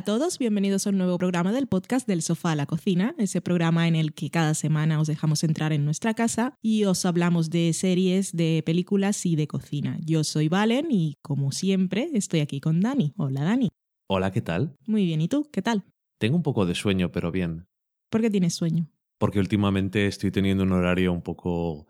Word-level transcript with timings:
Hola 0.00 0.14
a 0.14 0.18
todos, 0.18 0.38
bienvenidos 0.38 0.86
a 0.86 0.90
un 0.90 0.96
nuevo 0.96 1.18
programa 1.18 1.52
del 1.52 1.66
podcast 1.66 2.08
del 2.08 2.22
sofá 2.22 2.52
a 2.52 2.56
la 2.56 2.64
cocina, 2.64 3.14
ese 3.18 3.42
programa 3.42 3.86
en 3.86 3.94
el 3.94 4.14
que 4.14 4.30
cada 4.30 4.54
semana 4.54 4.98
os 4.98 5.08
dejamos 5.08 5.44
entrar 5.44 5.74
en 5.74 5.84
nuestra 5.84 6.14
casa 6.14 6.56
y 6.62 6.84
os 6.84 7.04
hablamos 7.04 7.50
de 7.50 7.70
series, 7.74 8.34
de 8.34 8.62
películas 8.64 9.26
y 9.26 9.36
de 9.36 9.46
cocina. 9.46 9.98
Yo 10.02 10.24
soy 10.24 10.48
Valen 10.48 10.86
y 10.90 11.18
como 11.20 11.52
siempre 11.52 12.08
estoy 12.14 12.40
aquí 12.40 12.62
con 12.62 12.80
Dani. 12.80 13.12
Hola 13.18 13.42
Dani. 13.42 13.68
Hola, 14.06 14.30
¿qué 14.30 14.40
tal? 14.40 14.74
Muy 14.86 15.04
bien, 15.04 15.20
¿y 15.20 15.28
tú? 15.28 15.46
¿Qué 15.52 15.60
tal? 15.60 15.84
Tengo 16.16 16.34
un 16.34 16.42
poco 16.42 16.64
de 16.64 16.74
sueño, 16.74 17.12
pero 17.12 17.30
bien. 17.30 17.66
¿Por 18.08 18.22
qué 18.22 18.30
tienes 18.30 18.54
sueño? 18.54 18.90
Porque 19.18 19.38
últimamente 19.38 20.06
estoy 20.06 20.30
teniendo 20.30 20.64
un 20.64 20.72
horario 20.72 21.12
un 21.12 21.20
poco 21.20 21.88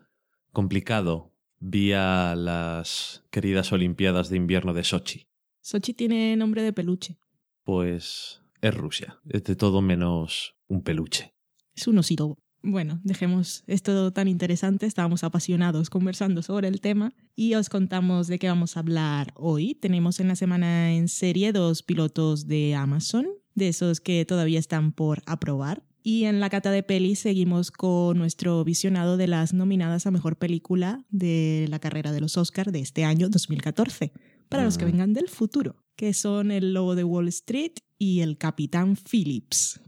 complicado 0.51 1.31
vía 1.61 2.35
las 2.35 3.23
queridas 3.31 3.71
Olimpiadas 3.71 4.29
de 4.29 4.35
invierno 4.35 4.73
de 4.73 4.83
Sochi. 4.83 5.27
Sochi 5.61 5.93
tiene 5.93 6.35
nombre 6.35 6.61
de 6.61 6.73
peluche. 6.73 7.17
Pues 7.63 8.41
es 8.61 8.73
Rusia. 8.75 9.19
Es 9.29 9.43
de 9.43 9.55
todo 9.55 9.81
menos 9.81 10.55
un 10.67 10.83
peluche. 10.83 11.33
Es 11.75 11.87
un 11.87 11.97
osito. 11.97 12.37
Bueno, 12.63 12.99
dejemos 13.03 13.63
esto 13.65 14.13
tan 14.13 14.27
interesante. 14.27 14.85
Estábamos 14.85 15.23
apasionados 15.23 15.89
conversando 15.89 16.43
sobre 16.43 16.67
el 16.67 16.79
tema 16.79 17.13
y 17.35 17.55
os 17.55 17.69
contamos 17.69 18.27
de 18.27 18.37
qué 18.37 18.47
vamos 18.49 18.77
a 18.77 18.81
hablar 18.81 19.33
hoy. 19.35 19.73
Tenemos 19.75 20.19
en 20.19 20.27
la 20.27 20.35
semana 20.35 20.93
en 20.93 21.07
serie 21.07 21.53
dos 21.53 21.81
pilotos 21.81 22.45
de 22.47 22.75
Amazon, 22.75 23.25
de 23.55 23.69
esos 23.69 23.99
que 23.99 24.25
todavía 24.25 24.59
están 24.59 24.91
por 24.91 25.23
aprobar. 25.25 25.83
Y 26.03 26.25
en 26.25 26.39
la 26.39 26.49
cata 26.49 26.71
de 26.71 26.83
pelis 26.83 27.19
seguimos 27.19 27.71
con 27.71 28.17
nuestro 28.17 28.63
visionado 28.63 29.17
de 29.17 29.27
las 29.27 29.53
nominadas 29.53 30.05
a 30.05 30.11
mejor 30.11 30.35
película 30.37 31.03
de 31.09 31.65
la 31.69 31.79
carrera 31.79 32.11
de 32.11 32.21
los 32.21 32.37
Oscars 32.37 32.71
de 32.71 32.79
este 32.79 33.05
año 33.05 33.29
2014, 33.29 34.11
para 34.49 34.63
los 34.63 34.77
que 34.77 34.85
Mm. 34.85 34.91
vengan 34.91 35.13
del 35.13 35.29
futuro, 35.29 35.83
que 36.01 36.15
son 36.15 36.49
El 36.49 36.73
Lobo 36.73 36.95
de 36.95 37.03
Wall 37.03 37.27
Street 37.27 37.73
y 37.99 38.21
El 38.21 38.39
Capitán 38.39 38.95
Phillips. 38.95 39.79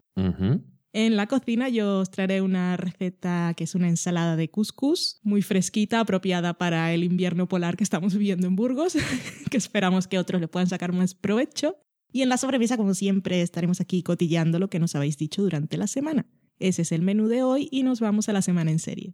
En 0.94 1.16
la 1.16 1.26
cocina 1.26 1.70
yo 1.70 2.02
os 2.02 2.12
traeré 2.12 2.44
una 2.44 2.78
receta 2.78 3.56
que 3.58 3.64
es 3.64 3.74
una 3.74 3.90
ensalada 3.90 4.36
de 4.36 4.52
couscous, 4.52 5.20
muy 5.24 5.42
fresquita, 5.42 6.00
apropiada 6.00 6.54
para 6.54 6.94
el 6.94 7.04
invierno 7.04 7.48
polar 7.48 7.78
que 7.78 7.84
estamos 7.84 8.14
viviendo 8.14 8.46
en 8.46 8.56
Burgos, 8.56 8.94
que 9.50 9.58
esperamos 9.58 10.08
que 10.08 10.20
otros 10.20 10.40
le 10.40 10.48
puedan 10.48 10.70
sacar 10.70 10.94
más 10.94 11.16
provecho. 11.16 11.78
Y 12.12 12.22
en 12.22 12.30
la 12.30 12.38
sobremesa, 12.38 12.78
como 12.78 12.94
siempre, 12.94 13.42
estaremos 13.42 13.82
aquí 13.82 14.04
cotilleando 14.04 14.60
lo 14.60 14.70
que 14.70 14.78
nos 14.78 14.94
habéis 14.94 15.18
dicho 15.18 15.42
durante 15.42 15.78
la 15.78 15.88
semana. 15.88 16.28
Ese 16.60 16.84
es 16.84 16.92
el 16.92 17.02
menú 17.02 17.28
de 17.28 17.42
hoy 17.42 17.70
y 17.72 17.82
nos 17.82 18.02
vamos 18.02 18.30
a 18.30 18.34
la 18.34 18.44
semana 18.44 18.70
en 18.70 18.78
serie. 18.78 19.14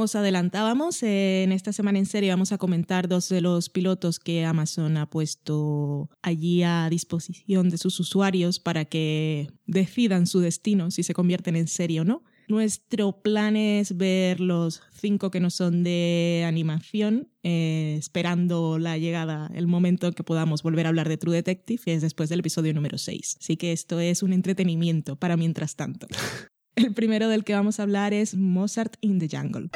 Adelantábamos, 0.00 1.02
eh, 1.02 1.42
en 1.42 1.52
esta 1.52 1.74
semana 1.74 1.98
en 1.98 2.06
serie 2.06 2.30
vamos 2.30 2.52
a 2.52 2.58
comentar 2.58 3.06
dos 3.06 3.28
de 3.28 3.42
los 3.42 3.68
pilotos 3.68 4.18
que 4.18 4.46
Amazon 4.46 4.96
ha 4.96 5.10
puesto 5.10 6.08
allí 6.22 6.62
a 6.62 6.88
disposición 6.88 7.68
de 7.68 7.76
sus 7.76 8.00
usuarios 8.00 8.60
para 8.60 8.86
que 8.86 9.48
decidan 9.66 10.26
su 10.26 10.40
destino, 10.40 10.90
si 10.90 11.02
se 11.02 11.12
convierten 11.12 11.54
en 11.54 11.68
serie 11.68 12.00
o 12.00 12.04
no. 12.04 12.24
Nuestro 12.48 13.20
plan 13.20 13.56
es 13.56 13.98
ver 13.98 14.40
los 14.40 14.82
cinco 14.92 15.30
que 15.30 15.38
no 15.38 15.50
son 15.50 15.84
de 15.84 16.44
animación, 16.46 17.28
eh, 17.42 17.96
esperando 17.98 18.78
la 18.78 18.96
llegada, 18.96 19.50
el 19.54 19.66
momento 19.66 20.06
en 20.06 20.14
que 20.14 20.24
podamos 20.24 20.62
volver 20.62 20.86
a 20.86 20.88
hablar 20.88 21.10
de 21.10 21.18
True 21.18 21.36
Detective, 21.36 21.82
es 21.84 22.00
después 22.00 22.30
del 22.30 22.40
episodio 22.40 22.72
número 22.72 22.96
6. 22.96 23.36
Así 23.38 23.58
que 23.58 23.72
esto 23.72 24.00
es 24.00 24.22
un 24.22 24.32
entretenimiento 24.32 25.16
para 25.16 25.36
mientras 25.36 25.76
tanto. 25.76 26.06
El 26.76 26.94
primero 26.94 27.28
del 27.28 27.44
que 27.44 27.54
vamos 27.54 27.80
a 27.80 27.82
hablar 27.82 28.14
es 28.14 28.34
Mozart 28.34 28.96
in 29.00 29.18
the 29.18 29.28
Jungle. 29.28 29.70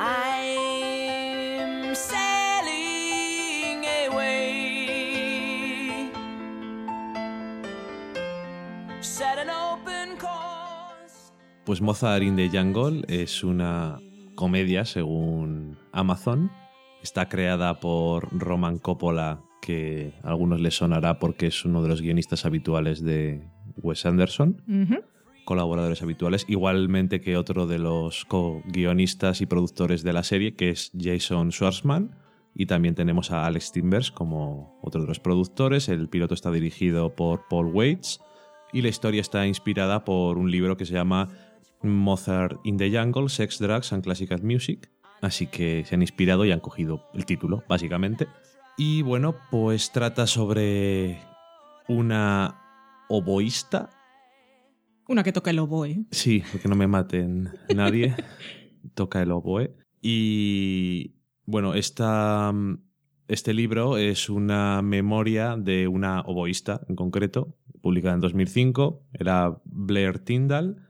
I'm 0.00 1.94
sailing 1.94 3.84
away. 4.06 6.10
Set 9.00 9.38
an 9.38 9.50
open 9.50 10.16
course. 10.18 11.32
Pues 11.64 11.80
Mozart 11.80 12.22
in 12.22 12.36
the 12.36 12.48
Jungle 12.48 13.02
es 13.08 13.42
una 13.42 13.98
comedia, 14.38 14.84
según 14.84 15.78
Amazon. 15.90 16.52
Está 17.02 17.28
creada 17.28 17.80
por 17.80 18.28
Roman 18.30 18.78
Coppola, 18.78 19.40
que 19.60 20.14
a 20.22 20.28
algunos 20.28 20.60
les 20.60 20.76
sonará 20.76 21.18
porque 21.18 21.48
es 21.48 21.64
uno 21.64 21.82
de 21.82 21.88
los 21.88 22.00
guionistas 22.00 22.46
habituales 22.46 23.02
de 23.02 23.42
Wes 23.82 24.06
Anderson. 24.06 24.62
Colaboradores 25.44 26.02
habituales, 26.02 26.44
igualmente 26.46 27.20
que 27.20 27.36
otro 27.36 27.66
de 27.66 27.80
los 27.80 28.26
co-guionistas 28.26 29.40
y 29.40 29.46
productores 29.46 30.04
de 30.04 30.12
la 30.12 30.22
serie, 30.22 30.54
que 30.54 30.70
es 30.70 30.92
Jason 30.96 31.50
Schwartzman. 31.50 32.12
Y 32.54 32.66
también 32.66 32.94
tenemos 32.94 33.32
a 33.32 33.44
Alex 33.44 33.72
Timbers 33.72 34.12
como 34.12 34.78
otro 34.82 35.00
de 35.00 35.08
los 35.08 35.18
productores. 35.18 35.88
El 35.88 36.08
piloto 36.08 36.34
está 36.34 36.52
dirigido 36.52 37.16
por 37.16 37.48
Paul 37.50 37.74
Waits. 37.74 38.20
Y 38.72 38.82
la 38.82 38.88
historia 38.88 39.20
está 39.20 39.48
inspirada 39.48 40.04
por 40.04 40.38
un 40.38 40.50
libro 40.50 40.76
que 40.76 40.86
se 40.86 40.94
llama 40.94 41.28
Mozart 41.82 42.60
in 42.64 42.76
the 42.76 42.90
Jungle, 42.90 43.28
Sex, 43.28 43.58
Drugs 43.58 43.92
and 43.92 44.02
Classical 44.02 44.42
Music. 44.42 44.90
Así 45.20 45.46
que 45.46 45.84
se 45.84 45.94
han 45.94 46.02
inspirado 46.02 46.44
y 46.44 46.52
han 46.52 46.60
cogido 46.60 47.02
el 47.14 47.26
título, 47.26 47.64
básicamente. 47.68 48.28
Y 48.76 49.02
bueno, 49.02 49.34
pues 49.50 49.90
trata 49.90 50.26
sobre 50.26 51.20
una 51.88 52.60
oboísta 53.08 53.90
Una 55.08 55.22
que 55.22 55.32
toca 55.32 55.50
el 55.50 55.58
oboe. 55.58 56.04
Sí, 56.10 56.42
porque 56.52 56.68
no 56.68 56.76
me 56.76 56.86
maten 56.86 57.50
nadie. 57.74 58.14
Toca 58.94 59.22
el 59.22 59.32
oboe. 59.32 59.74
Y 60.00 61.16
bueno, 61.46 61.74
esta, 61.74 62.52
este 63.26 63.54
libro 63.54 63.96
es 63.96 64.28
una 64.28 64.82
memoria 64.82 65.56
de 65.56 65.88
una 65.88 66.20
oboísta 66.20 66.82
en 66.88 66.94
concreto, 66.94 67.56
publicada 67.80 68.14
en 68.14 68.20
2005. 68.20 69.02
Era 69.14 69.60
Blair 69.64 70.18
Tyndall 70.18 70.87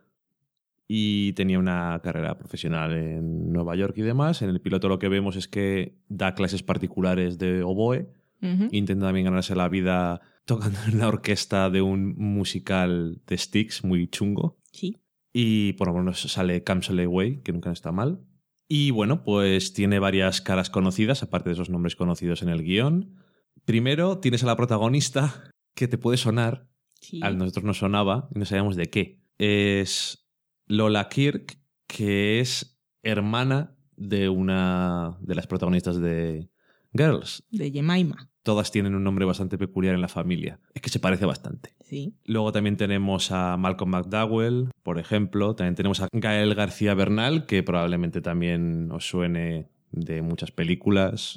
y 0.90 1.34
tenía 1.34 1.58
una 1.58 2.00
carrera 2.02 2.38
profesional 2.38 2.94
en 2.94 3.52
Nueva 3.52 3.76
York 3.76 3.92
y 3.98 4.02
demás. 4.02 4.40
En 4.40 4.48
el 4.48 4.62
piloto 4.62 4.88
lo 4.88 4.98
que 4.98 5.10
vemos 5.10 5.36
es 5.36 5.46
que 5.46 5.98
da 6.08 6.34
clases 6.34 6.62
particulares 6.62 7.38
de 7.38 7.62
oboe. 7.62 8.10
Intenta 8.40 9.06
también 9.06 9.26
ganarse 9.26 9.54
la 9.54 9.68
vida 9.68 10.20
tocando 10.46 10.78
en 10.86 10.98
la 10.98 11.08
orquesta 11.08 11.68
de 11.68 11.82
un 11.82 12.14
musical 12.16 13.20
de 13.26 13.36
Styx 13.36 13.84
muy 13.84 14.08
chungo. 14.08 14.58
Sí. 14.72 14.96
Y 15.32 15.74
por 15.74 15.88
lo 15.88 15.94
menos 15.94 16.22
sale 16.22 16.64
Camsel 16.64 17.00
Away, 17.00 17.42
que 17.42 17.52
nunca 17.52 17.70
está 17.70 17.92
mal. 17.92 18.20
Y 18.66 18.90
bueno, 18.90 19.24
pues 19.24 19.74
tiene 19.74 19.98
varias 19.98 20.40
caras 20.40 20.70
conocidas, 20.70 21.22
aparte 21.22 21.50
de 21.50 21.54
esos 21.54 21.68
nombres 21.68 21.96
conocidos 21.96 22.42
en 22.42 22.48
el 22.48 22.62
guion. 22.62 23.16
Primero 23.66 24.18
tienes 24.18 24.42
a 24.42 24.46
la 24.46 24.56
protagonista, 24.56 25.52
que 25.74 25.88
te 25.88 25.98
puede 25.98 26.16
sonar, 26.16 26.68
sí. 27.00 27.20
a 27.22 27.30
nosotros 27.30 27.64
nos 27.64 27.78
sonaba 27.78 28.28
y 28.34 28.38
no 28.38 28.46
sabíamos 28.46 28.76
de 28.76 28.88
qué. 28.88 29.20
Es 29.36 30.17
Lola 30.68 31.08
Kirk, 31.08 31.58
que 31.86 32.40
es 32.40 32.78
hermana 33.02 33.74
de 33.96 34.28
una 34.28 35.18
de 35.20 35.34
las 35.34 35.46
protagonistas 35.46 36.00
de 36.00 36.50
Girls. 36.94 37.42
De 37.50 37.70
Jemima. 37.70 38.30
Todas 38.42 38.70
tienen 38.70 38.94
un 38.94 39.04
nombre 39.04 39.24
bastante 39.24 39.58
peculiar 39.58 39.94
en 39.94 40.00
la 40.00 40.08
familia. 40.08 40.60
Es 40.74 40.80
que 40.80 40.88
se 40.88 41.00
parece 41.00 41.26
bastante. 41.26 41.74
Sí. 41.80 42.14
Luego 42.24 42.52
también 42.52 42.76
tenemos 42.76 43.30
a 43.32 43.56
Malcolm 43.56 43.90
McDowell, 43.90 44.70
por 44.82 44.98
ejemplo. 44.98 45.54
También 45.54 45.74
tenemos 45.74 46.00
a 46.00 46.08
Gael 46.12 46.54
García 46.54 46.94
Bernal, 46.94 47.46
que 47.46 47.62
probablemente 47.62 48.20
también 48.20 48.90
os 48.92 49.08
suene 49.08 49.68
de 49.90 50.22
muchas 50.22 50.50
películas 50.50 51.36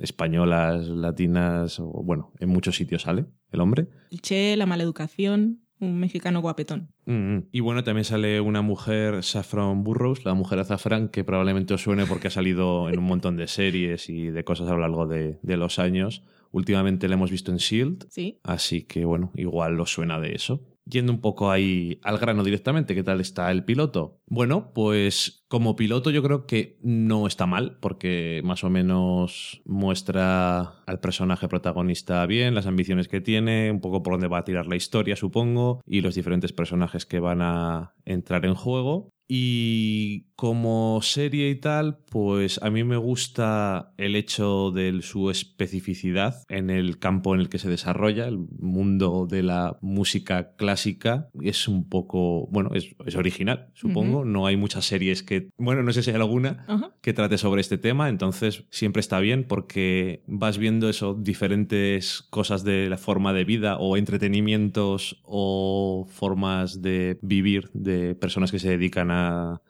españolas, 0.00 0.88
latinas, 0.88 1.78
o 1.80 2.02
bueno, 2.02 2.32
en 2.40 2.48
muchos 2.48 2.76
sitios 2.76 3.02
sale 3.02 3.26
el 3.50 3.60
hombre. 3.60 3.88
El 4.10 4.20
Che, 4.20 4.56
la 4.56 4.66
maleducación, 4.66 5.63
un 5.80 5.98
mexicano 5.98 6.40
guapetón. 6.40 6.88
Mm, 7.06 7.38
Y 7.52 7.60
bueno, 7.60 7.82
también 7.84 8.04
sale 8.04 8.40
una 8.40 8.62
mujer, 8.62 9.22
Saffron 9.22 9.84
Burrows, 9.84 10.24
la 10.24 10.34
mujer 10.34 10.58
azafrán, 10.58 11.08
que 11.08 11.24
probablemente 11.24 11.74
os 11.74 11.82
suene 11.82 12.06
porque 12.06 12.28
ha 12.28 12.30
salido 12.30 12.88
en 12.88 12.98
un 12.98 13.04
montón 13.06 13.36
de 13.36 13.46
series 13.48 14.08
y 14.08 14.30
de 14.30 14.44
cosas 14.44 14.68
a 14.68 14.72
lo 14.74 14.78
largo 14.80 15.06
de, 15.06 15.38
de 15.42 15.56
los 15.56 15.78
años. 15.78 16.22
Últimamente 16.52 17.08
la 17.08 17.14
hemos 17.14 17.30
visto 17.32 17.50
en 17.50 17.56
Shield, 17.58 18.06
Sí. 18.10 18.38
así 18.44 18.82
que 18.84 19.04
bueno, 19.04 19.32
igual 19.34 19.78
os 19.80 19.92
suena 19.92 20.20
de 20.20 20.34
eso. 20.34 20.62
Yendo 20.86 21.12
un 21.12 21.20
poco 21.20 21.50
ahí 21.50 21.98
al 22.02 22.18
grano 22.18 22.44
directamente, 22.44 22.94
¿qué 22.94 23.02
tal 23.02 23.20
está 23.20 23.50
el 23.50 23.64
piloto? 23.64 24.20
Bueno, 24.26 24.72
pues 24.74 25.44
como 25.48 25.76
piloto 25.76 26.10
yo 26.10 26.22
creo 26.22 26.46
que 26.46 26.78
no 26.82 27.26
está 27.26 27.46
mal, 27.46 27.78
porque 27.80 28.42
más 28.44 28.64
o 28.64 28.70
menos 28.70 29.62
muestra 29.64 30.82
al 30.86 31.00
personaje 31.00 31.48
protagonista 31.48 32.26
bien, 32.26 32.54
las 32.54 32.66
ambiciones 32.66 33.08
que 33.08 33.20
tiene, 33.20 33.70
un 33.70 33.80
poco 33.80 34.02
por 34.02 34.14
dónde 34.14 34.28
va 34.28 34.38
a 34.38 34.44
tirar 34.44 34.66
la 34.66 34.76
historia, 34.76 35.16
supongo, 35.16 35.80
y 35.86 36.00
los 36.00 36.14
diferentes 36.14 36.52
personajes 36.52 37.06
que 37.06 37.20
van 37.20 37.40
a 37.40 37.94
entrar 38.04 38.44
en 38.44 38.54
juego. 38.54 39.13
Y 39.26 40.26
como 40.36 41.00
serie 41.02 41.48
y 41.48 41.54
tal, 41.54 41.98
pues 42.10 42.60
a 42.62 42.68
mí 42.68 42.84
me 42.84 42.96
gusta 42.96 43.92
el 43.96 44.16
hecho 44.16 44.70
de 44.70 45.00
su 45.02 45.30
especificidad 45.30 46.42
en 46.48 46.70
el 46.70 46.98
campo 46.98 47.34
en 47.34 47.40
el 47.40 47.48
que 47.48 47.58
se 47.58 47.70
desarrolla, 47.70 48.26
el 48.26 48.38
mundo 48.58 49.26
de 49.30 49.42
la 49.42 49.78
música 49.80 50.54
clásica. 50.56 51.28
Es 51.40 51.68
un 51.68 51.88
poco, 51.88 52.48
bueno, 52.48 52.70
es, 52.74 52.94
es 53.06 53.14
original, 53.16 53.70
supongo. 53.74 54.24
No 54.24 54.46
hay 54.46 54.56
muchas 54.56 54.84
series 54.84 55.22
que, 55.22 55.48
bueno, 55.56 55.82
no 55.82 55.92
sé 55.92 56.02
si 56.02 56.10
hay 56.10 56.16
alguna 56.16 56.66
que 57.00 57.12
trate 57.12 57.38
sobre 57.38 57.60
este 57.60 57.78
tema, 57.78 58.08
entonces 58.08 58.64
siempre 58.70 59.00
está 59.00 59.20
bien 59.20 59.44
porque 59.44 60.22
vas 60.26 60.58
viendo 60.58 60.88
eso, 60.88 61.14
diferentes 61.14 62.22
cosas 62.22 62.64
de 62.64 62.88
la 62.88 62.98
forma 62.98 63.32
de 63.32 63.44
vida 63.44 63.76
o 63.78 63.96
entretenimientos 63.96 65.20
o 65.22 66.06
formas 66.10 66.82
de 66.82 67.18
vivir 67.22 67.70
de 67.72 68.14
personas 68.14 68.50
que 68.50 68.58
se 68.58 68.70
dedican 68.70 69.10
a 69.10 69.13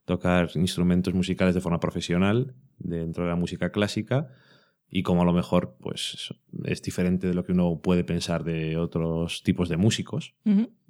tocar 0.04 0.50
instrumentos 0.54 1.14
musicales 1.14 1.54
de 1.54 1.60
forma 1.60 1.80
profesional 1.80 2.54
dentro 2.78 3.24
de 3.24 3.30
la 3.30 3.36
música 3.36 3.70
clásica 3.70 4.28
y 4.90 5.02
como 5.02 5.22
a 5.22 5.24
lo 5.24 5.32
mejor 5.32 5.76
pues 5.80 6.34
es 6.64 6.82
diferente 6.82 7.26
de 7.26 7.34
lo 7.34 7.44
que 7.44 7.52
uno 7.52 7.80
puede 7.82 8.04
pensar 8.04 8.44
de 8.44 8.76
otros 8.76 9.42
tipos 9.42 9.68
de 9.68 9.76
músicos 9.76 10.34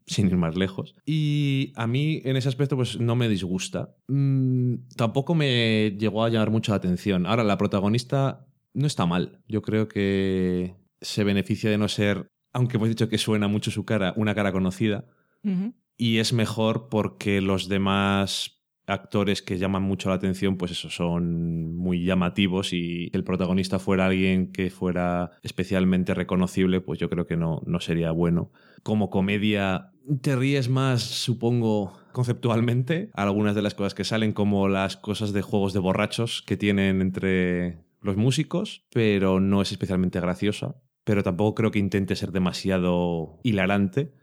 sin 0.06 0.26
ir 0.26 0.36
más 0.36 0.56
lejos. 0.56 0.94
Y 1.06 1.72
a 1.76 1.86
mí 1.86 2.20
en 2.24 2.36
ese 2.36 2.48
aspecto 2.48 2.76
pues 2.76 3.00
no 3.00 3.16
me 3.16 3.28
disgusta. 3.28 3.94
Mm, 4.08 4.74
tampoco 4.96 5.34
me 5.34 5.96
llegó 5.98 6.24
a 6.24 6.28
llamar 6.28 6.50
mucho 6.50 6.72
la 6.72 6.76
atención. 6.76 7.26
Ahora, 7.26 7.44
la 7.44 7.56
protagonista 7.56 8.46
no 8.74 8.86
está 8.86 9.06
mal. 9.06 9.40
Yo 9.48 9.62
creo 9.62 9.88
que 9.88 10.74
se 11.00 11.24
beneficia 11.24 11.70
de 11.70 11.78
no 11.78 11.88
ser, 11.88 12.28
aunque 12.52 12.76
hemos 12.76 12.88
dicho 12.88 13.08
que 13.08 13.18
suena 13.18 13.48
mucho 13.48 13.70
su 13.70 13.84
cara, 13.84 14.12
una 14.16 14.34
cara 14.34 14.52
conocida. 14.52 15.06
Ujú. 15.42 15.72
Y 15.96 16.18
es 16.18 16.32
mejor 16.32 16.88
porque 16.88 17.40
los 17.40 17.68
demás 17.68 18.54
actores 18.86 19.42
que 19.42 19.58
llaman 19.58 19.82
mucho 19.82 20.08
la 20.10 20.16
atención, 20.16 20.56
pues 20.56 20.72
eso, 20.72 20.90
son 20.90 21.74
muy 21.76 22.04
llamativos 22.04 22.72
y 22.72 23.10
el 23.12 23.24
protagonista 23.24 23.78
fuera 23.78 24.06
alguien 24.06 24.52
que 24.52 24.70
fuera 24.70 25.32
especialmente 25.42 26.14
reconocible, 26.14 26.80
pues 26.80 26.98
yo 26.98 27.08
creo 27.08 27.26
que 27.26 27.36
no, 27.36 27.62
no 27.66 27.80
sería 27.80 28.10
bueno. 28.10 28.50
Como 28.82 29.10
comedia, 29.10 29.92
te 30.20 30.36
ríes 30.36 30.68
más, 30.68 31.02
supongo, 31.02 31.98
conceptualmente, 32.12 33.10
algunas 33.14 33.54
de 33.54 33.62
las 33.62 33.74
cosas 33.74 33.94
que 33.94 34.04
salen, 34.04 34.32
como 34.32 34.68
las 34.68 34.96
cosas 34.96 35.32
de 35.32 35.42
juegos 35.42 35.72
de 35.72 35.80
borrachos 35.80 36.42
que 36.42 36.56
tienen 36.56 37.00
entre 37.00 37.78
los 38.02 38.16
músicos, 38.16 38.84
pero 38.92 39.40
no 39.40 39.62
es 39.62 39.72
especialmente 39.72 40.20
graciosa. 40.20 40.76
Pero 41.04 41.22
tampoco 41.22 41.54
creo 41.54 41.70
que 41.70 41.78
intente 41.78 42.16
ser 42.16 42.32
demasiado 42.32 43.38
hilarante. 43.42 44.14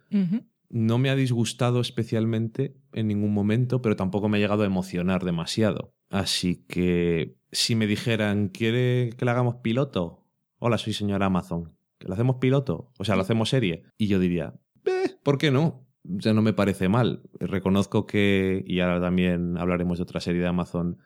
No 0.73 0.97
me 0.97 1.09
ha 1.09 1.15
disgustado 1.15 1.81
especialmente 1.81 2.77
en 2.93 3.07
ningún 3.07 3.33
momento, 3.33 3.81
pero 3.81 3.95
tampoco 3.97 4.29
me 4.29 4.37
ha 4.37 4.39
llegado 4.39 4.63
a 4.63 4.65
emocionar 4.65 5.25
demasiado. 5.25 5.93
Así 6.09 6.65
que 6.67 7.35
si 7.51 7.75
me 7.75 7.87
dijeran, 7.87 8.47
¿quiere 8.47 9.09
que 9.17 9.25
le 9.25 9.31
hagamos 9.31 9.55
piloto? 9.57 10.25
Hola, 10.59 10.77
soy 10.77 10.93
señor 10.93 11.23
Amazon. 11.23 11.75
¿Que 11.97 12.07
le 12.07 12.13
hacemos 12.13 12.37
piloto? 12.37 12.91
O 12.97 13.03
sea, 13.03 13.15
lo 13.15 13.21
hacemos 13.21 13.49
serie. 13.49 13.83
Y 13.97 14.07
yo 14.07 14.17
diría, 14.17 14.53
"Eh, 14.85 15.11
¿por 15.23 15.37
qué 15.37 15.51
no? 15.51 15.85
Ya 16.03 16.33
no 16.33 16.41
me 16.41 16.53
parece 16.53 16.87
mal. 16.89 17.21
Reconozco 17.39 18.05
que, 18.05 18.63
y 18.65 18.79
ahora 18.79 19.01
también 19.01 19.57
hablaremos 19.57 19.97
de 19.97 20.03
otra 20.03 20.21
serie 20.21 20.41
de 20.41 20.47
Amazon, 20.47 20.97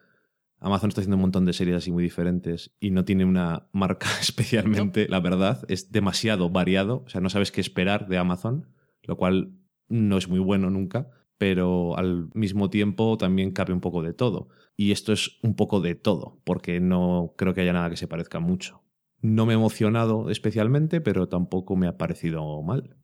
Amazon 0.60 0.90
está 0.90 1.02
haciendo 1.02 1.18
un 1.18 1.22
montón 1.22 1.46
de 1.46 1.54
series 1.54 1.78
así 1.78 1.92
muy 1.92 2.02
diferentes 2.04 2.74
y 2.80 2.92
no 2.92 3.04
tiene 3.06 3.26
una 3.26 3.68
marca 3.72 4.08
especialmente, 4.22 5.08
la 5.10 5.20
verdad, 5.20 5.64
es 5.68 5.92
demasiado 5.92 6.50
variado, 6.50 7.04
o 7.06 7.10
sea, 7.10 7.22
no 7.22 7.30
sabes 7.30 7.52
qué 7.52 7.62
esperar 7.62 8.08
de 8.08 8.18
Amazon, 8.18 8.68
lo 9.06 9.18
cual 9.18 9.54
no 9.88 10.18
es 10.18 10.28
muy 10.28 10.40
bueno 10.40 10.70
nunca, 10.70 11.10
pero 11.38 11.98
al 11.98 12.30
mismo 12.34 12.70
tiempo 12.70 13.18
también 13.18 13.52
cabe 13.52 13.74
un 13.74 13.82
poco 13.82 14.02
de 14.02 14.14
todo. 14.14 14.50
Y 14.78 14.92
esto 14.92 15.14
es 15.14 15.38
un 15.42 15.56
poco 15.56 15.82
de 15.82 15.96
todo, 15.96 16.42
porque 16.44 16.80
no 16.80 17.34
creo 17.38 17.54
que 17.54 17.62
haya 17.62 17.74
nada 17.74 17.90
que 17.90 17.98
se 17.98 18.08
parezca 18.08 18.40
mucho. 18.40 18.84
No 19.22 19.46
me 19.46 19.54
he 19.54 19.56
emocionado 19.56 20.30
especialmente, 20.30 21.02
pero 21.02 21.28
tampoco 21.28 21.76
me 21.76 21.88
ha 21.88 21.98
parecido 21.98 22.62
mal. 22.62 22.98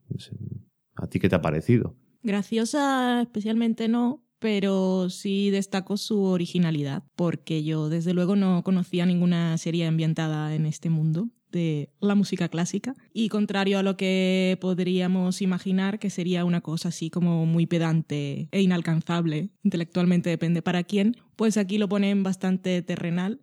¿A 0.94 1.06
ti 1.08 1.18
qué 1.18 1.28
te 1.28 1.34
ha 1.34 1.40
parecido? 1.42 1.96
Graciosa 2.22 3.22
especialmente 3.22 3.88
no, 3.88 4.24
pero 4.38 5.10
sí 5.10 5.50
destaco 5.50 5.96
su 5.96 6.22
originalidad, 6.24 7.04
porque 7.16 7.64
yo 7.64 7.88
desde 7.88 8.14
luego 8.14 8.36
no 8.36 8.62
conocía 8.62 9.06
ninguna 9.06 9.58
serie 9.58 9.86
ambientada 9.86 10.54
en 10.54 10.66
este 10.66 10.90
mundo 10.90 11.28
de 11.52 11.90
la 12.00 12.16
música 12.16 12.48
clásica 12.48 12.96
y 13.12 13.28
contrario 13.28 13.78
a 13.78 13.82
lo 13.84 13.96
que 13.96 14.58
podríamos 14.60 15.40
imaginar 15.42 16.00
que 16.00 16.10
sería 16.10 16.44
una 16.44 16.62
cosa 16.62 16.88
así 16.88 17.10
como 17.10 17.46
muy 17.46 17.66
pedante 17.66 18.48
e 18.50 18.60
inalcanzable, 18.62 19.50
intelectualmente 19.62 20.30
depende 20.30 20.62
para 20.62 20.82
quién, 20.82 21.16
pues 21.36 21.56
aquí 21.56 21.78
lo 21.78 21.88
ponen 21.88 22.24
bastante 22.24 22.82
terrenal 22.82 23.40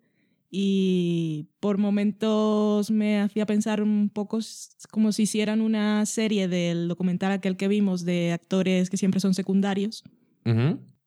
y 0.52 1.48
por 1.60 1.78
momentos 1.78 2.90
me 2.90 3.20
hacía 3.20 3.46
pensar 3.46 3.82
un 3.82 4.10
poco 4.10 4.40
como 4.90 5.12
si 5.12 5.24
hicieran 5.24 5.62
una 5.62 6.06
serie 6.06 6.48
del 6.48 6.88
documental 6.88 7.32
aquel 7.32 7.56
que 7.56 7.68
vimos 7.68 8.04
de 8.04 8.32
actores 8.32 8.90
que 8.90 8.98
siempre 8.98 9.20
son 9.20 9.34
secundarios, 9.34 10.04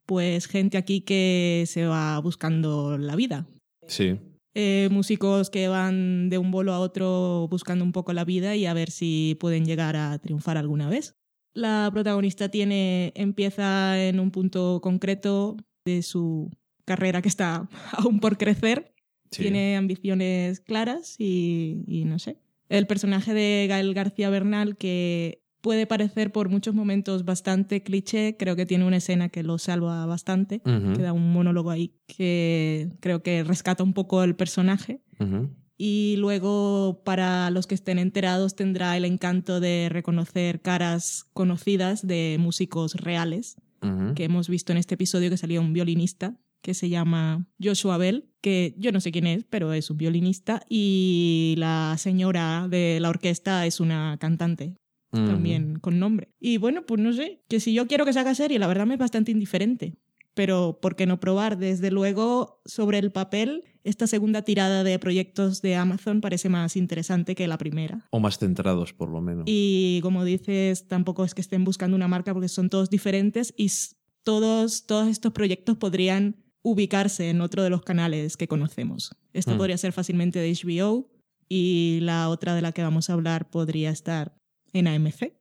pues 0.07 0.47
gente 0.47 0.79
aquí 0.79 1.01
que 1.01 1.65
se 1.67 1.87
va 1.87 2.19
buscando 2.21 2.97
la 2.99 3.17
vida. 3.17 3.47
Sí. 3.89 4.19
Eh, 4.55 4.89
músicos 4.91 5.49
que 5.49 5.69
van 5.69 6.29
de 6.29 6.37
un 6.37 6.51
bolo 6.51 6.75
a 6.75 6.81
otro 6.81 7.49
buscando 7.49 7.85
un 7.85 7.93
poco 7.93 8.13
la 8.13 8.25
vida 8.25 8.55
y 8.55 8.67
a 8.67 8.75
ver 8.75 8.91
si 8.91 9.37
pueden 9.41 9.65
llegar 9.65 9.97
a 9.97 10.19
triunfar 10.19 10.59
alguna 10.59 10.91
vez. 10.91 11.17
La 11.55 11.89
protagonista 11.93 12.51
tiene, 12.51 13.13
empieza 13.15 14.03
en 14.03 14.21
un 14.21 14.31
punto 14.31 14.81
concreto 14.83 15.57
de 15.85 16.03
su 16.03 16.51
carrera 16.85 17.23
que 17.23 17.29
está 17.29 17.69
aún 17.93 18.21
por 18.21 18.37
crecer 18.37 18.93
sí. 19.31 19.43
tiene 19.43 19.77
ambiciones 19.77 20.61
claras 20.61 21.17
y, 21.19 21.85
y 21.87 22.05
no 22.05 22.19
sé. 22.19 22.37
El 22.69 22.87
personaje 22.87 23.35
de 23.35 23.67
Gael 23.69 23.93
García 23.93 24.31
Bernal, 24.31 24.77
que 24.77 25.42
puede 25.63 25.87
parecer 25.87 26.33
por 26.33 26.51
muchos 26.51 26.75
momentos 26.75 27.25
bastante 27.25 27.83
cliché, 27.83 28.37
creo 28.37 28.57
que 28.57 28.67
tiene 28.67 28.85
una 28.85 28.99
escena 28.99 29.31
que 29.31 29.43
lo 29.43 29.57
salva 29.57 30.05
bastante, 30.05 30.61
que 30.61 31.03
da 31.03 31.15
un 31.15 31.33
monólogo 31.33 31.71
ahí 31.71 31.95
que 32.07 32.91
creo 33.01 33.23
que 33.23 33.45
rescata 33.45 33.83
un 33.83 33.95
poco 33.95 34.23
el 34.23 34.37
personaje. 34.37 35.01
Y 35.79 36.17
luego, 36.19 37.03
para 37.05 37.51
los 37.51 37.67
que 37.67 37.75
estén 37.75 37.99
enterados, 37.99 38.55
tendrá 38.55 38.97
el 38.97 39.05
encanto 39.05 39.59
de 39.59 39.89
reconocer 39.91 40.61
caras 40.61 41.27
conocidas 41.33 42.07
de 42.07 42.37
músicos 42.39 42.95
reales 42.95 43.57
que 44.15 44.25
hemos 44.25 44.49
visto 44.49 44.73
en 44.73 44.79
este 44.79 44.95
episodio 44.95 45.31
que 45.31 45.37
salía 45.37 45.61
un 45.61 45.73
violinista 45.73 46.37
que 46.63 46.75
se 46.75 46.89
llama 46.89 47.49
Joshua 47.61 47.99
Bell, 47.99 48.31
que 48.41 48.75
yo 48.79 48.93
no 48.93 49.01
sé 49.01 49.11
quién 49.11 49.27
es, 49.27 49.45
pero 49.45 49.73
es 49.73 49.91
un 49.91 49.97
violinista, 49.97 50.63
y 50.69 51.57
la 51.59 51.97
señora 51.99 52.69
de 52.71 52.99
la 53.01 53.11
orquesta 53.11 53.67
es 53.67 53.81
una 53.81 54.17
cantante, 54.21 54.77
También 55.13 55.79
con 55.79 55.99
nombre. 55.99 56.33
Y 56.41 56.57
bueno, 56.57 56.87
pues 56.87 57.01
no 57.01 57.13
sé, 57.13 57.43
que 57.49 57.61
si 57.61 57.75
yo 57.75 57.87
quiero 57.87 58.05
que 58.07 58.13
se 58.15 58.19
haga 58.21 58.35
serie, 58.35 58.59
la 58.59 58.67
verdad 58.67 58.87
me 58.87 58.95
es 58.95 59.01
bastante 59.01 59.31
indiferente. 59.31 59.95
Pero, 60.35 60.79
¿por 60.81 60.97
qué 60.97 61.05
no 61.05 61.21
probar? 61.21 61.59
Desde 61.59 61.91
luego, 61.91 62.63
sobre 62.65 62.97
el 62.97 63.13
papel, 63.13 63.65
esta 63.85 64.07
segunda 64.07 64.41
tirada 64.41 64.83
de 64.83 64.99
proyectos 64.99 65.61
de 65.61 65.77
Amazon 65.77 66.23
parece 66.23 66.49
más 66.49 66.75
interesante 66.77 67.35
que 67.35 67.47
la 67.47 67.59
primera. 67.59 68.07
O 68.11 68.19
más 68.21 68.39
centrados, 68.39 68.95
por 68.95 69.11
lo 69.11 69.21
menos. 69.21 69.45
Y 69.47 70.01
como 70.03 70.25
dices, 70.25 70.89
tampoco 70.89 71.25
es 71.27 71.35
que 71.35 71.43
estén 71.43 71.65
buscando 71.65 71.95
una 71.95 72.09
marca 72.09 72.33
porque 72.33 72.49
son 72.49 72.71
todos 72.71 72.89
diferentes 72.89 73.53
y 73.59 73.71
todos, 74.23 74.87
todos 74.87 75.09
estos 75.09 75.33
proyectos 75.33 75.77
podrían 75.77 76.37
ubicarse 76.63 77.29
en 77.29 77.41
otro 77.43 77.63
de 77.63 77.69
los 77.71 77.83
canales 77.83 78.37
que 78.39 78.49
conocemos. 78.49 79.11
Este 79.35 79.53
Mm. 79.53 79.59
podría 79.59 79.77
ser 79.77 79.93
fácilmente 79.93 80.39
de 80.39 80.51
HBO 80.51 81.11
y 81.49 81.99
la 82.01 82.31
otra 82.31 82.55
de 82.55 82.63
la 82.63 82.73
que 82.73 82.83
vamos 82.83 83.11
a 83.11 83.13
hablar 83.13 83.51
podría 83.51 83.91
estar 83.91 84.35
en 84.73 84.87
AMC, 84.89 85.33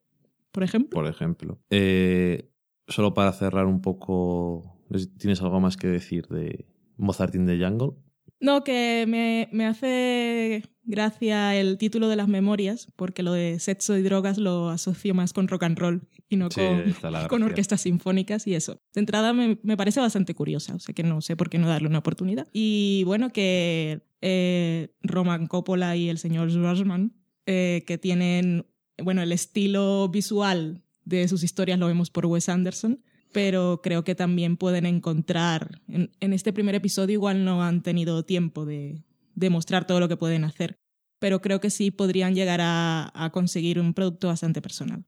por 0.52 0.64
ejemplo. 0.64 1.00
por 1.00 1.08
ejemplo. 1.08 1.60
Eh, 1.70 2.50
solo 2.88 3.14
para 3.14 3.34
cerrar 3.34 3.66
un 3.66 3.82
poco, 3.82 4.78
¿tienes 5.18 5.42
algo 5.42 5.60
más 5.60 5.78
que 5.78 5.88
decir 5.88 6.28
de 6.28 6.66
Mozart 6.98 7.36
in 7.36 7.46
the 7.46 7.58
Jungle? 7.58 7.92
No, 8.40 8.64
que 8.64 9.06
me, 9.08 9.50
me 9.52 9.68
hace 9.68 10.64
gracia 10.84 11.56
el 11.56 11.78
título 11.78 12.10
de 12.10 12.16
las 12.16 12.28
memorias, 12.28 12.88
porque 12.96 13.22
lo 13.22 13.34
de 13.34 13.60
sexo 13.60 13.96
y 13.98 14.02
drogas 14.02 14.40
lo 14.40 14.70
asocio 14.70 15.14
más 15.14 15.32
con 15.32 15.48
rock 15.48 15.64
and 15.64 15.78
roll 15.78 16.08
y 16.28 16.38
no 16.38 16.50
Sí, 16.50 16.60
con, 16.60 17.28
con 17.30 17.44
orquestas 17.44 17.82
sinfónicas 17.82 18.48
y 18.48 18.56
eso. 18.56 18.82
De 18.94 19.00
entrada 19.00 19.32
me, 19.34 19.60
me 19.62 19.78
parece 19.78 20.00
bastante 20.00 20.34
curiosa, 20.34 20.74
o 20.74 20.80
sea 20.80 20.96
que 20.96 21.04
no 21.04 21.22
sé 21.22 21.36
por 21.36 21.50
qué 21.52 21.60
no 21.60 21.68
darle 21.68 21.88
una 21.88 22.00
oportunidad. 22.00 22.48
Y 22.52 23.04
bueno, 23.06 23.32
que 23.32 24.02
eh, 24.22 24.90
Roman 25.04 25.46
Coppola 25.46 25.96
y 25.96 26.10
el 26.10 26.18
señor 26.18 26.52
Schwarzman, 26.52 27.14
eh, 27.46 27.84
que 27.86 28.00
tienen, 28.00 28.66
bueno, 29.04 29.22
el 29.22 29.32
estilo 29.32 30.10
visual 30.10 30.84
de 31.06 31.28
sus 31.28 31.44
historias 31.44 31.80
lo 31.80 31.88
vemos 31.88 32.10
por 32.10 32.26
Wes 32.26 32.50
Anderson, 32.50 33.04
pero 33.32 33.82
creo 33.82 34.04
que 34.04 34.16
también 34.16 34.58
pueden 34.58 34.86
encontrar, 34.86 35.82
en, 35.88 36.34
este 36.34 36.54
primer 36.54 36.76
episodio 36.76 37.14
igual 37.14 37.46
no 37.46 37.64
han 37.64 37.82
tenido 37.82 38.24
tiempo 38.24 38.66
de, 38.66 39.04
de 39.36 39.50
mostrar 39.50 39.88
todo 39.88 40.00
lo 40.00 40.08
que 40.08 40.18
pueden 40.18 40.44
hacer, 40.44 40.78
pero 41.20 41.42
creo 41.42 41.60
que 41.60 41.70
sí 41.70 41.92
podrían 41.92 42.36
llegar 42.36 42.60
a, 42.62 43.30
conseguir 43.32 43.80
un 43.80 43.94
producto 43.94 44.28
bastante 44.28 44.62
personal. 44.62 45.06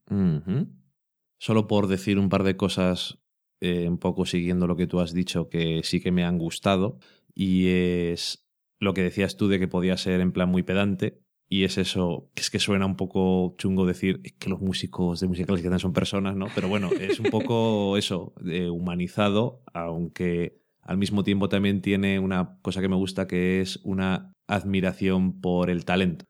Solo 1.38 1.66
por 1.66 1.88
decir 1.88 2.18
un 2.18 2.28
par 2.28 2.44
de 2.44 2.56
cosas, 2.56 3.18
eh, 3.60 3.88
un 3.88 3.98
poco 3.98 4.24
siguiendo 4.24 4.66
lo 4.66 4.76
que 4.76 4.86
tú 4.86 5.00
has 5.00 5.12
dicho, 5.12 5.48
que 5.48 5.80
sí 5.82 6.00
que 6.00 6.12
me 6.12 6.24
han 6.24 6.38
gustado, 6.38 6.98
y 7.34 7.66
es 7.66 8.46
lo 8.78 8.94
que 8.94 9.02
decías 9.02 9.36
tú 9.36 9.48
de 9.48 9.58
que 9.58 9.68
podía 9.68 9.96
ser 9.96 10.20
en 10.20 10.32
plan 10.32 10.48
muy 10.48 10.62
pedante, 10.62 11.23
y 11.60 11.64
es 11.64 11.78
eso, 11.78 12.30
que 12.34 12.40
es 12.42 12.50
que 12.50 12.58
suena 12.58 12.86
un 12.86 12.96
poco 12.96 13.54
chungo 13.58 13.86
decir 13.86 14.20
"Es 14.24 14.32
que 14.32 14.48
los 14.50 14.60
músicos 14.60 15.20
de 15.20 15.28
música 15.28 15.46
clásica 15.46 15.78
son 15.78 15.92
personas, 15.92 16.34
¿no? 16.36 16.46
Pero 16.54 16.68
bueno, 16.68 16.88
es 16.98 17.20
un 17.20 17.30
poco 17.30 17.96
eso, 17.98 18.32
eh, 18.46 18.68
humanizado, 18.70 19.62
aunque 19.72 20.60
al 20.82 20.98
mismo 20.98 21.22
tiempo 21.24 21.48
también 21.48 21.80
tiene 21.80 22.18
una 22.18 22.58
cosa 22.62 22.80
que 22.80 22.88
me 22.88 22.96
gusta, 22.96 23.26
que 23.26 23.60
es 23.60 23.80
una 23.84 24.32
admiración 24.46 25.40
por 25.40 25.70
el 25.70 25.84
talento. 25.84 26.24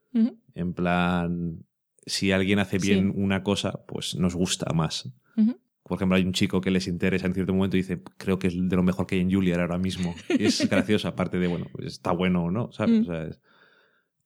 En 0.56 0.72
plan, 0.74 1.64
si 2.06 2.30
alguien 2.30 2.58
hace 2.60 2.78
bien 2.78 3.12
Sí. 3.12 3.20
una 3.20 3.42
cosa, 3.42 3.84
pues 3.88 4.14
nos 4.16 4.34
gusta 4.36 4.72
más. 4.72 5.12
ujú. 5.36 5.56
Por 5.82 5.96
ejemplo, 5.98 6.16
hay 6.16 6.22
un 6.24 6.32
chico 6.32 6.60
que 6.62 6.70
les 6.70 6.86
interesa 6.86 7.26
en 7.26 7.34
cierto 7.34 7.52
momento 7.52 7.76
y 7.76 7.80
dice, 7.80 8.00
creo 8.16 8.38
que 8.38 8.46
es 8.46 8.54
de 8.56 8.76
lo 8.76 8.82
mejor 8.82 9.06
que 9.06 9.16
hay 9.16 9.20
en 9.20 9.30
Juilliard 9.32 9.60
ahora 9.60 9.76
mismo. 9.78 10.14
Y 10.38 10.44
es 10.46 10.66
gracioso, 10.70 11.08
aparte 11.08 11.38
de, 11.38 11.46
bueno, 11.48 11.66
pues 11.72 11.86
está 11.88 12.12
bueno 12.12 12.44
o 12.44 12.50
no, 12.50 12.70
¿sabes? 12.72 13.00
Mm. 13.00 13.02
O 13.02 13.04
sea, 13.04 13.24
es- 13.26 13.40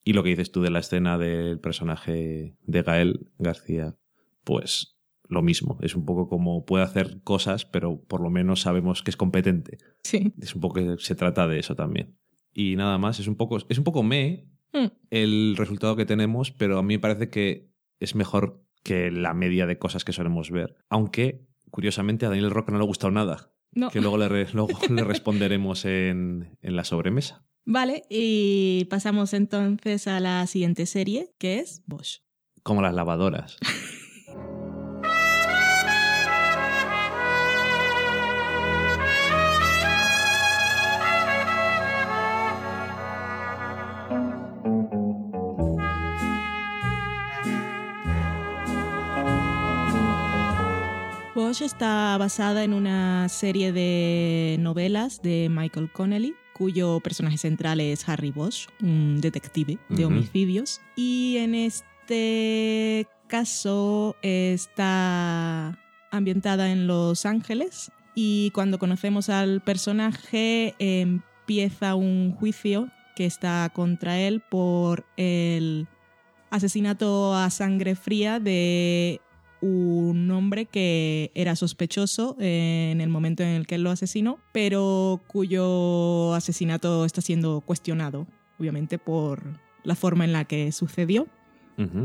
Y 0.09 0.15
lo 0.15 0.23
que 0.23 0.31
dices 0.31 0.51
tú 0.53 0.63
de 0.63 0.71
la 0.71 0.79
escena 0.79 1.19
del 1.19 1.61
personaje 1.61 2.57
de 2.63 2.83
Gael 2.83 3.31
García, 3.39 3.97
pues 4.45 4.97
lo 5.29 5.43
mismo. 5.43 5.79
Es 5.83 5.95
un 5.95 6.07
poco 6.07 6.29
como 6.29 6.65
puede 6.65 6.85
hacer 6.85 7.21
cosas, 7.23 7.67
pero 7.67 8.01
por 8.03 8.21
lo 8.23 8.31
menos 8.31 8.63
sabemos 8.63 9.03
que 9.03 9.11
es 9.11 9.17
competente. 9.19 9.77
Sí. 10.03 10.33
Es 10.41 10.55
un 10.55 10.63
poco 10.63 10.77
que 10.77 10.97
se 10.99 11.15
trata 11.15 11.47
de 11.47 11.59
eso 11.59 11.75
también. 11.75 12.17
Y 12.55 12.77
nada 12.77 12.97
más, 12.97 13.21
es 13.21 13.27
un 13.29 13.37
poco, 13.37 13.59
es 13.69 13.79
un 13.79 13.85
poco 13.85 14.03
me 14.03 14.49
Mm, 14.73 14.87
el 15.11 15.55
resultado 15.57 15.97
que 15.97 16.05
tenemos, 16.05 16.51
pero 16.53 16.79
a 16.79 16.83
mí 16.83 16.95
me 16.95 16.99
parece 17.01 17.31
que 17.31 17.71
es 18.01 18.15
mejor 18.15 18.63
que 18.83 19.11
la 19.11 19.33
media 19.33 19.67
de 19.67 19.79
cosas 19.79 20.05
que 20.05 20.13
solemos 20.13 20.51
ver. 20.51 20.77
Aunque, 20.91 21.47
curiosamente, 21.71 22.27
a 22.27 22.29
Daniel 22.29 22.51
Roca 22.51 22.71
no 22.73 22.77
le 22.79 22.85
ha 22.85 22.87
gustado 22.87 23.11
nada, 23.11 23.51
No. 23.73 23.89
que 23.91 24.01
luego 24.03 24.19
le, 24.19 24.29
re- 24.29 24.47
luego 24.55 24.79
le 24.91 25.05
responderemos 25.05 25.85
en, 25.87 26.57
en 26.61 26.77
la 26.77 26.85
sobremesa. 26.85 27.45
Vale, 27.71 28.05
y 28.09 28.87
pasamos 28.87 29.35
entonces 29.35 30.09
a 30.09 30.21
la 30.21 30.47
siguiente 30.47 30.87
serie, 30.87 31.35
que 31.37 31.59
es 31.59 31.83
Bosch. 31.85 32.21
Como 32.63 32.81
las 32.81 32.95
lavadoras. 32.95 33.59
Bosch 51.35 51.61
está 51.61 52.17
basada 52.17 52.65
en 52.65 52.73
una 52.73 53.29
serie 53.29 53.73
de 53.73 54.57
novelas 54.59 55.21
de 55.21 55.49
Michael 55.51 55.93
Connelly, 55.93 56.35
cuyo 56.59 57.01
personaje 57.01 57.39
central 57.39 57.81
es 57.81 58.09
Harry 58.09 58.33
Bosch, 58.33 58.67
un 58.83 59.21
detective 59.21 59.79
de 59.89 60.05
homicidios. 60.05 60.81
Y 60.97 61.37
en 61.39 61.55
este 61.55 63.07
caso 63.29 64.17
está 64.23 65.79
ambientada 66.11 66.73
en 66.73 66.89
Los 66.89 67.25
Ángeles 67.25 67.93
y 68.15 68.51
cuando 68.51 68.79
conocemos 68.79 69.29
al 69.29 69.61
personaje 69.61 70.75
empieza 70.79 71.95
un 71.95 72.33
juicio 72.33 72.91
que 73.15 73.27
está 73.27 73.71
contra 73.73 74.19
él 74.19 74.41
por 74.41 75.05
el 75.17 75.87
asesinato 76.51 77.35
a 77.35 77.51
sangre 77.51 77.95
fría 77.95 78.41
de 78.41 79.21
un 79.61 80.31
hombre 80.31 80.67
que 80.67 81.31
era 81.35 81.57
sospechoso 81.57 82.37
en 82.39 83.01
el 83.01 83.09
momento 83.09 83.43
en 83.43 83.51
el 83.51 83.67
que 83.67 83.77
él 83.77 83.83
lo 83.83 83.91
asesinó, 83.91 84.39
pero 84.53 85.21
cuyo 85.27 86.35
asesinato 86.35 87.05
está 87.05 87.21
siendo 87.21 87.61
cuestionado, 87.61 88.27
obviamente, 88.59 88.99
por 88.99 89.43
la 89.85 89.95
forma 89.95 90.25
en 90.25 90.33
la 90.33 90.45
que 90.45 90.73
sucedió, 90.73 91.27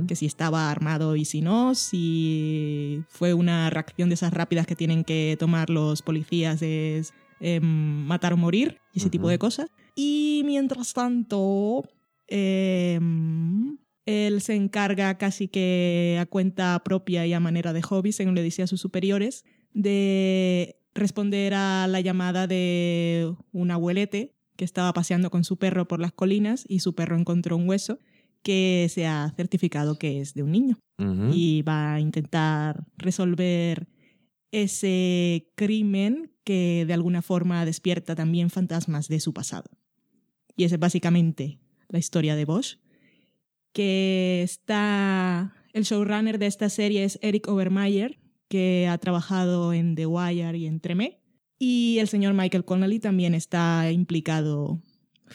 que 0.08 0.16
si 0.16 0.28
estaba 0.28 0.70
armado 0.70 1.16
y 1.16 1.26
si 1.26 1.42
no, 1.42 1.74
si 1.74 3.04
fue 3.08 3.34
una 3.34 3.72
reacción 3.72 4.08
de 4.08 4.14
esas 4.14 4.32
rápidas 4.32 4.68
que 4.68 4.76
tienen 4.76 5.04
que 5.04 5.36
tomar 5.40 5.72
los 5.72 6.04
policías 6.04 6.62
es 6.62 7.12
em, 7.40 7.64
matar 8.06 8.34
o 8.34 8.38
morir 8.38 8.80
y 8.94 9.00
ese 9.00 9.10
tipo 9.10 9.30
de 9.30 9.40
cosas. 9.40 9.72
Y 9.96 10.44
mientras 10.46 10.94
tanto, 10.94 11.90
em, 12.28 13.78
él 14.06 14.42
se 14.42 14.56
encarga 14.56 15.18
casi 15.18 15.48
que 15.48 16.18
a 16.20 16.26
cuenta 16.26 16.82
propia 16.84 17.26
y 17.26 17.34
a 17.34 17.40
manera 17.40 17.74
de 17.74 17.82
hobby, 17.82 18.12
según 18.12 18.36
le 18.36 18.44
decía 18.44 18.66
a 18.66 18.68
sus 18.68 18.82
superiores, 18.82 19.46
de 19.74 20.78
responder 20.94 21.54
a 21.54 21.88
la 21.88 22.02
llamada 22.02 22.48
de 22.48 23.34
un 23.52 23.72
abuelete 23.72 24.36
que 24.56 24.66
estaba 24.66 24.94
paseando 24.94 25.32
con 25.32 25.44
su 25.44 25.58
perro 25.58 25.88
por 25.88 26.00
las 26.00 26.12
colinas 26.12 26.66
y 26.68 26.80
su 26.80 26.94
perro 26.94 27.18
encontró 27.18 27.58
un 27.58 27.68
hueso 27.68 27.98
que 28.44 28.88
se 28.90 29.08
ha 29.08 29.34
certificado 29.36 29.98
que 29.98 30.20
es 30.20 30.34
de 30.34 30.44
un 30.44 30.52
niño. 30.52 30.80
Y 31.34 31.64
va 31.64 31.96
a 31.96 32.00
intentar 32.00 32.86
resolver 32.96 33.88
ese 34.52 35.52
crimen 35.56 36.32
que 36.46 36.86
de 36.88 36.94
alguna 36.94 37.22
forma 37.22 37.66
despierta 37.66 38.16
también 38.16 38.50
fantasmas 38.50 39.10
de 39.10 39.20
su 39.20 39.34
pasado. 39.34 39.70
Y 40.56 40.64
esa 40.64 40.76
es 40.76 40.80
básicamente 40.80 41.60
la 41.90 42.00
historia 42.00 42.36
de 42.36 42.46
Bosch, 42.46 42.78
que 43.74 44.42
está... 44.44 45.54
El 45.74 45.84
showrunner 45.84 46.38
de 46.38 46.46
esta 46.46 46.70
serie 46.70 47.04
es 47.04 47.18
Eric 47.22 47.48
Overmeyer, 47.48 48.20
que 48.48 48.88
ha 48.88 48.98
trabajado 49.00 49.74
en 49.74 49.96
The 49.96 50.06
Wire 50.06 50.58
y 50.58 50.68
en 50.68 50.80
Tremé. 50.80 51.20
Y 51.58 51.98
el 52.00 52.08
señor 52.08 52.36
Michael 52.36 52.66
Connolly 52.66 53.00
también 53.00 53.34
está 53.34 53.92
implicado 53.92 54.80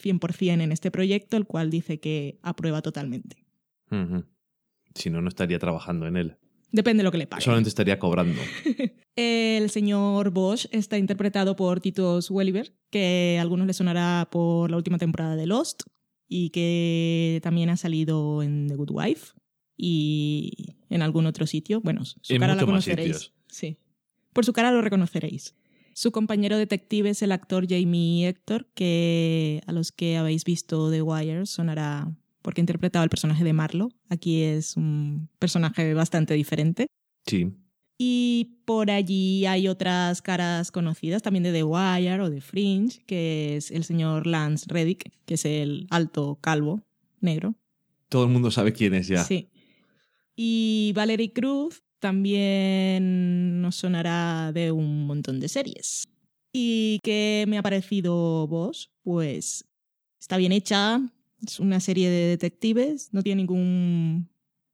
100% 0.01 0.63
en 0.63 0.73
este 0.73 0.91
proyecto, 0.91 1.37
el 1.37 1.47
cual 1.47 1.71
dice 1.71 1.99
que 1.99 2.39
aprueba 2.43 2.83
totalmente. 2.83 3.45
Si 4.95 5.11
no, 5.11 5.21
no 5.21 5.29
estaría 5.29 5.59
trabajando 5.59 6.07
en 6.07 6.17
él. 6.17 6.37
Depende 6.71 7.01
de 7.01 7.05
lo 7.05 7.11
que 7.11 7.19
le 7.19 7.27
pague. 7.27 7.43
Solamente 7.43 7.69
estaría 7.69 7.99
cobrando. 7.99 8.41
El 9.17 9.69
señor 9.71 10.31
Bosch 10.31 10.67
está 10.71 10.97
interpretado 10.97 11.57
por 11.57 11.81
Titus 11.81 12.31
Welliver, 12.31 12.73
que 12.91 13.37
a 13.39 13.43
algunos 13.43 13.67
le 13.67 13.73
sonará 13.73 14.29
por 14.31 14.71
la 14.71 14.77
última 14.77 14.99
temporada 14.99 15.35
de 15.35 15.47
Lost 15.47 15.83
y 16.29 16.51
que 16.51 17.41
también 17.43 17.71
ha 17.71 17.77
salido 17.77 18.43
en 18.43 18.69
The 18.69 18.77
Good 18.77 18.91
Wife 18.91 19.33
y 19.77 20.77
en 20.91 21.03
algún 21.03 21.27
otro 21.27 21.47
sitio. 21.47 21.81
Bueno, 21.81 22.05
su 22.05 22.21
En 22.29 22.41
cara 22.41 22.55
la 22.55 22.65
conoceréis. 22.65 23.33
Sí. 23.49 23.79
Por 24.33 24.45
su 24.45 24.53
cara 24.53 24.71
lo 24.71 24.83
reconoceréis. 24.83 25.55
Su 25.95 26.13
compañero 26.13 26.57
detective 26.57 27.11
es 27.11 27.23
el 27.23 27.33
actor 27.33 27.67
Jamie 27.69 28.29
Hector, 28.29 28.69
que 28.75 29.63
a 29.67 29.73
los 29.73 29.91
que 29.91 30.17
habéis 30.17 30.45
visto 30.45 30.91
The 30.91 31.03
Wire 31.03 31.47
sonará 31.47 32.15
porque 32.43 32.61
interpretaba 32.61 33.03
el 33.03 33.11
personaje 33.11 33.43
de 33.43 33.53
Marlo. 33.53 33.91
Aquí 34.09 34.43
es 34.43 34.77
un 34.77 35.29
personaje 35.39 35.95
bastante 35.95 36.35
diferente. 36.35 36.87
Sí. 37.27 37.53
Y 38.01 38.61
por 38.65 38.93
allí 38.93 39.45
hay 39.47 39.67
otras 39.67 40.23
caras 40.23 40.71
conocidas 40.71 41.21
también 41.21 41.43
de 41.43 41.53
The 41.53 41.65
Wire 41.65 42.21
o 42.21 42.31
de 42.31 42.41
Fringe, 42.41 43.03
que 43.07 43.57
es 43.57 43.73
el 43.73 43.83
señor 43.83 44.29
Lance 44.29 44.67
Reddick, 44.69 45.11
que 45.27 45.35
es 45.35 45.45
el 45.45 45.89
alto 45.91 46.39
calvo 46.41 46.81
negro. 47.21 47.57
Todo 48.09 48.25
el 48.25 48.31
mundo 48.31 48.53
sabe 48.53 48.73
quién 48.73 48.95
es 48.95 49.09
ya. 49.09 49.25
Sí. 49.25 49.49
Y 50.37 50.93
Valerie 50.95 51.33
Cruz 51.33 51.83
también 51.99 53.61
nos 53.61 53.75
sonará 53.75 54.53
de 54.53 54.71
un 54.71 55.07
montón 55.07 55.41
de 55.41 55.49
series. 55.49 56.09
¿Y 56.53 57.01
qué 57.03 57.45
me 57.49 57.59
ha 57.59 57.63
parecido 57.63 58.47
vos? 58.47 58.93
Pues 59.03 59.65
está 60.21 60.37
bien 60.37 60.53
hecha, 60.53 61.01
es 61.45 61.59
una 61.59 61.81
serie 61.81 62.09
de 62.09 62.29
detectives, 62.29 63.13
no 63.13 63.23
tiene 63.23 63.43
ningún... 63.43 64.29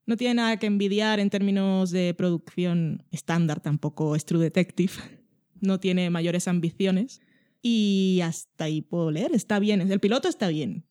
No 0.06 0.16
tiene 0.16 0.34
nada 0.34 0.58
que 0.58 0.66
envidiar 0.66 1.20
en 1.20 1.30
términos 1.30 1.90
de 1.90 2.14
producción 2.14 3.04
estándar 3.10 3.60
tampoco 3.60 4.16
es 4.16 4.24
True 4.24 4.42
Detective. 4.42 4.92
No 5.60 5.80
tiene 5.80 6.10
mayores 6.10 6.46
ambiciones. 6.46 7.22
Y 7.62 8.20
hasta 8.22 8.64
ahí 8.64 8.82
puedo 8.82 9.10
leer, 9.10 9.32
está 9.32 9.58
bien, 9.58 9.80
el 9.80 9.98
piloto 9.98 10.28
está 10.28 10.48
bien. 10.48 10.84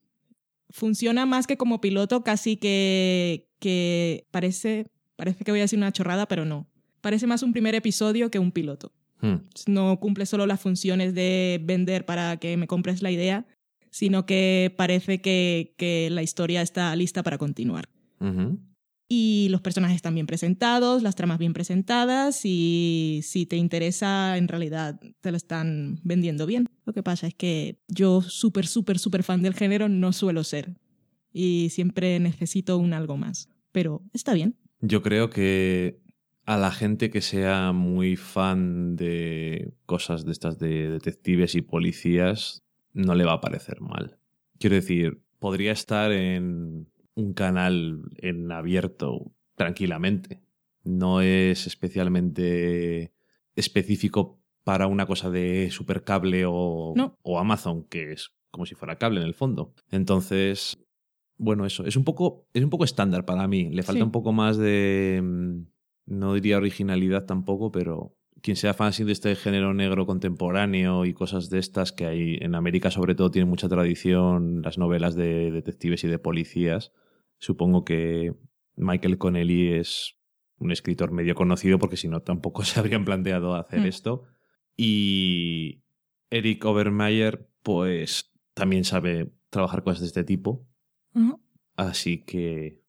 Funciona 0.71 1.27
más 1.27 1.45
que 1.45 1.57
como 1.57 1.79
piloto, 1.79 2.23
casi 2.23 2.57
que, 2.57 3.49
que 3.59 4.25
parece, 4.31 4.87
parece 5.15 5.43
que 5.43 5.51
voy 5.51 5.59
a 5.59 5.63
decir 5.65 5.77
una 5.77 5.91
chorrada, 5.91 6.27
pero 6.27 6.43
no. 6.43 6.67
Parece 7.01 7.27
más 7.27 7.43
un 7.43 7.51
primer 7.51 7.75
episodio 7.75 8.31
que 8.31 8.39
un 8.39 8.51
piloto 8.51 8.91
Hmm. 9.23 9.37
no 9.67 9.99
cumple 10.01 10.25
solo 10.25 10.45
las 10.45 10.59
funciones 10.59 11.15
de 11.15 11.61
vender 11.63 12.05
para 12.05 12.35
que 12.37 12.57
me 12.57 12.67
compres 12.67 13.01
la 13.01 13.09
idea, 13.09 13.45
sino 13.89 14.25
que 14.25 14.73
parece 14.77 15.21
que, 15.21 15.73
que 15.77 16.09
la 16.11 16.23
historia 16.23 16.61
está 16.61 16.93
lista 16.97 17.23
para 17.23 17.37
continuar. 17.37 17.87
Ujú. 18.19 18.59
Y 19.15 19.47
los 19.49 19.61
personajes 19.61 19.95
están 19.95 20.15
bien 20.15 20.25
presentados, 20.25 21.03
las 21.03 21.13
tramas 21.13 21.37
bien 21.37 21.53
presentadas 21.53 22.41
y 22.45 23.19
si 23.21 23.45
te 23.45 23.57
interesa, 23.57 24.39
en 24.39 24.47
realidad 24.47 24.99
te 25.21 25.29
lo 25.29 25.37
están 25.37 25.99
vendiendo 26.03 26.47
bien. 26.47 26.67
Lo 26.83 26.93
que 26.93 27.03
pasa 27.03 27.27
es 27.27 27.35
que 27.35 27.77
yo 27.87 28.23
súper, 28.23 28.65
súper, 28.65 28.97
súper 28.97 29.21
fan 29.21 29.43
del 29.43 29.53
género 29.53 29.87
no 29.87 30.13
suelo 30.13 30.43
ser 30.43 30.73
y 31.31 31.69
siempre 31.69 32.19
necesito 32.19 32.79
un 32.79 32.93
algo 32.93 33.15
más. 33.15 33.49
Pero 33.71 34.01
está 34.13 34.33
bien. 34.33 34.55
Yo 34.81 35.03
creo 35.03 35.29
que 35.29 35.99
a 36.47 36.57
la 36.57 36.71
gente 36.71 37.11
que 37.11 37.21
sea 37.21 37.71
muy 37.71 38.15
fan 38.15 38.95
de 38.95 39.75
cosas 39.85 40.25
de 40.25 40.31
estas 40.31 40.57
de 40.57 40.89
detectives 40.89 41.53
y 41.53 41.61
policías 41.61 42.63
no 42.93 43.13
le 43.13 43.25
va 43.25 43.33
a 43.33 43.41
parecer 43.41 43.79
mal. 43.79 44.17
Quiero 44.57 44.75
decir, 44.75 45.21
podría 45.37 45.71
estar 45.71 46.11
en 46.11 46.87
un 47.15 47.33
canal 47.33 48.01
en 48.17 48.51
abierto 48.51 49.31
tranquilamente. 49.55 50.41
No 50.83 51.21
es 51.21 51.67
especialmente 51.67 53.13
específico 53.55 54.39
para 54.63 54.87
una 54.87 55.05
cosa 55.05 55.29
de 55.29 55.69
supercable 55.71 56.45
o, 56.47 56.93
No. 56.95 57.17
o 57.21 57.39
Amazon, 57.39 57.83
que 57.85 58.11
es 58.13 58.31
como 58.51 58.65
si 58.65 58.75
fuera 58.75 58.97
cable 58.97 59.19
en 59.21 59.27
el 59.27 59.33
fondo. 59.33 59.73
Entonces, 59.89 60.77
bueno, 61.37 61.65
eso. 61.65 61.85
Es 61.85 61.95
un 61.95 62.03
poco, 62.03 62.47
es 62.53 62.63
un 62.63 62.69
poco 62.69 62.83
estándar 62.83 63.25
para 63.25 63.47
mí. 63.47 63.69
Le 63.71 63.83
falta 63.83 63.99
Sí. 63.99 64.03
un 64.03 64.11
poco 64.11 64.31
más 64.31 64.57
de. 64.57 65.21
mm, 65.23 65.61
No 66.05 66.33
diría 66.33 66.57
originalidad 66.57 67.25
tampoco, 67.25 67.71
pero 67.71 68.17
quien 68.41 68.57
sea 68.57 68.73
fan 68.73 68.91
de 68.97 69.11
este 69.13 69.35
género 69.37 69.73
negro 69.73 70.05
contemporáneo 70.05 71.05
y 71.05 71.13
cosas 71.13 71.49
de 71.49 71.59
estas 71.59 71.93
que 71.93 72.05
hay 72.05 72.35
en 72.41 72.55
América, 72.55 72.91
sobre 72.91 73.15
todo, 73.15 73.31
tiene 73.31 73.45
mucha 73.49 73.69
tradición 73.69 74.61
las 74.63 74.77
novelas 74.77 75.15
de 75.15 75.49
detectives 75.51 76.03
y 76.03 76.09
de 76.09 76.19
policías. 76.19 76.91
Supongo 77.43 77.83
que 77.83 78.33
Michael 78.77 79.17
Connelly 79.17 79.73
es 79.73 80.17
un 80.59 80.71
escritor 80.71 81.11
medio 81.11 81.35
conocido 81.35 81.77
porque 81.77 81.97
si 81.97 82.07
no 82.07 82.21
tampoco 82.21 82.63
se 82.63 82.79
habrían 82.79 83.03
planteado 83.03 83.53
hacer 83.55 83.81
Mm. 83.81 83.85
esto. 83.85 84.23
Y 84.77 85.83
Eric 86.29 86.63
Obermeyer, 86.63 87.49
pues 87.61 88.31
también 88.53 88.85
sabe 88.85 89.33
trabajar 89.49 89.83
cosas 89.83 89.99
de 90.01 90.07
este 90.07 90.23
tipo. 90.23 90.65
Así 91.75 92.23
que 92.23 92.81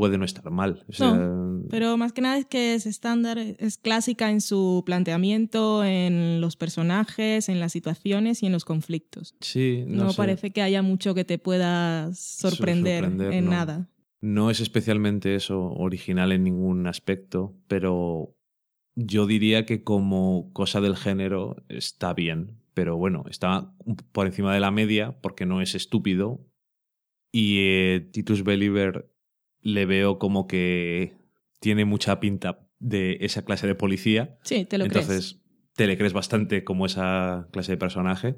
puede 0.00 0.16
no 0.16 0.24
estar 0.24 0.50
mal. 0.50 0.82
O 0.88 0.92
sea, 0.94 1.30
Pero 1.68 1.98
más 1.98 2.14
que 2.14 2.22
nada 2.22 2.38
es 2.38 2.46
que 2.46 2.72
es 2.72 2.86
estándar, 2.86 3.36
es 3.36 3.76
clásica 3.76 4.30
en 4.30 4.40
su 4.40 4.82
planteamiento, 4.86 5.84
en 5.84 6.40
los 6.40 6.56
personajes, 6.56 7.50
en 7.50 7.60
las 7.60 7.72
situaciones 7.72 8.42
y 8.42 8.46
en 8.46 8.52
los 8.52 8.64
conflictos. 8.64 9.34
sí, 9.42 9.84
no, 9.86 10.04
No, 10.04 10.10
sé. 10.12 10.16
parece 10.16 10.52
que 10.52 10.62
haya 10.62 10.80
mucho 10.80 11.14
que 11.14 11.26
te 11.26 11.36
pueda 11.36 12.14
sorprender, 12.14 13.04
sorprender, 13.04 13.34
en 13.34 13.44
no. 13.44 13.50
nada. 13.50 13.90
No 14.22 14.50
es 14.50 14.60
especialmente 14.60 15.34
eso 15.34 15.60
original 15.72 16.32
en 16.32 16.44
ningún 16.44 16.86
aspecto, 16.86 17.54
pero 17.68 18.34
yo 18.96 19.26
diría 19.26 19.66
que 19.66 19.84
como 19.84 20.50
cosa 20.54 20.80
del 20.80 20.96
género 20.96 21.56
está 21.68 22.14
bien. 22.14 22.56
Pero 22.72 22.96
bueno, 22.96 23.24
está 23.28 23.74
por 24.12 24.26
encima 24.26 24.54
de 24.54 24.60
la 24.60 24.70
media 24.70 25.20
porque 25.20 25.44
no 25.44 25.60
es 25.60 25.74
estúpido. 25.74 26.40
Y 27.32 27.58
eh, 27.60 28.08
Titus 28.12 28.44
Believer 28.44 29.10
le 29.62 29.86
veo 29.86 30.18
como 30.18 30.46
que 30.46 31.14
tiene 31.60 31.84
mucha 31.84 32.20
pinta 32.20 32.66
de 32.78 33.18
esa 33.20 33.44
clase 33.44 33.66
de 33.66 33.74
policía. 33.74 34.38
Sí, 34.42 34.64
te 34.64 34.78
lo 34.78 34.84
Entonces 34.84 35.40
te 35.74 35.86
le 35.86 35.96
crees 35.96 36.12
bastante 36.12 36.64
como 36.64 36.86
esa 36.86 37.48
clase 37.52 37.72
de 37.72 37.78
personaje. 37.78 38.36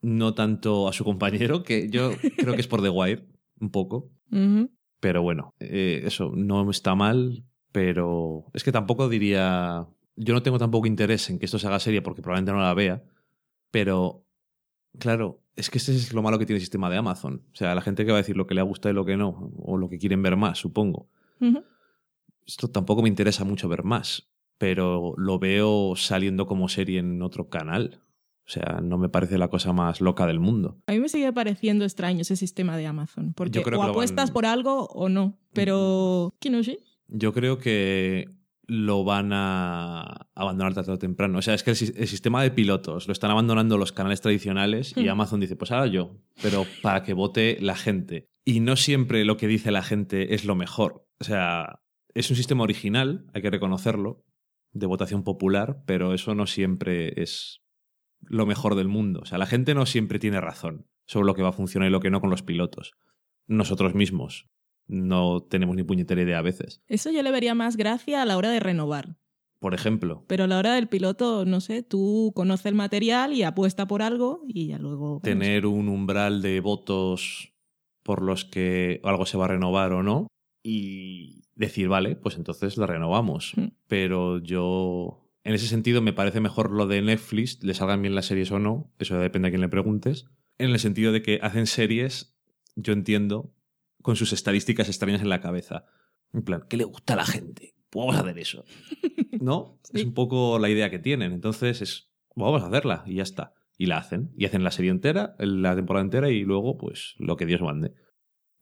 No 0.00 0.34
tanto 0.34 0.88
a 0.88 0.92
su 0.92 1.04
compañero, 1.04 1.62
que 1.62 1.88
yo 1.88 2.12
creo 2.36 2.54
que 2.54 2.60
es 2.60 2.68
por 2.68 2.82
The 2.82 2.90
Wire, 2.90 3.26
un 3.60 3.70
poco. 3.70 4.10
Pero 5.00 5.22
bueno, 5.22 5.54
eh, 5.60 6.02
eso 6.04 6.32
no 6.34 6.68
está 6.70 6.94
mal, 6.94 7.44
pero 7.72 8.46
es 8.52 8.64
que 8.64 8.72
tampoco 8.72 9.08
diría... 9.08 9.86
Yo 10.16 10.34
no 10.34 10.42
tengo 10.42 10.58
tampoco 10.58 10.86
interés 10.86 11.30
en 11.30 11.38
que 11.38 11.46
esto 11.46 11.58
se 11.58 11.66
haga 11.66 11.80
serie 11.80 12.02
porque 12.02 12.22
probablemente 12.22 12.52
no 12.52 12.60
la 12.60 12.74
vea, 12.74 13.02
pero 13.70 14.24
claro, 14.98 15.43
es 15.56 15.70
que 15.70 15.78
ese 15.78 15.94
es 15.94 16.12
lo 16.12 16.22
malo 16.22 16.38
que 16.38 16.46
tiene 16.46 16.56
el 16.58 16.62
sistema 16.62 16.90
de 16.90 16.96
Amazon. 16.96 17.42
O 17.52 17.56
sea, 17.56 17.74
la 17.74 17.80
gente 17.80 18.04
que 18.04 18.12
va 18.12 18.18
a 18.18 18.22
decir 18.22 18.36
lo 18.36 18.46
que 18.46 18.54
le 18.54 18.62
gusta 18.62 18.90
y 18.90 18.92
lo 18.92 19.04
que 19.04 19.16
no, 19.16 19.52
o 19.58 19.76
lo 19.76 19.88
que 19.88 19.98
quieren 19.98 20.22
ver 20.22 20.36
más, 20.36 20.58
supongo. 20.58 21.08
Esto 22.46 22.68
tampoco 22.68 23.02
me 23.02 23.08
interesa 23.08 23.44
mucho 23.44 23.68
ver 23.68 23.84
más, 23.84 24.28
pero 24.58 25.14
lo 25.16 25.38
veo 25.38 25.94
saliendo 25.96 26.46
como 26.46 26.68
serie 26.68 26.98
en 27.00 27.22
otro 27.22 27.48
canal. 27.48 28.00
O 28.46 28.50
sea, 28.50 28.80
no 28.82 28.98
me 28.98 29.08
parece 29.08 29.38
la 29.38 29.48
cosa 29.48 29.72
más 29.72 30.02
loca 30.02 30.26
del 30.26 30.38
mundo. 30.38 30.76
A 30.86 30.92
mí 30.92 31.00
me 31.00 31.08
sigue 31.08 31.32
pareciendo 31.32 31.84
extraño 31.86 32.20
ese 32.20 32.36
sistema 32.36 32.76
de 32.76 32.86
Amazon, 32.86 33.32
porque 33.34 33.60
o 33.60 33.82
apuestas 33.82 34.28
van- 34.28 34.34
por 34.34 34.44
algo 34.46 34.84
o 34.88 35.08
no, 35.08 35.38
pero 35.54 36.34
¿quién 36.40 36.52
no 36.52 36.62
sé? 36.62 36.78
Yo 37.08 37.32
creo 37.32 37.58
que 37.58 38.28
lo 38.66 39.04
van 39.04 39.30
a 39.32 40.28
abandonar 40.34 40.74
tarde 40.74 40.92
o 40.92 40.98
temprano. 40.98 41.38
O 41.38 41.42
sea, 41.42 41.54
es 41.54 41.62
que 41.62 41.70
el, 41.70 41.76
sis- 41.76 41.94
el 41.96 42.08
sistema 42.08 42.42
de 42.42 42.50
pilotos 42.50 43.06
lo 43.06 43.12
están 43.12 43.30
abandonando 43.30 43.76
los 43.78 43.92
canales 43.92 44.20
tradicionales 44.20 44.94
y 44.96 45.04
Hmm. 45.04 45.10
Amazon 45.10 45.40
dice, 45.40 45.56
pues 45.56 45.70
ahora 45.70 45.86
yo, 45.86 46.16
pero 46.42 46.64
para 46.82 47.02
que 47.02 47.12
vote 47.14 47.58
la 47.60 47.76
gente. 47.76 48.28
Y 48.44 48.60
no 48.60 48.76
siempre 48.76 49.24
lo 49.24 49.36
que 49.36 49.46
dice 49.48 49.70
la 49.70 49.82
gente 49.82 50.34
es 50.34 50.44
lo 50.44 50.54
mejor. 50.54 51.06
O 51.20 51.24
sea, 51.24 51.80
es 52.14 52.30
un 52.30 52.36
sistema 52.36 52.62
original, 52.64 53.26
hay 53.34 53.42
que 53.42 53.50
reconocerlo, 53.50 54.24
de 54.72 54.86
votación 54.86 55.22
popular, 55.24 55.82
pero 55.86 56.14
eso 56.14 56.34
no 56.34 56.46
siempre 56.46 57.22
es 57.22 57.62
lo 58.20 58.46
mejor 58.46 58.74
del 58.74 58.88
mundo. 58.88 59.20
O 59.22 59.26
sea, 59.26 59.38
la 59.38 59.46
gente 59.46 59.74
no 59.74 59.86
siempre 59.86 60.18
tiene 60.18 60.40
razón 60.40 60.86
sobre 61.06 61.26
lo 61.26 61.34
que 61.34 61.42
va 61.42 61.50
a 61.50 61.52
funcionar 61.52 61.88
y 61.88 61.92
lo 61.92 62.00
que 62.00 62.10
no 62.10 62.20
con 62.20 62.30
los 62.30 62.42
pilotos. 62.42 62.92
Nosotros 63.46 63.94
mismos 63.94 64.46
no 64.86 65.42
tenemos 65.42 65.76
ni 65.76 65.82
puñetera 65.82 66.22
idea 66.22 66.38
a 66.38 66.42
veces. 66.42 66.82
Eso 66.88 67.10
yo 67.10 67.22
le 67.22 67.30
vería 67.30 67.54
más 67.54 67.76
gracia 67.76 68.22
a 68.22 68.24
la 68.24 68.36
hora 68.36 68.50
de 68.50 68.60
renovar. 68.60 69.16
Por 69.58 69.72
ejemplo, 69.72 70.24
Pero 70.26 70.44
a 70.44 70.46
la 70.46 70.58
hora 70.58 70.74
del 70.74 70.88
piloto, 70.88 71.46
no 71.46 71.62
sé, 71.62 71.82
tú 71.82 72.32
conoces 72.34 72.66
el 72.66 72.74
material 72.74 73.32
y 73.32 73.44
apuesta 73.44 73.86
por 73.86 74.02
algo 74.02 74.42
y 74.46 74.66
ya 74.66 74.78
luego... 74.78 75.06
vamos. 75.06 75.22
tener 75.22 75.64
un 75.64 75.88
umbral 75.88 76.42
de 76.42 76.60
votos 76.60 77.54
por 78.02 78.20
los 78.20 78.44
que 78.44 79.00
algo 79.04 79.24
se 79.24 79.38
va 79.38 79.46
a 79.46 79.48
renovar 79.48 79.92
o 79.92 80.02
no 80.02 80.26
y 80.62 81.44
decir, 81.54 81.88
vale, 81.88 82.14
pues 82.14 82.36
entonces 82.36 82.76
la 82.76 82.86
renovamos. 82.86 83.52
Mm. 83.56 83.68
Pero 83.88 84.38
yo, 84.38 85.30
en 85.44 85.54
ese 85.54 85.66
sentido, 85.66 86.02
me 86.02 86.12
parece 86.12 86.40
mejor 86.40 86.70
lo 86.70 86.86
de 86.86 87.00
Netflix, 87.00 87.62
le 87.62 87.74
salgan 87.74 88.02
bien 88.02 88.14
las 88.14 88.26
series 88.26 88.50
o 88.50 88.58
no, 88.58 88.92
eso 88.98 89.18
depende 89.18 89.48
a 89.48 89.50
quién 89.50 89.60
le 89.60 89.68
preguntes, 89.68 90.26
en 90.58 90.70
el 90.70 90.78
sentido 90.78 91.12
de 91.12 91.22
que 91.22 91.38
hacen 91.42 91.66
series, 91.66 92.36
yo 92.76 92.92
entiendo, 92.92 93.52
con 94.04 94.16
sus 94.16 94.34
estadísticas 94.34 94.88
extrañas 94.88 95.22
en 95.22 95.30
la 95.30 95.40
cabeza. 95.40 95.86
En 96.34 96.42
plan, 96.42 96.66
¿qué 96.68 96.76
le 96.76 96.84
gusta 96.84 97.14
a 97.14 97.16
la 97.16 97.24
gente? 97.24 97.74
Pues 97.88 98.02
vamos 98.02 98.16
a 98.16 98.20
hacer 98.20 98.38
eso. 98.38 98.66
¿No? 99.40 99.80
Sí. 99.82 100.00
Es 100.00 100.04
un 100.04 100.12
poco 100.12 100.58
la 100.58 100.68
idea 100.68 100.90
que 100.90 100.98
tienen. 100.98 101.32
Entonces 101.32 101.80
es, 101.80 102.10
vamos 102.36 102.62
a 102.62 102.66
hacerla 102.66 103.02
y 103.06 103.14
ya 103.14 103.22
está. 103.22 103.54
Y 103.78 103.86
la 103.86 103.96
hacen. 103.96 104.30
Y 104.36 104.44
hacen 104.44 104.62
la 104.62 104.72
serie 104.72 104.90
entera, 104.90 105.36
la 105.38 105.74
temporada 105.74 106.04
entera 106.04 106.28
y 106.28 106.42
luego, 106.42 106.76
pues, 106.76 107.14
lo 107.16 107.38
que 107.38 107.46
Dios 107.46 107.62
mande. 107.62 107.94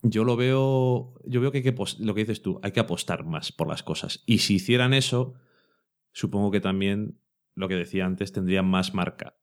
Yo 0.03 0.23
lo 0.23 0.37
veo, 0.37 1.15
yo 1.25 1.41
veo 1.41 1.51
que 1.51 1.59
hay 1.59 1.65
que, 1.65 1.75
lo 1.99 2.15
que 2.15 2.21
dices 2.21 2.41
tú, 2.41 2.61
hay 2.63 2.71
que 2.71 2.81
apostar 2.81 3.25
más 3.25 3.51
por 3.51 3.67
las 3.67 3.83
cosas. 3.83 4.23
Y 4.27 4.39
si 4.39 4.55
hicieran 4.55 4.95
eso, 4.95 5.35
supongo 6.13 6.53
que 6.53 6.61
también, 6.61 7.19
lo 7.57 7.67
que 7.67 7.75
decía 7.75 8.07
antes, 8.07 8.31
tendrían 8.31 8.67
más 8.67 8.95
marca. 8.95 9.35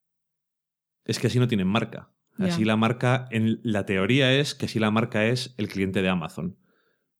Es 1.03 1.19
que 1.19 1.27
así 1.27 1.39
no 1.39 1.49
tienen 1.49 1.67
marca. 1.67 2.13
Así 2.39 2.63
la 2.65 2.77
marca, 2.77 3.27
en 3.31 3.59
la 3.63 3.85
teoría 3.85 4.33
es 4.33 4.55
que 4.55 4.65
así 4.67 4.79
la 4.79 4.91
marca 4.91 5.25
es 5.25 5.53
el 5.57 5.67
cliente 5.67 6.01
de 6.01 6.09
Amazon. 6.09 6.57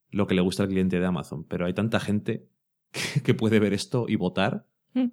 Lo 0.10 0.28
que 0.28 0.34
le 0.36 0.42
gusta 0.42 0.64
al 0.64 0.70
cliente 0.70 1.00
de 1.00 1.06
Amazon. 1.06 1.44
Pero 1.44 1.66
hay 1.66 1.74
tanta 1.74 2.00
gente 2.00 2.48
que, 2.92 3.22
que 3.22 3.34
puede 3.34 3.60
ver 3.60 3.74
esto 3.74 4.06
y 4.08 4.16
votar 4.16 4.66
Mm. 4.94 5.10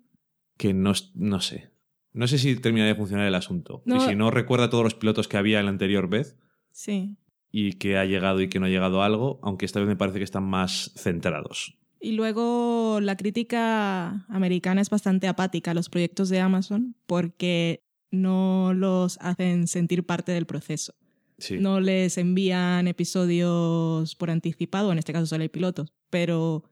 que 0.57 0.73
no, 0.73 0.93
no 1.15 1.41
sé. 1.41 1.71
No 2.15 2.27
sé 2.27 2.39
si 2.39 2.57
termina 2.57 2.87
de 2.87 2.95
funcionar 2.95 3.27
el 3.27 3.35
asunto. 3.35 3.83
No. 3.85 3.97
Y 3.97 4.01
si 4.01 4.15
no 4.15 4.31
recuerda 4.31 4.71
todos 4.71 4.85
los 4.85 4.95
pilotos 4.95 5.29
que 5.29 5.37
había 5.37 5.59
en 5.61 5.67
la 5.67 5.71
anterior 5.73 6.09
vez 6.09 6.39
Sí. 6.73 7.19
y 7.51 7.75
que 7.75 7.99
ha 7.99 8.07
llegado 8.07 8.41
y 8.41 8.49
que 8.49 8.59
no 8.59 8.65
ha 8.67 8.71
llegado 8.71 9.03
a 9.03 9.07
algo, 9.07 9.39
aunque 9.43 9.67
esta 9.67 9.81
vez 9.81 9.89
me 9.89 9.97
parece 9.97 10.17
que 10.19 10.25
están 10.25 10.45
más 10.45 10.93
centrados. 10.97 11.77
Y 12.01 12.13
luego 12.13 13.01
la 13.03 13.17
crítica 13.17 14.25
americana 14.29 14.81
es 14.81 14.89
bastante 14.89 15.29
apática 15.29 15.73
a 15.73 15.75
los 15.75 15.89
proyectos 15.91 16.29
de 16.31 16.41
Amazon 16.41 16.95
porque 17.07 17.83
no 18.11 18.73
los 18.75 19.19
hacen 19.21 19.67
sentir 19.67 20.05
parte 20.07 20.33
del 20.33 20.47
proceso. 20.47 20.95
Sí. 21.39 21.59
No 21.59 21.81
les 21.81 22.17
envían 22.19 22.89
episodios 22.89 24.15
por 24.17 24.31
anticipado, 24.31 24.91
en 24.93 24.99
este 24.99 25.13
caso 25.13 25.27
solo 25.27 25.43
hay 25.43 25.49
pilotos, 25.51 25.93
pero 26.11 26.65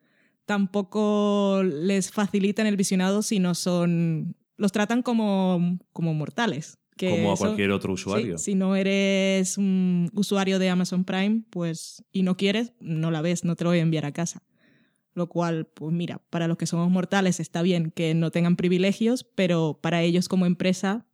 tampoco 0.46 1.62
les 1.64 2.10
facilitan 2.10 2.66
el 2.66 2.76
visionado 2.76 3.22
si 3.22 3.38
no 3.38 3.54
son... 3.54 4.36
Los 4.56 4.70
tratan 4.72 5.02
como, 5.02 5.78
como 5.92 6.14
mortales. 6.14 6.78
que 6.96 7.10
como 7.10 7.30
a 7.32 7.34
eso- 7.34 7.44
cualquier 7.46 7.72
otro 7.72 7.92
usuario. 7.94 8.38
Sí, 8.38 8.52
si 8.52 8.54
no 8.54 8.76
eres 8.76 9.58
un 9.58 10.10
usuario 10.14 10.58
de 10.60 10.68
Amazon 10.70 11.04
Prime, 11.04 11.42
pues 11.50 12.04
y 12.12 12.22
no 12.22 12.36
quieres, 12.36 12.72
no 12.78 13.10
la 13.10 13.20
ves, 13.20 13.44
no 13.44 13.56
te 13.56 13.64
lo 13.64 13.70
voy 13.70 13.80
a 13.80 13.82
enviar 13.82 14.06
a 14.06 14.12
casa. 14.12 14.42
Lo 15.12 15.28
cual, 15.28 15.66
pues 15.66 15.92
mira, 15.92 16.22
para 16.30 16.46
los 16.48 16.56
que 16.56 16.66
somos 16.66 16.88
mortales 16.90 17.40
está 17.40 17.62
bien 17.62 17.90
que 17.90 18.14
no 18.14 18.30
tengan 18.30 18.54
privilegios, 18.56 19.24
pero 19.34 19.78
para 19.82 20.02
ellos 20.02 20.28
como 20.28 20.46
empresa, 20.46 21.04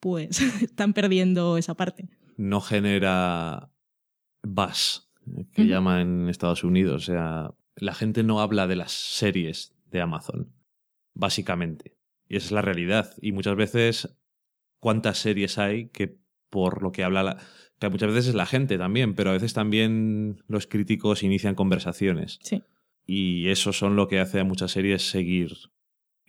pues 0.00 0.40
están 0.62 0.92
perdiendo 0.92 1.58
esa 1.58 1.74
parte. 1.74 2.08
No 2.36 2.60
genera 2.60 3.70
buzz, 4.42 5.10
que 5.52 5.66
llaman 5.66 6.00
en 6.00 6.28
Estados 6.28 6.64
Unidos. 6.64 7.02
O 7.02 7.06
sea, 7.06 7.54
la 7.76 7.94
gente 7.94 8.22
no 8.22 8.40
habla 8.40 8.66
de 8.66 8.76
las 8.76 8.92
series 8.92 9.74
de 9.90 10.00
Amazon, 10.00 10.52
básicamente. 11.14 11.96
Y 12.28 12.36
esa 12.36 12.46
es 12.46 12.52
la 12.52 12.62
realidad. 12.62 13.14
Y 13.20 13.32
muchas 13.32 13.56
veces, 13.56 14.16
¿cuántas 14.78 15.18
series 15.18 15.58
hay 15.58 15.88
que 15.88 16.18
por 16.50 16.82
lo 16.82 16.92
que 16.92 17.04
habla 17.04 17.22
la... 17.22 17.38
Que 17.78 17.88
muchas 17.88 18.08
veces 18.08 18.28
es 18.28 18.34
la 18.34 18.46
gente 18.46 18.76
también, 18.76 19.14
pero 19.14 19.30
a 19.30 19.34
veces 19.34 19.54
también 19.54 20.42
los 20.48 20.66
críticos 20.66 21.22
inician 21.22 21.54
conversaciones. 21.54 22.40
Sí. 22.42 22.62
Y 23.06 23.48
eso 23.48 23.72
son 23.72 23.94
lo 23.94 24.08
que 24.08 24.18
hace 24.18 24.40
a 24.40 24.44
muchas 24.44 24.72
series 24.72 25.08
seguir 25.08 25.52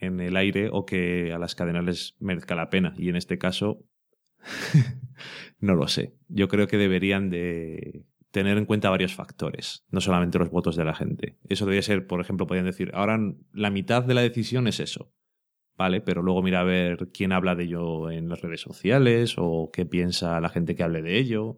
en 0.00 0.20
el 0.20 0.36
aire 0.36 0.68
o 0.72 0.84
que 0.86 1.32
a 1.32 1.38
las 1.38 1.54
cadenas 1.54 1.84
les 1.84 2.16
merezca 2.18 2.54
la 2.54 2.70
pena. 2.70 2.94
Y 2.96 3.08
en 3.08 3.16
este 3.16 3.38
caso, 3.38 3.84
no 5.60 5.74
lo 5.74 5.88
sé. 5.88 6.14
Yo 6.28 6.48
creo 6.48 6.66
que 6.66 6.78
deberían 6.78 7.30
de 7.30 8.06
tener 8.30 8.58
en 8.58 8.64
cuenta 8.64 8.90
varios 8.90 9.14
factores, 9.14 9.84
no 9.90 10.00
solamente 10.00 10.38
los 10.38 10.50
votos 10.50 10.76
de 10.76 10.84
la 10.84 10.94
gente. 10.94 11.36
Eso 11.48 11.64
debería 11.64 11.82
ser, 11.82 12.06
por 12.06 12.20
ejemplo, 12.20 12.46
podrían 12.46 12.66
decir, 12.66 12.90
ahora 12.94 13.18
la 13.52 13.70
mitad 13.70 14.04
de 14.04 14.14
la 14.14 14.22
decisión 14.22 14.66
es 14.66 14.80
eso. 14.80 15.12
¿Vale? 15.76 16.02
Pero 16.02 16.22
luego 16.22 16.42
mira 16.42 16.60
a 16.60 16.64
ver 16.64 17.08
quién 17.10 17.32
habla 17.32 17.54
de 17.54 17.64
ello 17.64 18.10
en 18.10 18.28
las 18.28 18.42
redes 18.42 18.60
sociales 18.60 19.36
o 19.38 19.70
qué 19.72 19.86
piensa 19.86 20.38
la 20.38 20.50
gente 20.50 20.74
que 20.74 20.82
hable 20.82 21.00
de 21.00 21.16
ello. 21.16 21.56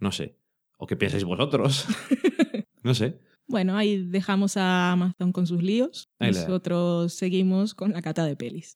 No 0.00 0.10
sé. 0.10 0.36
O 0.76 0.88
qué 0.88 0.96
pensáis 0.96 1.22
vosotros. 1.22 1.86
no 2.82 2.94
sé. 2.94 3.20
Bueno, 3.46 3.76
ahí 3.76 4.04
dejamos 4.04 4.56
a 4.56 4.92
Amazon 4.92 5.32
con 5.32 5.46
sus 5.46 5.62
líos. 5.62 6.08
Nosotros 6.18 7.12
seguimos 7.12 7.74
con 7.74 7.92
la 7.92 8.02
cata 8.02 8.24
de 8.24 8.36
pelis. 8.36 8.72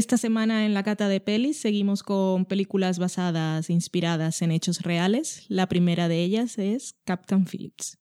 Esta 0.00 0.16
semana 0.16 0.64
en 0.64 0.72
la 0.72 0.82
cata 0.82 1.08
de 1.08 1.20
pelis 1.20 1.60
seguimos 1.60 2.02
con 2.02 2.46
películas 2.46 2.98
basadas, 2.98 3.68
inspiradas 3.68 4.40
en 4.40 4.50
hechos 4.50 4.80
reales. 4.80 5.44
La 5.48 5.68
primera 5.68 6.08
de 6.08 6.24
ellas 6.24 6.56
es 6.56 6.94
Captain 7.04 7.44
Phillips. 7.44 7.99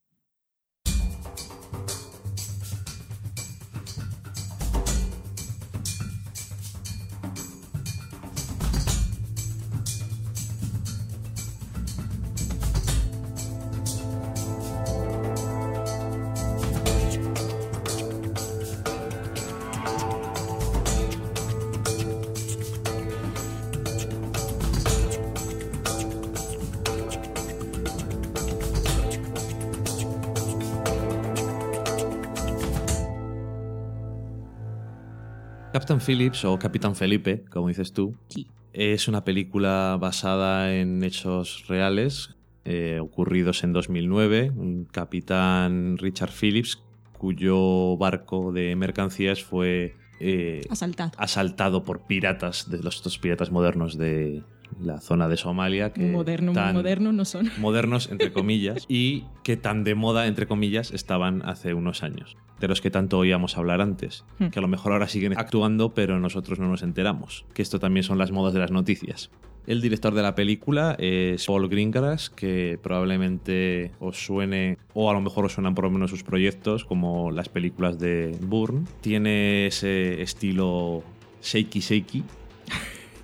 Captain 35.90 36.06
Phillips 36.06 36.46
o 36.46 36.60
Capitán 36.60 36.96
Felipe, 36.96 37.44
como 37.50 37.68
dices 37.68 37.94
tú, 37.94 38.16
Sí. 38.28 38.46
es 38.74 39.08
una 39.08 39.24
película 39.24 39.98
basada 40.00 40.76
en 40.76 41.04
hechos 41.04 41.66
reales 41.68 42.36
eh, 42.64 43.00
ocurridos 43.02 43.64
en 43.64 43.74
2009. 43.74 44.52
Un 44.56 44.86
capitán 44.86 45.98
Richard 45.98 46.30
Phillips, 46.30 46.84
cuyo 47.18 47.98
barco 47.98 48.52
de 48.52 48.76
mercancías 48.76 49.44
fue 49.44 49.96
eh, 50.20 50.62
Asaltado. 50.70 51.12
asaltado 51.18 51.84
por 51.84 52.06
piratas, 52.06 52.70
de 52.70 52.84
los 52.84 52.98
estos 52.98 53.18
piratas 53.18 53.50
modernos 53.52 53.98
de 53.98 54.44
la 54.82 55.00
zona 55.02 55.28
de 55.28 55.38
Somalia. 55.38 55.92
Que 55.94 56.06
moderno, 56.12 56.54
tan- 56.54 56.74
moderno 56.76 57.12
no 57.12 57.26
son. 57.26 57.50
modernos, 57.60 58.10
entre 58.12 58.32
comillas, 58.32 58.86
y 58.88 59.26
que 59.44 59.58
tan 59.58 59.84
de 59.84 59.96
moda, 59.96 60.28
entre 60.28 60.48
comillas, 60.48 60.92
estaban 60.92 61.42
hace 61.46 61.74
unos 61.74 62.04
años, 62.04 62.38
de 62.60 62.68
los 62.68 62.82
que 62.82 62.90
tanto 62.92 63.18
oíamos 63.18 63.58
hablar 63.58 63.82
antes, 63.82 64.24
Hmm. 64.40 64.48
que 64.48 64.60
a 64.60 64.62
lo 64.62 64.68
mejor 64.68 64.92
ahora 64.94 65.08
siguen 65.08 65.38
actuando, 65.38 65.94
pero 65.94 66.20
nosotros 66.20 66.60
no 66.60 66.68
nos 66.68 66.84
enteramos, 66.84 67.46
que 67.54 67.62
esto 67.62 67.80
también 67.80 68.04
son 68.04 68.18
las 68.18 68.32
modas 68.32 68.54
de 68.54 68.60
las 68.60 68.72
noticias. 68.72 69.30
El 69.68 69.82
director 69.82 70.16
de 70.16 70.24
la 70.24 70.34
película 70.34 70.96
es 70.98 71.46
Paul 71.46 71.70
Greengrass, 71.70 72.32
que 72.32 72.80
probablemente 72.82 73.92
os 74.00 74.18
suene, 74.18 74.78
o 74.94 75.10
a 75.12 75.14
lo 75.14 75.22
mejor 75.22 75.46
os 75.46 75.54
suenan 75.54 75.76
por 75.76 75.84
lo 75.84 75.92
menos 75.92 76.10
sus 76.10 76.24
proyectos, 76.24 76.86
como 76.86 77.30
las 77.32 77.50
películas 77.50 78.00
de 78.00 78.36
Bourne. 78.42 78.86
Tiene 79.02 79.68
ese 79.68 80.22
estilo 80.24 81.04
shaky 81.44 81.82
shaky, 81.82 82.24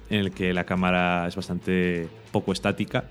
en 0.09 0.19
el 0.19 0.31
que 0.31 0.53
la 0.53 0.65
cámara 0.65 1.27
es 1.27 1.35
bastante 1.35 2.07
poco 2.31 2.51
estática, 2.53 3.09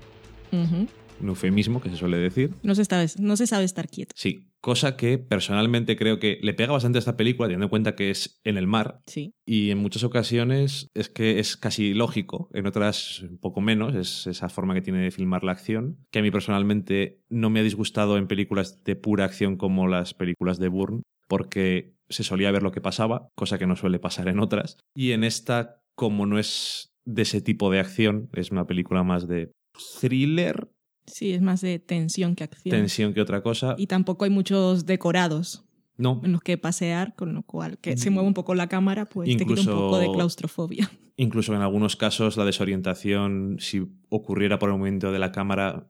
Ujú. 0.51 0.87
un 1.21 1.29
eufemismo 1.29 1.81
que 1.81 1.89
se 1.89 1.95
suele 1.97 2.17
decir. 2.17 2.51
no, 2.63 2.75
se 2.75 2.85
sabe, 2.85 3.07
no 3.19 3.35
se 3.37 3.47
sabe 3.47 3.63
estar 3.65 3.87
quieto. 3.87 4.11
Sí, 4.15 4.47
cosa 4.61 4.95
que 4.97 5.17
personalmente 5.17 5.95
creo 5.95 6.19
que 6.19 6.39
le 6.41 6.53
pega 6.53 6.71
bastante 6.73 6.97
a 6.97 6.99
esta 6.99 7.15
película, 7.17 7.47
teniendo 7.47 7.65
en 7.65 7.69
cuenta 7.69 7.95
que 7.95 8.09
es 8.09 8.39
en 8.43 8.57
el 8.57 8.67
mar. 8.67 9.01
Sí. 9.07 9.33
Y 9.45 9.71
en 9.71 9.77
muchas 9.77 10.03
ocasiones 10.03 10.89
es 10.93 11.09
que 11.09 11.39
es 11.39 11.55
casi 11.57 11.93
lógico, 11.93 12.49
en 12.53 12.65
otras 12.65 13.21
un 13.21 13.37
poco 13.37 13.61
menos, 13.61 13.95
es 13.95 14.27
esa 14.27 14.49
forma 14.49 14.73
que 14.73 14.81
tiene 14.81 14.99
de 14.99 15.11
filmar 15.11 15.43
la 15.43 15.51
acción, 15.51 15.97
que 16.11 16.19
a 16.19 16.21
mí 16.21 16.31
personalmente 16.31 17.21
no 17.29 17.49
me 17.49 17.59
ha 17.59 17.63
disgustado 17.63 18.17
en 18.17 18.27
películas 18.27 18.83
de 18.83 18.95
pura 18.95 19.25
acción 19.25 19.57
como 19.57 19.87
las 19.87 20.13
películas 20.13 20.57
de 20.59 20.67
Bourne, 20.69 21.01
porque 21.27 21.93
se 22.09 22.23
solía 22.23 22.51
ver 22.51 22.61
lo 22.63 22.71
que 22.71 22.81
pasaba, 22.81 23.29
cosa 23.35 23.57
que 23.57 23.65
no 23.67 23.75
suele 23.75 23.99
pasar 23.99 24.27
en 24.27 24.39
otras. 24.39 24.77
Y 24.95 25.11
en 25.11 25.23
esta, 25.23 25.81
como 25.95 26.25
no 26.25 26.37
es 26.39 26.93
de 27.05 27.21
ese 27.23 27.41
tipo 27.41 27.69
de 27.71 27.79
acción, 27.79 28.29
es 28.33 28.51
una 28.51 28.65
película 28.67 29.03
más 29.03 29.27
de 29.27 29.51
thriller, 29.99 30.69
Sí, 31.07 31.33
es 31.33 31.41
más 31.41 31.61
de 31.61 31.77
tensión 31.77 32.35
que 32.35 32.43
acción. 32.45 32.75
tensión 32.75 33.13
que 33.13 33.21
otra 33.21 33.43
cosa. 33.43 33.75
Y 33.77 33.85
tampoco 33.85 34.25
hay 34.25 34.31
muchos 34.31 34.87
decorados 34.87 35.63
No, 35.97 36.19
en 36.23 36.31
los 36.31 36.41
que 36.41 36.57
pasear, 36.57 37.13
con 37.15 37.33
lo 37.35 37.43
cual 37.43 37.77
que 37.77 37.95
se 37.95 38.09
mueve 38.09 38.27
un 38.27 38.33
poco 38.33 38.55
la 38.55 38.67
cámara, 38.67 39.05
pues 39.05 39.27
te 39.27 39.33
quita 39.33 39.43
Incluso- 39.43 39.71
un 39.73 39.77
poco 39.77 39.99
de 39.99 40.11
claustrofobia. 40.11 40.89
Incluso 41.17 41.53
en 41.55 41.61
algunos 41.61 41.95
casos 41.95 42.37
la 42.37 42.43
desorientación, 42.45 43.57
si 43.59 43.85
ocurriera 44.09 44.57
por 44.59 44.69
el 44.71 44.77
movimiento 44.79 45.11
de 45.11 45.19
la 45.19 45.31
cámara, 45.31 45.87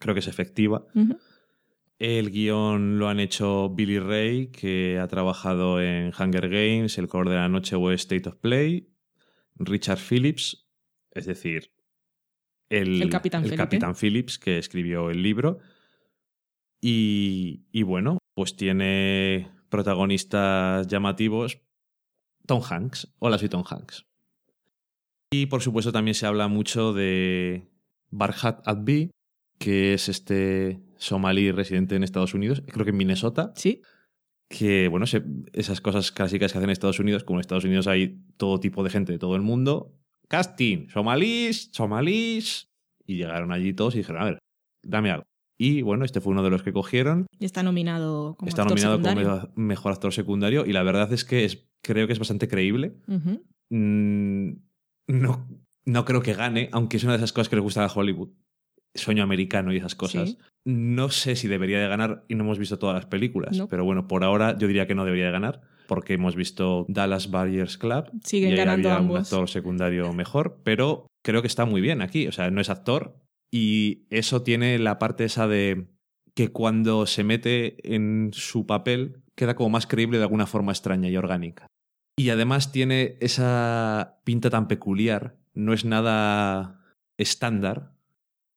creo 0.00 0.14
que 0.14 0.20
es 0.20 0.28
efectiva. 0.28 0.86
El 1.98 2.30
guion 2.30 2.98
lo 2.98 3.08
han 3.08 3.20
hecho 3.20 3.68
Billy 3.70 3.98
Ray, 3.98 4.48
que 4.48 4.98
ha 4.98 5.08
trabajado 5.08 5.80
en 5.82 6.12
Hunger 6.18 6.48
Games, 6.48 6.96
El 6.98 7.08
color 7.08 7.28
de 7.28 7.36
la 7.36 7.48
noche 7.48 7.76
o 7.76 7.90
State 7.92 8.28
of 8.28 8.36
Play. 8.36 8.88
Richard 9.58 9.98
Phillips, 9.98 10.68
es 11.10 11.26
decir, 11.26 11.72
el, 12.68 13.02
El 13.02 13.10
Capitán 13.10 13.42
el 13.42 13.50
Felipe. 13.50 13.64
Capitán 13.64 13.94
Phillips, 13.94 14.38
que 14.38 14.58
escribió 14.58 15.10
el 15.10 15.22
libro. 15.22 15.58
Y, 16.80 17.66
y 17.72 17.82
bueno, 17.82 18.18
pues 18.34 18.56
tiene 18.56 19.50
protagonistas 19.68 20.86
llamativos. 20.86 21.60
Tom 22.46 22.62
Hanks. 22.62 23.14
Hola, 23.18 23.38
soy 23.38 23.48
Tom 23.48 23.64
Hanks. 23.68 24.06
Y 25.30 25.46
por 25.46 25.60
supuesto 25.60 25.92
también 25.92 26.14
se 26.14 26.26
habla 26.26 26.48
mucho 26.48 26.92
de 26.92 27.68
Barhat 28.10 28.66
Adbi, 28.66 29.10
que 29.58 29.92
es 29.94 30.08
este 30.08 30.80
somalí 30.96 31.50
residente 31.50 31.96
en 31.96 32.02
Estados 32.02 32.34
Unidos, 32.34 32.62
creo 32.66 32.84
que 32.84 32.90
en 32.90 32.96
Minnesota, 32.96 33.52
Sí, 33.54 33.82
que 34.48 34.88
bueno, 34.88 35.06
se- 35.06 35.22
esas 35.52 35.80
cosas 35.80 36.10
clásicas 36.12 36.52
que 36.52 36.58
hacen 36.58 36.68
en 36.68 36.72
Estados 36.72 36.98
Unidos, 37.00 37.24
como 37.24 37.38
en 37.38 37.42
Estados 37.42 37.64
Unidos 37.64 37.86
hay 37.86 38.22
todo 38.36 38.60
tipo 38.60 38.82
de 38.82 38.90
gente 38.90 39.12
de 39.12 39.18
todo 39.18 39.36
el 39.36 39.42
mundo, 39.42 39.94
casting, 40.28 40.88
somalís, 40.88 41.70
somalís, 41.72 42.68
y 43.06 43.16
llegaron 43.16 43.52
allí 43.52 43.72
todos 43.72 43.94
y 43.94 43.98
dijeron, 43.98 44.22
a 44.22 44.24
ver, 44.24 44.38
dame 44.84 45.10
algo. 45.10 45.24
Y 45.60 45.82
bueno, 45.82 46.04
este 46.04 46.20
fue 46.20 46.32
uno 46.32 46.42
de 46.42 46.50
los 46.50 46.62
que 46.62 46.72
cogieron, 46.72 47.26
y 47.38 47.44
está 47.44 47.62
nominado 47.62 48.36
como 48.36 48.48
está 48.48 48.62
actor 48.62 48.76
nominado 48.78 48.96
secundario. 48.98 49.30
como 49.40 49.52
me- 49.56 49.66
mejor 49.66 49.92
actor 49.92 50.12
secundario, 50.12 50.66
y 50.66 50.72
la 50.72 50.82
verdad 50.82 51.12
es 51.12 51.24
que 51.24 51.44
es, 51.44 51.68
creo 51.82 52.06
que 52.06 52.12
es 52.12 52.18
bastante 52.18 52.46
creíble. 52.48 52.94
Mm, 53.70 54.52
no, 55.08 55.48
no 55.84 56.04
creo 56.04 56.22
que 56.22 56.34
gane, 56.34 56.68
aunque 56.72 56.96
es 56.96 57.04
una 57.04 57.12
de 57.12 57.18
esas 57.18 57.32
cosas 57.32 57.48
que 57.48 57.56
le 57.56 57.62
gusta 57.62 57.84
a 57.84 57.92
Hollywood. 57.92 58.30
Sueño 58.98 59.22
americano 59.22 59.72
y 59.72 59.78
esas 59.78 59.94
cosas. 59.94 60.30
Sí. 60.30 60.38
No 60.64 61.08
sé 61.10 61.36
si 61.36 61.48
debería 61.48 61.80
de 61.80 61.88
ganar 61.88 62.24
y 62.28 62.34
no 62.34 62.44
hemos 62.44 62.58
visto 62.58 62.78
todas 62.78 62.94
las 62.94 63.06
películas, 63.06 63.56
No. 63.56 63.68
pero 63.68 63.84
bueno, 63.84 64.06
por 64.06 64.24
ahora 64.24 64.56
yo 64.58 64.66
diría 64.66 64.86
que 64.86 64.94
no 64.94 65.04
debería 65.04 65.26
de 65.26 65.32
ganar 65.32 65.60
porque 65.86 66.14
hemos 66.14 66.36
visto 66.36 66.84
Dallas 66.88 67.30
Buyers 67.30 67.78
Club 67.78 68.10
Siguen 68.22 68.50
y 68.50 68.52
ahí 68.52 68.58
ganando 68.58 68.90
había 68.92 69.10
un 69.10 69.16
actor 69.16 69.48
secundario 69.48 70.12
mejor, 70.12 70.60
pero 70.62 71.06
creo 71.24 71.40
que 71.40 71.48
está 71.48 71.64
muy 71.64 71.80
bien 71.80 72.02
aquí, 72.02 72.26
o 72.26 72.32
sea, 72.32 72.50
no 72.50 72.60
es 72.60 72.68
actor 72.68 73.16
y 73.50 74.02
eso 74.10 74.42
tiene 74.42 74.78
la 74.78 74.98
parte 74.98 75.24
esa 75.24 75.48
de 75.48 75.86
que 76.34 76.48
cuando 76.52 77.06
se 77.06 77.24
mete 77.24 77.94
en 77.96 78.30
su 78.32 78.66
papel 78.66 79.22
queda 79.34 79.56
como 79.56 79.70
más 79.70 79.86
creíble 79.86 80.18
de 80.18 80.24
alguna 80.24 80.46
forma 80.46 80.72
extraña 80.72 81.08
y 81.08 81.16
orgánica. 81.16 81.66
Y 82.18 82.30
además 82.30 82.70
tiene 82.72 83.16
esa 83.20 84.18
pinta 84.24 84.50
tan 84.50 84.68
peculiar, 84.68 85.36
no 85.54 85.72
es 85.72 85.84
nada 85.84 86.80
estándar, 87.16 87.92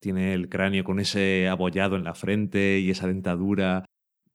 tiene 0.01 0.33
el 0.33 0.49
cráneo 0.49 0.83
con 0.83 0.99
ese 0.99 1.47
abollado 1.47 1.95
en 1.95 2.03
la 2.03 2.13
frente 2.15 2.79
y 2.79 2.89
esa 2.89 3.07
dentadura 3.07 3.85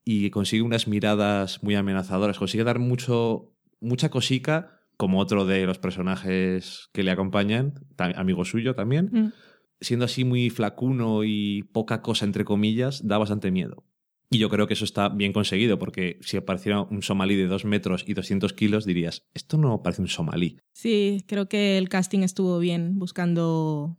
y 0.05 0.31
consigue 0.31 0.63
unas 0.63 0.87
miradas 0.89 1.63
muy 1.63 1.75
amenazadoras, 1.75 2.39
consigue 2.39 2.65
dar 2.65 2.79
mucho, 2.79 3.53
mucha 3.81 4.09
cosica, 4.09 4.81
como 4.97 5.19
otro 5.19 5.45
de 5.45 5.67
los 5.67 5.79
personajes 5.79 6.89
que 6.93 7.03
le 7.03 7.11
acompañan, 7.11 7.75
amigo 7.99 8.45
suyo 8.45 8.75
también, 8.75 9.11
Mm. 9.13 9.33
siendo 9.81 10.05
así 10.07 10.25
muy 10.25 10.49
flacuno 10.49 11.25
y 11.25 11.65
poca 11.73 12.01
cosa 12.01 12.25
entre 12.25 12.45
comillas, 12.45 13.07
da 13.07 13.19
bastante 13.19 13.51
miedo. 13.51 13.85
Y 14.31 14.39
yo 14.39 14.49
creo 14.49 14.67
que 14.67 14.75
eso 14.75 14.85
está 14.85 15.09
bien 15.09 15.33
conseguido, 15.33 15.79
porque 15.79 16.19
si 16.23 16.37
apareciera 16.37 16.81
un 16.83 17.03
somalí 17.03 17.37
de 17.37 17.47
2 17.47 17.65
metros 17.65 18.05
y 18.09 18.15
200 18.15 18.53
kilos, 18.53 18.85
dirías, 18.85 19.23
esto 19.35 19.57
no 19.59 19.83
parece 19.83 20.03
un 20.03 20.09
somalí. 20.09 20.59
Sí, 20.73 21.25
creo 21.29 21.49
que 21.49 21.79
el 21.79 21.89
casting 21.89 22.21
estuvo 22.21 22.59
bien 22.59 22.99
buscando, 22.99 23.99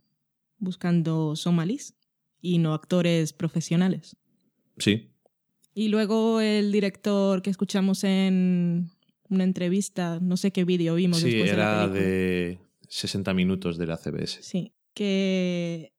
buscando 0.58 1.36
somalíes 1.36 1.94
y 2.40 2.58
no 2.58 2.74
actores 2.74 3.32
profesionales. 3.32 4.16
Sí, 4.78 5.10
Y 5.74 5.88
luego 5.88 6.40
el 6.40 6.72
director 6.72 7.40
que 7.42 7.50
escuchamos 7.50 8.02
en 8.04 8.90
una 9.28 9.44
entrevista, 9.44 10.18
no 10.20 10.36
sé 10.36 10.50
qué 10.50 10.64
vídeo 10.64 10.94
vimos 10.96 11.18
sí 11.20 11.26
después 11.30 11.50
de 11.52 11.56
la 11.56 11.62
era 11.84 11.88
de 11.88 12.58
60 12.88 13.32
minutos 13.34 13.76
de 13.78 13.86
la 13.86 13.96
CBS. 13.96 14.42
Sí, 14.42 14.72
que 14.94 15.92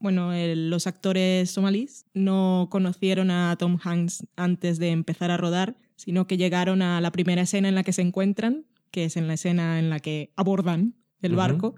bueno, 0.00 0.32
el- 0.32 0.70
los 0.70 0.86
actores 0.86 1.50
somalíes 1.50 2.06
no 2.14 2.68
conocieron 2.70 3.30
a 3.30 3.54
Tom 3.58 3.78
Hanks 3.82 4.26
antes 4.36 4.78
de 4.78 4.88
empezar 4.90 5.30
a 5.30 5.36
rodar, 5.36 5.76
sino 5.96 6.26
que 6.26 6.36
llegaron 6.38 6.80
a 6.82 7.00
la 7.00 7.12
primera 7.12 7.42
escena 7.42 7.68
en 7.68 7.74
la 7.74 7.82
que 7.84 7.92
se 7.92 8.02
encuentran, 8.02 8.64
que 8.90 9.04
es 9.04 9.16
en 9.16 9.26
la 9.28 9.34
escena 9.34 9.78
en 9.78 9.90
la 9.90 10.00
que 10.00 10.32
abordan 10.36 10.94
el 11.22 11.36
barco, 11.36 11.74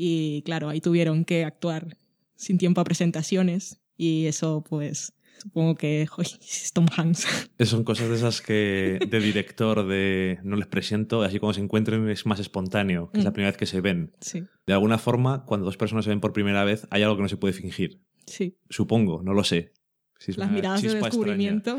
y 0.00 0.42
claro, 0.42 0.68
ahí 0.68 0.80
tuvieron 0.80 1.24
que 1.24 1.44
actuar 1.44 1.96
sin 2.36 2.56
tiempo 2.56 2.80
a 2.80 2.84
presentaciones, 2.84 3.80
y 3.96 4.26
eso 4.26 4.62
pues 4.68 5.12
supongo 5.42 5.74
que 5.74 6.06
joy, 6.16 6.24
es 6.40 6.72
Tom 6.72 6.86
Hanks. 6.96 7.26
Son 7.64 7.82
cosas 7.82 8.08
de 8.08 8.14
esas 8.14 8.40
que 8.40 9.00
de 9.10 9.20
director 9.20 9.84
de 9.88 10.38
no 10.44 10.54
les 10.54 10.68
presento, 10.68 11.22
así 11.22 11.40
cuando 11.40 11.54
se 11.54 11.60
encuentren 11.62 12.08
es 12.08 12.26
más 12.26 12.38
espontáneo, 12.38 13.10
que 13.10 13.18
es 13.18 13.24
la 13.24 13.30
Mm. 13.30 13.34
primera 13.34 13.50
vez 13.50 13.56
que 13.58 13.66
se 13.66 13.80
ven. 13.80 14.12
sí, 14.20 14.44
De 14.68 14.72
alguna 14.72 14.98
forma, 14.98 15.44
cuando 15.44 15.66
dos 15.66 15.76
personas 15.76 16.04
se 16.04 16.10
ven 16.10 16.20
por 16.20 16.32
primera 16.32 16.62
vez, 16.62 16.86
hay 16.90 17.02
algo 17.02 17.16
que 17.16 17.22
no 17.22 17.28
se 17.28 17.36
puede 17.36 17.54
fingir. 17.54 18.00
sí. 18.26 18.56
Supongo, 18.70 19.22
no 19.24 19.34
lo 19.34 19.42
sé. 19.42 19.72
Si 20.20 20.30
es 20.30 20.36
Las 20.38 20.50
miradas 20.50 20.80
de 20.82 20.88
extraña. 20.88 21.06
descubrimiento. 21.10 21.78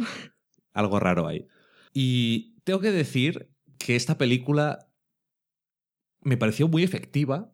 Algo 0.74 1.00
raro 1.00 1.26
ahí. 1.28 1.46
Y 1.94 2.56
tengo 2.66 2.80
que 2.82 2.92
decir 2.92 3.50
que 3.78 3.96
esta 3.96 4.18
película 4.18 4.88
me 6.22 6.38
pareció 6.38 6.68
muy 6.68 6.84
efectiva 6.84 7.54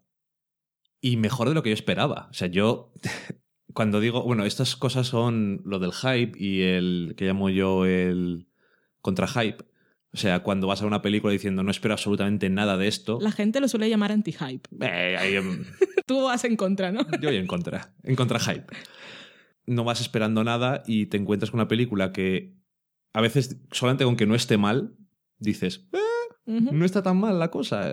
y 1.07 1.17
mejor 1.17 1.49
de 1.49 1.53
lo 1.53 1.61
que 1.61 1.69
yo 1.69 1.75
esperaba. 1.75 2.27
O 2.31 2.33
sea, 2.33 2.47
yo 2.47 2.91
cuando 3.73 3.99
digo, 3.99 4.23
bueno, 4.23 4.43
estas 4.45 4.75
cosas 4.75 5.05
son 5.07 5.61
lo 5.63 5.77
del 5.77 5.91
hype 5.93 6.31
y 6.37 6.61
el 6.63 7.13
que 7.15 7.25
llamo 7.25 7.49
yo 7.51 7.85
el 7.85 8.47
contra-hype. 9.01 9.63
O 10.13 10.17
sea, 10.17 10.39
cuando 10.41 10.65
vas 10.65 10.81
a 10.81 10.85
una 10.87 11.01
película 11.03 11.31
diciendo 11.31 11.61
no 11.61 11.69
espero 11.69 11.93
absolutamente 11.93 12.49
nada 12.49 12.75
de 12.77 12.87
esto. 12.87 13.19
La 13.21 13.31
gente 13.31 13.59
lo 13.59 13.67
suele 13.67 13.87
llamar 13.89 14.11
anti-hype. 14.13 14.67
eh, 14.81 15.41
Tú 16.07 16.23
vas 16.23 16.43
en 16.45 16.55
contra, 16.55 16.91
¿no? 16.91 17.01
yo 17.21 17.29
voy 17.29 17.37
en 17.37 17.45
contra, 17.47 17.93
en 18.03 18.15
contra 18.15 18.39
hype. 18.39 18.65
No 19.67 19.83
vas 19.83 20.01
esperando 20.01 20.43
nada 20.43 20.81
y 20.87 21.05
te 21.07 21.17
encuentras 21.17 21.51
con 21.51 21.59
una 21.59 21.67
película 21.67 22.11
que 22.13 22.55
a 23.13 23.21
veces 23.21 23.59
solamente 23.71 24.05
con 24.05 24.15
que 24.15 24.25
no 24.25 24.33
esté 24.35 24.57
mal, 24.57 24.95
dices, 25.37 25.87
"Eh, 25.93 25.97
no 26.71 26.85
está 26.85 27.03
tan 27.03 27.17
mal 27.19 27.37
la 27.39 27.51
cosa. 27.51 27.91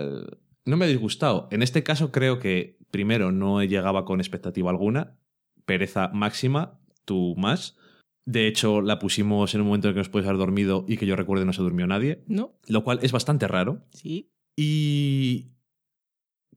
No 0.65 0.77
me 0.77 0.85
ha 0.85 0.87
disgustado. 0.87 1.47
En 1.51 1.61
este 1.61 1.83
caso 1.83 2.11
creo 2.11 2.39
que 2.39 2.77
primero 2.91 3.31
no 3.31 3.63
llegaba 3.63 4.05
con 4.05 4.19
expectativa 4.19 4.69
alguna, 4.69 5.17
pereza 5.65 6.09
máxima, 6.13 6.79
tú 7.05 7.35
más. 7.37 7.77
De 8.25 8.47
hecho, 8.47 8.81
la 8.81 8.99
pusimos 8.99 9.53
en 9.53 9.61
un 9.61 9.67
momento 9.67 9.87
en 9.87 9.89
el 9.89 9.95
que 9.95 9.99
nos 9.99 10.09
puedes 10.09 10.27
haber 10.27 10.39
dormido 10.39 10.85
y 10.87 10.97
que 10.97 11.05
yo 11.05 11.15
recuerde 11.15 11.45
no 11.45 11.51
se 11.53 11.61
durmió 11.61 11.85
nadie, 11.87 12.23
¿No? 12.27 12.57
lo 12.67 12.83
cual 12.83 12.99
es 13.01 13.11
bastante 13.11 13.47
raro. 13.47 13.85
Sí. 13.91 14.31
Y 14.55 15.51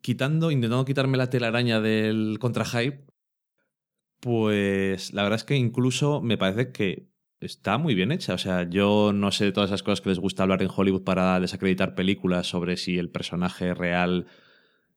quitando, 0.01 0.53
intentando 0.53 0.85
quitarme 0.85 1.17
la 1.17 1.31
telaraña 1.31 1.81
del 1.81 2.39
contra 2.39 2.65
hype, 2.65 3.05
pues 4.21 5.13
la 5.13 5.23
verdad 5.23 5.39
es 5.39 5.45
que 5.45 5.57
incluso 5.57 6.21
me 6.21 6.39
parece 6.39 6.71
que 6.71 7.09
está 7.41 7.79
muy 7.79 7.95
bien 7.95 8.13
hecha. 8.13 8.35
O 8.35 8.39
sea, 8.39 8.69
yo 8.69 9.13
no 9.13 9.31
sé 9.31 9.47
de 9.47 9.53
todas 9.53 9.71
esas 9.71 9.83
cosas 9.83 10.01
que 10.01 10.09
les 10.09 10.19
gusta 10.19 10.43
hablar 10.43 10.63
en 10.63 10.71
Hollywood 10.75 11.05
para 11.05 11.39
desacreditar 11.41 11.95
películas 11.95 12.47
sobre 12.47 12.77
si 12.77 12.99
el 12.99 13.11
personaje 13.11 13.75
real, 13.75 14.27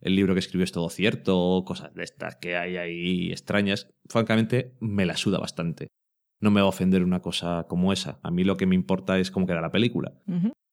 el 0.01 0.15
libro 0.15 0.33
que 0.33 0.39
escribió 0.39 0.63
es 0.63 0.71
todo 0.71 0.89
cierto, 0.89 1.39
o 1.39 1.65
cosas 1.65 1.93
de 1.93 2.03
estas 2.03 2.37
que 2.37 2.55
hay 2.55 2.77
ahí 2.77 3.31
extrañas. 3.31 3.89
Francamente, 4.07 4.75
me 4.79 5.05
la 5.05 5.17
suda 5.17 5.39
bastante. 5.39 5.87
No 6.41 6.51
me 6.51 6.61
va 6.61 6.67
a 6.67 6.69
ofender 6.69 7.03
una 7.03 7.21
cosa 7.21 7.65
como 7.67 7.91
esa. 7.91 8.19
A 8.23 8.31
mí 8.31 8.43
lo 8.43 8.55
que 8.55 8.65
me 8.65 8.75
importa 8.75 9.19
es 9.19 9.29
cómo 9.29 9.45
queda 9.45 9.61
la 9.61 9.71
película. 9.71 10.13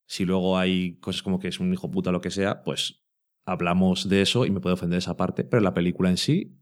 Si 0.07 0.25
luego 0.25 0.59
hay 0.59 0.99
cosas 1.01 1.23
como 1.23 1.41
que 1.41 1.49
es 1.49 1.59
un 1.59 1.73
hijo 1.73 1.91
puta 1.91 2.11
o 2.11 2.13
lo 2.13 2.21
que 2.21 2.31
sea, 2.31 2.63
pues 2.63 3.03
hablamos 3.45 4.09
de 4.09 4.23
eso 4.23 4.47
y 4.47 4.51
me 4.51 4.61
puede 4.61 4.75
ofender 4.75 4.99
esa 4.99 5.17
parte. 5.17 5.43
Pero 5.43 5.61
la 5.61 5.75
película 5.75 6.09
en 6.09 6.19
sí 6.19 6.61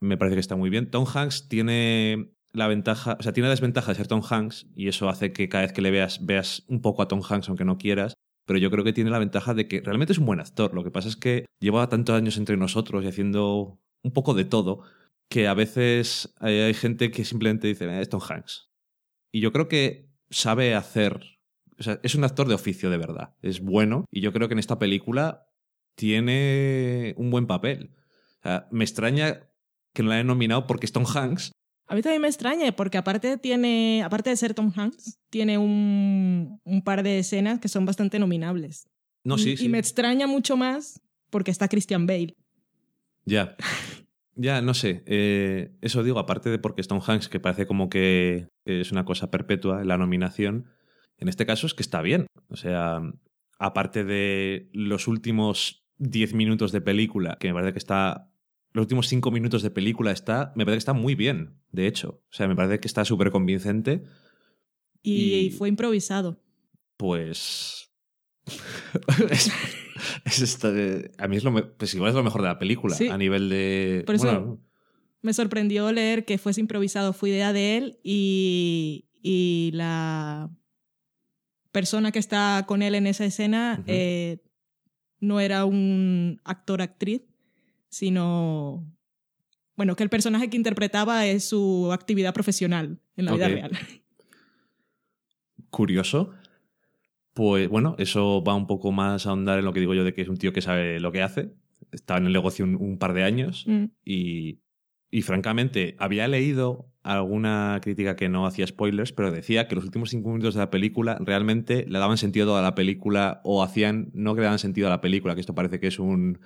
me 0.00 0.18
parece 0.18 0.36
que 0.36 0.40
está 0.40 0.56
muy 0.56 0.68
bien. 0.68 0.90
Tom 0.90 1.06
Hanks 1.06 1.48
tiene 1.48 2.34
la 2.52 2.68
ventaja, 2.68 3.16
o 3.18 3.22
sea, 3.22 3.32
tiene 3.32 3.48
la 3.48 3.54
desventaja 3.54 3.92
de 3.92 3.96
ser 3.96 4.08
Tom 4.08 4.22
Hanks 4.28 4.66
y 4.74 4.88
eso 4.88 5.08
hace 5.08 5.32
que 5.32 5.48
cada 5.48 5.62
vez 5.62 5.72
que 5.72 5.82
le 5.82 5.90
veas, 5.90 6.24
veas 6.24 6.64
un 6.68 6.80
poco 6.80 7.02
a 7.02 7.08
Tom 7.08 7.22
Hanks 7.28 7.48
aunque 7.48 7.64
no 7.64 7.78
quieras. 7.78 8.14
Pero 8.44 8.58
yo 8.58 8.70
creo 8.70 8.84
que 8.84 8.92
tiene 8.92 9.10
la 9.10 9.20
ventaja 9.20 9.54
de 9.54 9.68
que 9.68 9.80
realmente 9.80 10.12
es 10.12 10.18
un 10.18 10.26
buen 10.26 10.40
actor. 10.40 10.74
Lo 10.74 10.82
que 10.82 10.90
pasa 10.90 11.08
es 11.08 11.16
que 11.16 11.46
lleva 11.60 11.88
tantos 11.88 12.16
años 12.16 12.36
entre 12.36 12.56
nosotros 12.56 13.04
y 13.04 13.08
haciendo 13.08 13.80
un 14.02 14.12
poco 14.12 14.34
de 14.34 14.44
todo 14.44 14.82
que 15.28 15.48
a 15.48 15.54
veces 15.54 16.34
hay, 16.40 16.74
gente 16.74 17.10
que 17.10 17.24
simplemente 17.24 17.68
dice, 17.68 17.86
"Eh, 17.86 18.00
es 18.02 18.08
Tom 18.08 18.20
Hanks. 18.28 18.70
Y 19.32 19.40
yo 19.40 19.52
creo 19.52 19.68
que 19.68 20.10
sabe 20.30 20.74
hacer 20.74 21.32
o 21.78 21.82
sea, 21.82 21.98
es 22.04 22.14
un 22.14 22.22
actor 22.22 22.46
de 22.46 22.54
oficio 22.54 22.90
de 22.90 22.96
verdad. 22.96 23.34
Es 23.42 23.60
bueno. 23.60 24.04
Y 24.10 24.20
yo 24.20 24.32
creo 24.32 24.46
que 24.46 24.54
en 24.54 24.60
esta 24.60 24.78
película 24.78 25.48
tiene 25.96 27.12
un 27.16 27.30
buen 27.30 27.46
papel. 27.46 27.96
O 28.38 28.42
sea, 28.42 28.68
me 28.70 28.84
extraña 28.84 29.48
que 29.92 30.02
no 30.02 30.10
la 30.10 30.16
hayan 30.16 30.28
nominado 30.28 30.66
porque 30.66 30.86
es 30.86 30.92
Tom 30.92 31.04
Hanks. 31.06 31.50
A 31.92 31.94
mí 31.94 32.00
también 32.00 32.22
me 32.22 32.28
extraña, 32.28 32.72
porque 32.72 32.96
aparte 32.96 33.36
tiene, 33.36 34.02
aparte 34.02 34.30
de 34.30 34.36
ser 34.36 34.54
Tom 34.54 34.72
Hanks, 34.74 35.18
tiene 35.28 35.58
un, 35.58 36.58
un 36.64 36.82
par 36.82 37.02
de 37.02 37.18
escenas 37.18 37.60
que 37.60 37.68
son 37.68 37.84
bastante 37.84 38.18
nominables. 38.18 38.88
No, 39.24 39.36
y, 39.36 39.38
sí, 39.38 39.50
y 39.50 39.56
sí. 39.58 39.68
me 39.68 39.78
extraña 39.78 40.26
mucho 40.26 40.56
más 40.56 41.02
porque 41.28 41.50
está 41.50 41.68
Christian 41.68 42.06
Bale. 42.06 42.34
Ya. 43.26 43.56
Ya, 44.34 44.62
no 44.62 44.72
sé. 44.72 45.02
Eh, 45.04 45.76
eso 45.82 46.02
digo, 46.02 46.18
aparte 46.18 46.48
de 46.48 46.58
porque 46.58 46.80
es 46.80 46.88
Tom 46.88 47.02
Hanks, 47.06 47.28
que 47.28 47.40
parece 47.40 47.66
como 47.66 47.90
que 47.90 48.48
es 48.64 48.90
una 48.90 49.04
cosa 49.04 49.30
perpetua 49.30 49.84
la 49.84 49.98
nominación. 49.98 50.70
En 51.18 51.28
este 51.28 51.44
caso 51.44 51.66
es 51.66 51.74
que 51.74 51.82
está 51.82 52.00
bien. 52.00 52.26
O 52.48 52.56
sea, 52.56 53.02
aparte 53.58 54.04
de 54.04 54.70
los 54.72 55.08
últimos 55.08 55.84
10 55.98 56.32
minutos 56.32 56.72
de 56.72 56.80
película, 56.80 57.36
que 57.38 57.48
me 57.48 57.54
parece 57.54 57.74
que 57.74 57.78
está. 57.78 58.31
Los 58.72 58.82
últimos 58.84 59.08
5 59.08 59.30
minutos 59.30 59.62
de 59.62 59.70
película 59.70 60.12
está. 60.12 60.52
Me 60.56 60.64
parece 60.64 60.76
que 60.76 60.78
está 60.78 60.92
muy 60.94 61.14
bien, 61.14 61.60
de 61.72 61.86
hecho. 61.86 62.22
O 62.30 62.32
sea, 62.32 62.48
me 62.48 62.56
parece 62.56 62.80
que 62.80 62.88
está 62.88 63.04
súper 63.04 63.30
convincente. 63.30 64.04
Y, 65.02 65.34
Y- 65.34 65.50
fue 65.50 65.68
improvisado. 65.68 66.40
Pues. 66.96 67.90
es, 70.24 70.40
es 70.40 70.64
a 71.18 71.28
mí 71.28 71.36
es 71.36 71.44
lo, 71.44 71.50
me- 71.52 71.62
pues 71.62 71.94
igual 71.94 72.10
es 72.10 72.14
lo 72.14 72.22
mejor 72.22 72.42
de 72.42 72.48
la 72.48 72.58
película. 72.58 72.94
Sí. 72.96 73.08
A 73.08 73.18
nivel 73.18 73.48
de. 73.48 74.02
Por 74.06 74.14
eso- 74.14 74.24
bueno, 74.24 74.60
Me 75.20 75.32
sorprendió 75.32 75.90
leer 75.92 76.24
que 76.24 76.38
fuese 76.38 76.60
improvisado, 76.60 77.12
fue 77.12 77.30
idea 77.30 77.52
de 77.52 77.76
él 77.76 77.98
y, 78.02 79.08
y 79.22 79.70
la 79.74 80.50
persona 81.70 82.10
que 82.12 82.18
está 82.18 82.64
con 82.66 82.82
él 82.82 82.94
en 82.94 83.06
esa 83.06 83.24
escena 83.24 83.82
eh, 83.86 84.38
no 85.20 85.40
era 85.40 85.64
un 85.64 86.40
actor-actriz, 86.44 87.22
sino, 87.92 88.90
bueno, 89.76 89.94
que 89.96 90.02
el 90.02 90.08
personaje 90.08 90.48
que 90.48 90.56
interpretaba 90.56 91.26
es 91.26 91.44
su 91.46 91.92
actividad 91.92 92.32
profesional 92.32 92.98
en 93.16 93.24
la 93.26 93.34
vida 93.34 93.48
real. 93.48 93.70
curioso. 95.70 96.30
Pues 97.34 97.68
bueno, 97.68 97.94
eso 97.98 98.42
va 98.42 98.54
un 98.54 98.66
poco 98.66 98.92
más 98.92 99.26
a 99.26 99.30
ahondar 99.30 99.58
en 99.58 99.64
lo 99.64 99.72
que 99.72 99.80
digo 99.80 99.94
yo 99.94 100.04
de 100.04 100.14
que 100.14 100.22
es 100.22 100.28
un 100.28 100.36
tío 100.38 100.52
que 100.52 100.62
sabe 100.62 101.00
lo 101.00 101.12
que 101.12 101.22
hace. 101.22 101.52
Estaba 101.90 102.18
en 102.18 102.26
el 102.26 102.32
negocio 102.32 102.64
un, 102.64 102.76
un 102.76 102.98
par 102.98 103.12
de 103.12 103.24
años 103.24 103.64
Mm. 103.66 103.84
y, 104.04 104.60
y 105.10 105.22
francamente 105.22 105.94
había 105.98 106.28
leído 106.28 106.88
alguna 107.02 107.78
crítica 107.82 108.16
que 108.16 108.28
no 108.30 108.46
hacía 108.46 108.66
spoilers, 108.66 109.12
pero 109.12 109.30
decía 109.30 109.68
que 109.68 109.74
los 109.74 109.84
últimos 109.84 110.10
cinco 110.10 110.30
minutos 110.30 110.54
de 110.54 110.60
la 110.60 110.70
película 110.70 111.18
realmente 111.20 111.84
le 111.88 111.98
daban 111.98 112.16
sentido 112.16 112.56
a 112.56 112.62
la 112.62 112.74
película 112.74 113.40
o 113.44 113.62
hacían, 113.62 114.10
no 114.14 114.34
que 114.34 114.40
le 114.40 114.44
daban 114.44 114.58
sentido 114.58 114.86
a 114.86 114.90
la 114.90 115.00
película, 115.02 115.34
que 115.34 115.40
esto 115.40 115.54
parece 115.54 115.80
que 115.80 115.88
es 115.88 115.98
un 115.98 116.38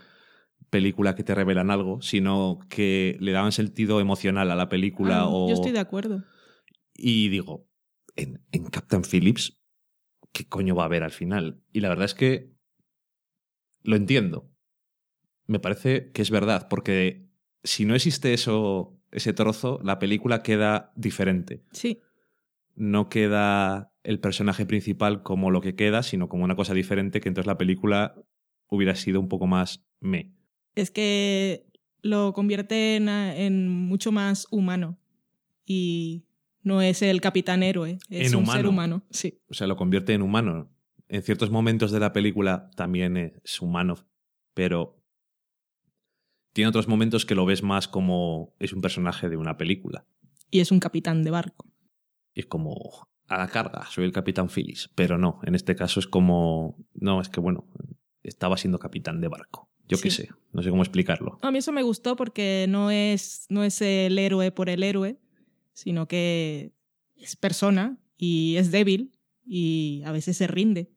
película 0.71 1.15
que 1.15 1.25
te 1.25 1.35
revelan 1.35 1.71
algo, 1.71 2.01
sino 2.03 2.59
que 2.69 3.17
le 3.21 3.33
daban 3.33 3.53
sentido 3.53 4.01
emocional 4.01 4.51
a 4.51 4.57
la 4.57 4.69
película 4.69 5.21
Ah, 5.21 5.29
o... 5.29 5.49
Yo 5.49 5.55
estoy 5.55 5.73
de 5.73 5.79
acuerdo. 5.81 6.25
Y 6.95 7.29
digo, 7.29 7.69
en, 8.17 8.43
en 8.53 8.65
Captain 8.67 9.03
Phillips, 9.03 9.61
¿qué 10.33 10.49
coño 10.49 10.75
va 10.75 10.83
a 10.83 10.87
haber 10.87 11.03
al 11.03 11.11
final? 11.13 11.61
Y 11.73 11.81
la 11.81 11.89
verdad 11.89 12.07
es 12.07 12.15
que 12.15 12.53
lo 13.83 13.97
entiendo. 13.97 14.51
Me 15.47 15.61
parece 15.61 16.11
que 16.13 16.23
es 16.23 16.31
verdad, 16.31 16.67
porque 16.69 17.29
si 17.63 17.85
no 17.85 17.95
existe 17.95 18.35
eso 18.35 18.99
ese 19.13 19.33
trozo, 19.33 19.81
la 19.83 19.99
película 19.99 20.43
queda 20.43 20.93
diferente. 20.97 21.63
Sí, 21.73 22.01
No 22.75 23.09
queda 23.09 23.93
el 24.03 24.21
personaje 24.21 24.67
principal 24.67 25.23
como 25.23 25.51
lo 25.51 25.61
que 25.61 25.75
queda, 25.75 26.03
sino 26.03 26.29
como 26.29 26.45
una 26.45 26.57
cosa 26.57 26.75
diferente 26.75 27.21
que 27.21 27.29
entonces 27.29 27.47
la 27.47 27.57
película 27.57 28.15
hubiera 28.69 28.95
sido 28.95 29.21
un 29.21 29.29
poco 29.29 29.47
más 29.47 29.87
me. 30.01 30.36
Es 30.77 30.91
que 30.93 31.67
lo 32.03 32.33
convierte 32.33 32.95
en, 32.97 33.09
en 33.09 33.69
mucho 33.69 34.13
más 34.13 34.47
humano 34.53 34.99
y 35.65 36.25
no 36.63 36.81
es 36.83 37.03
el 37.03 37.21
capitán 37.21 37.63
héroe, 37.65 37.99
es 38.09 38.29
En 38.29 38.37
un 38.37 38.43
humano. 38.45 38.57
ser 38.59 38.67
humano. 38.69 39.03
Sí, 39.11 39.41
O 39.49 39.55
sea, 39.55 39.67
lo 39.67 39.77
convierte 39.77 40.13
en 40.15 40.23
humano. 40.23 40.71
En 41.09 41.23
ciertos 41.23 41.51
momentos 41.51 41.91
de 41.93 42.01
la 42.01 42.13
película 42.13 42.71
también 42.77 43.17
es 43.45 43.61
humano, 43.61 43.97
pero 44.55 45.01
tiene 46.53 46.69
otros 46.69 46.89
momentos 46.89 47.25
que 47.27 47.35
lo 47.35 47.45
ves 47.47 47.63
más 47.63 47.87
como 47.89 48.55
es 48.59 48.73
un 48.73 48.81
personaje 48.81 49.29
de 49.29 49.37
una 49.37 49.57
película. 49.57 50.07
y 50.51 50.61
es 50.61 50.71
un 50.73 50.81
capitán 50.81 51.23
de 51.25 51.31
barco. 51.31 51.67
Y 52.35 52.41
es 52.41 52.47
como 52.47 53.09
a 53.29 53.39
la 53.39 53.49
carga, 53.49 53.87
soy 53.91 54.05
el 54.05 54.13
capitán 54.13 54.49
Phillips. 54.49 54.91
Pero 54.95 55.19
no, 55.19 55.41
en 55.45 55.55
este 55.55 55.75
caso 55.75 56.01
es 56.01 56.07
como. 56.07 56.77
No, 56.95 57.21
es 57.21 57.29
que 57.29 57.41
bueno, 57.41 57.67
estaba 58.23 58.57
siendo 58.57 58.79
capitán 58.79 59.21
de 59.21 59.29
barco. 59.29 59.66
Yo 59.89 59.99
qué 59.99 60.11
sé, 60.11 60.29
no 60.53 60.63
sé 60.63 60.71
cómo 60.71 60.83
explicarlo. 60.83 61.39
A 61.43 61.51
mí 61.51 61.59
eso 61.59 61.73
me 61.73 61.83
gustó 61.83 62.17
porque 62.17 62.67
no 62.69 62.91
es, 62.91 63.47
no 63.51 63.63
es 63.63 63.81
el 63.83 64.19
héroe 64.19 64.51
por 64.51 64.69
el 64.69 64.83
héroe, 64.83 65.19
sino 65.73 66.09
que 66.09 66.73
es 67.17 67.37
persona 67.37 67.99
y 68.17 68.57
es 68.57 68.71
débil 68.71 69.13
y 69.45 70.03
a 70.05 70.13
veces 70.13 70.37
se 70.37 70.47
rinde 70.47 70.91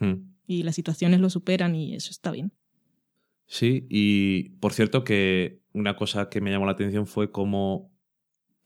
Hmm. 0.00 0.34
y 0.46 0.64
las 0.64 0.74
situaciones 0.74 1.20
lo 1.20 1.30
superan 1.30 1.74
y 1.76 1.94
eso 1.94 2.10
está 2.10 2.32
bien. 2.32 2.52
Sí, 3.46 3.86
y 3.88 4.50
por 4.60 4.72
cierto 4.72 5.04
que 5.04 5.60
una 5.72 5.96
cosa 5.96 6.28
que 6.28 6.40
me 6.40 6.50
llamó 6.50 6.66
la 6.66 6.72
atención 6.72 7.06
fue 7.06 7.30
como 7.30 7.92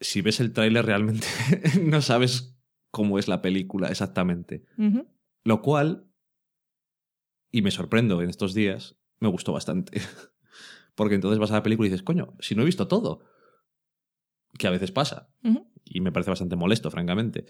si 0.00 0.22
ves 0.22 0.40
el 0.40 0.52
tráiler 0.52 0.86
realmente 0.86 1.26
no 1.82 2.00
sabes 2.00 2.56
cómo 2.90 3.18
es 3.18 3.28
la 3.28 3.42
película 3.42 3.88
exactamente. 3.88 4.64
Lo 5.44 5.60
cual, 5.62 6.06
y 7.50 7.62
me 7.62 7.70
sorprendo 7.70 8.22
en 8.22 8.30
estos 8.30 8.54
días, 8.54 8.96
me 9.20 9.28
gustó 9.28 9.52
bastante. 9.52 10.00
Porque 10.94 11.14
entonces 11.14 11.38
vas 11.38 11.50
a 11.50 11.54
la 11.54 11.62
película 11.62 11.86
y 11.86 11.90
dices, 11.90 12.04
coño, 12.04 12.34
si 12.40 12.54
no 12.54 12.62
he 12.62 12.66
visto 12.66 12.88
todo. 12.88 13.20
Que 14.58 14.66
a 14.66 14.70
veces 14.70 14.90
pasa. 14.90 15.30
Y 15.84 16.00
me 16.00 16.10
parece 16.10 16.30
bastante 16.30 16.56
molesto, 16.56 16.90
francamente. 16.90 17.46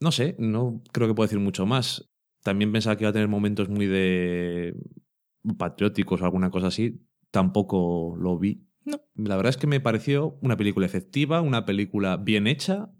No 0.00 0.12
sé, 0.12 0.36
no 0.38 0.82
creo 0.92 1.08
que 1.08 1.14
puedo 1.14 1.26
decir 1.26 1.40
mucho 1.40 1.66
más. 1.66 2.10
También 2.42 2.70
pensaba 2.70 2.96
que 2.96 3.04
iba 3.04 3.10
a 3.10 3.14
tener 3.14 3.28
momentos 3.28 3.68
muy 3.68 3.86
de 3.86 4.76
patrióticos 5.58 6.20
o 6.20 6.24
alguna 6.24 6.50
cosa 6.50 6.68
así. 6.68 7.04
Tampoco 7.30 8.14
lo 8.16 8.38
vi. 8.38 8.68
No. 8.84 9.00
La 9.16 9.36
verdad 9.36 9.50
es 9.50 9.56
que 9.56 9.66
me 9.66 9.80
pareció 9.80 10.38
una 10.42 10.56
película 10.56 10.86
efectiva, 10.86 11.40
una 11.40 11.64
película 11.64 12.16
bien 12.18 12.46
hecha 12.46 12.90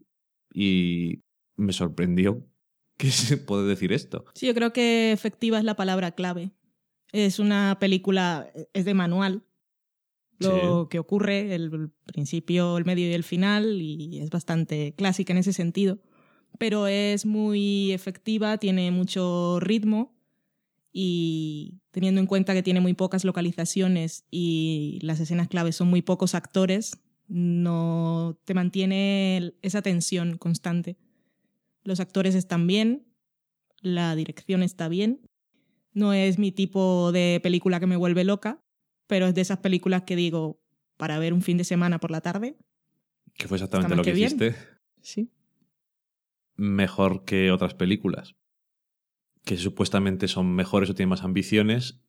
y 0.52 1.22
me 1.56 1.72
sorprendió 1.72 2.46
que 2.96 3.10
se 3.10 3.36
puede 3.36 3.68
decir 3.68 3.92
esto. 3.92 4.24
Sí, 4.34 4.46
yo 4.46 4.54
creo 4.54 4.72
que 4.72 5.12
efectiva 5.12 5.58
es 5.58 5.64
la 5.64 5.76
palabra 5.76 6.12
clave. 6.12 6.52
Es 7.14 7.38
una 7.38 7.78
película, 7.78 8.50
es 8.72 8.84
de 8.84 8.92
manual. 8.92 9.44
Lo 10.40 10.82
Sí. 10.82 10.88
que 10.90 10.98
ocurre, 10.98 11.54
el 11.54 11.92
principio, 12.06 12.76
el 12.76 12.84
medio 12.84 13.08
y 13.08 13.12
el 13.12 13.22
final, 13.22 13.80
y 13.80 14.18
es 14.18 14.30
bastante 14.30 14.94
clásica 14.96 15.32
en 15.32 15.38
ese 15.38 15.52
sentido. 15.52 16.00
Pero 16.58 16.88
es 16.88 17.24
muy 17.24 17.92
efectiva, 17.92 18.58
tiene 18.58 18.90
mucho 18.90 19.60
ritmo 19.60 20.12
y 20.92 21.78
teniendo 21.92 22.20
en 22.20 22.26
cuenta 22.26 22.52
que 22.52 22.64
tiene 22.64 22.80
muy 22.80 22.94
pocas 22.94 23.24
localizaciones 23.24 24.24
y 24.28 24.98
las 25.02 25.20
escenas 25.20 25.46
claves 25.46 25.76
son 25.76 25.90
muy 25.90 26.02
pocos 26.02 26.34
actores, 26.34 26.98
no 27.28 28.36
te 28.44 28.54
mantiene 28.54 29.54
esa 29.62 29.82
tensión 29.82 30.36
constante. 30.36 30.96
Los 31.84 32.00
actores 32.00 32.34
están 32.34 32.66
bien, 32.66 33.06
la 33.82 34.16
dirección 34.16 34.64
está 34.64 34.88
bien. 34.88 35.20
No 35.94 36.12
es 36.12 36.38
mi 36.38 36.52
tipo 36.52 37.12
de 37.12 37.40
película 37.42 37.80
que 37.80 37.86
me 37.86 37.96
vuelve 37.96 38.24
loca, 38.24 38.62
pero 39.06 39.26
es 39.26 39.34
de 39.34 39.40
esas 39.40 39.58
películas 39.58 40.02
que 40.02 40.16
digo 40.16 40.60
para 40.96 41.18
ver 41.18 41.32
un 41.32 41.42
fin 41.42 41.56
de 41.56 41.64
semana 41.64 41.98
por 41.98 42.10
la 42.10 42.20
tarde. 42.20 42.56
Que 43.34 43.48
fue 43.48 43.56
exactamente 43.56 43.96
lo 43.96 44.02
que 44.02 44.10
hiciste. 44.10 44.56
Sí. 45.00 45.30
Mejor 46.56 47.24
que 47.24 47.50
otras 47.50 47.74
películas. 47.74 48.34
Que 49.44 49.56
supuestamente 49.56 50.28
son 50.28 50.54
mejores 50.54 50.90
o 50.90 50.94
tienen 50.94 51.10
más 51.10 51.22
ambiciones. 51.22 52.00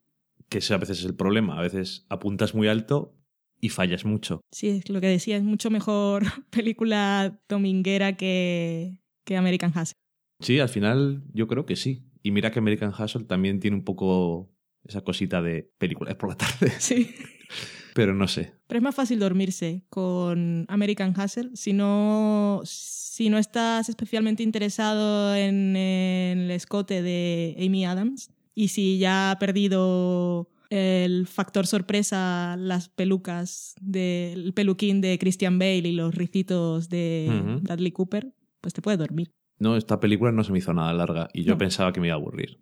Que 0.50 0.60
ese 0.60 0.74
a 0.74 0.78
veces 0.78 1.00
es 1.00 1.06
el 1.06 1.16
problema. 1.16 1.58
A 1.58 1.62
veces 1.62 2.06
apuntas 2.10 2.54
muy 2.54 2.68
alto 2.68 3.16
y 3.60 3.70
fallas 3.70 4.06
mucho. 4.06 4.42
Sí, 4.52 4.70
es 4.70 4.90
lo 4.90 5.02
que 5.02 5.08
decía, 5.08 5.38
es 5.38 5.44
mucho 5.44 5.70
mejor 5.70 6.24
película 6.50 7.40
dominguera 7.50 8.16
que, 8.16 9.02
que 9.24 9.38
American 9.38 9.72
Hustle. 9.72 9.98
Sí, 10.40 10.60
al 10.60 10.70
final 10.70 11.24
yo 11.34 11.48
creo 11.48 11.66
que 11.66 11.76
sí. 11.76 12.04
Y 12.26 12.32
mira 12.32 12.50
que 12.50 12.58
American 12.58 12.92
Hustle 12.92 13.26
también 13.26 13.60
tiene 13.60 13.78
un 13.78 13.84
poco 13.84 14.52
esa 14.84 15.02
cosita 15.02 15.44
de 15.44 15.72
películas 15.78 16.16
por 16.16 16.30
la 16.30 16.36
tarde. 16.36 16.72
Sí. 16.80 17.14
Pero 17.94 18.16
no 18.16 18.28
sé. 18.28 18.56
Pero 18.66 18.80
es 18.80 18.84
más 18.84 18.96
fácil 18.96 19.20
dormirse 19.20 19.86
con 19.92 20.66
American 20.68 21.14
Hustle 21.16 21.52
si 21.54 21.72
no, 21.72 22.62
si 22.66 23.30
no 23.30 23.38
estás 23.38 23.90
especialmente 23.90 24.42
interesado 24.42 25.36
en, 25.36 25.76
en 25.76 26.40
el 26.40 26.52
escote 26.52 27.04
de 27.04 27.56
Amy 27.60 27.86
Adams 27.86 28.32
y 28.56 28.70
si 28.70 28.98
ya 28.98 29.30
ha 29.30 29.38
perdido 29.38 30.50
el 30.72 31.28
factor 31.28 31.68
sorpresa, 31.68 32.58
las 32.58 32.90
pelucas 32.90 33.76
del 33.80 34.52
peluquín 34.56 35.00
de 35.00 35.20
Christian 35.20 35.60
Bale 35.60 35.88
y 35.88 35.92
los 35.92 36.16
ricitos 36.16 36.90
de 36.90 37.28
Ujú. 37.30 37.62
Bradley 37.62 37.92
Cooper, 37.92 38.34
pues 38.62 38.74
te 38.74 38.82
puedes 38.82 38.98
dormir. 38.98 39.32
No, 39.60 39.78
esta 39.78 40.00
película 40.00 40.32
no 40.32 40.44
se 40.44 40.52
me 40.52 40.58
hizo 40.60 40.74
nada 40.74 40.94
larga 40.94 41.30
y 41.34 41.44
yo 41.44 41.54
No. 41.54 41.58
pensaba 41.58 41.94
que 41.94 42.00
me 42.02 42.08
iba 42.08 42.16
a 42.16 42.20
aburrir. 42.20 42.60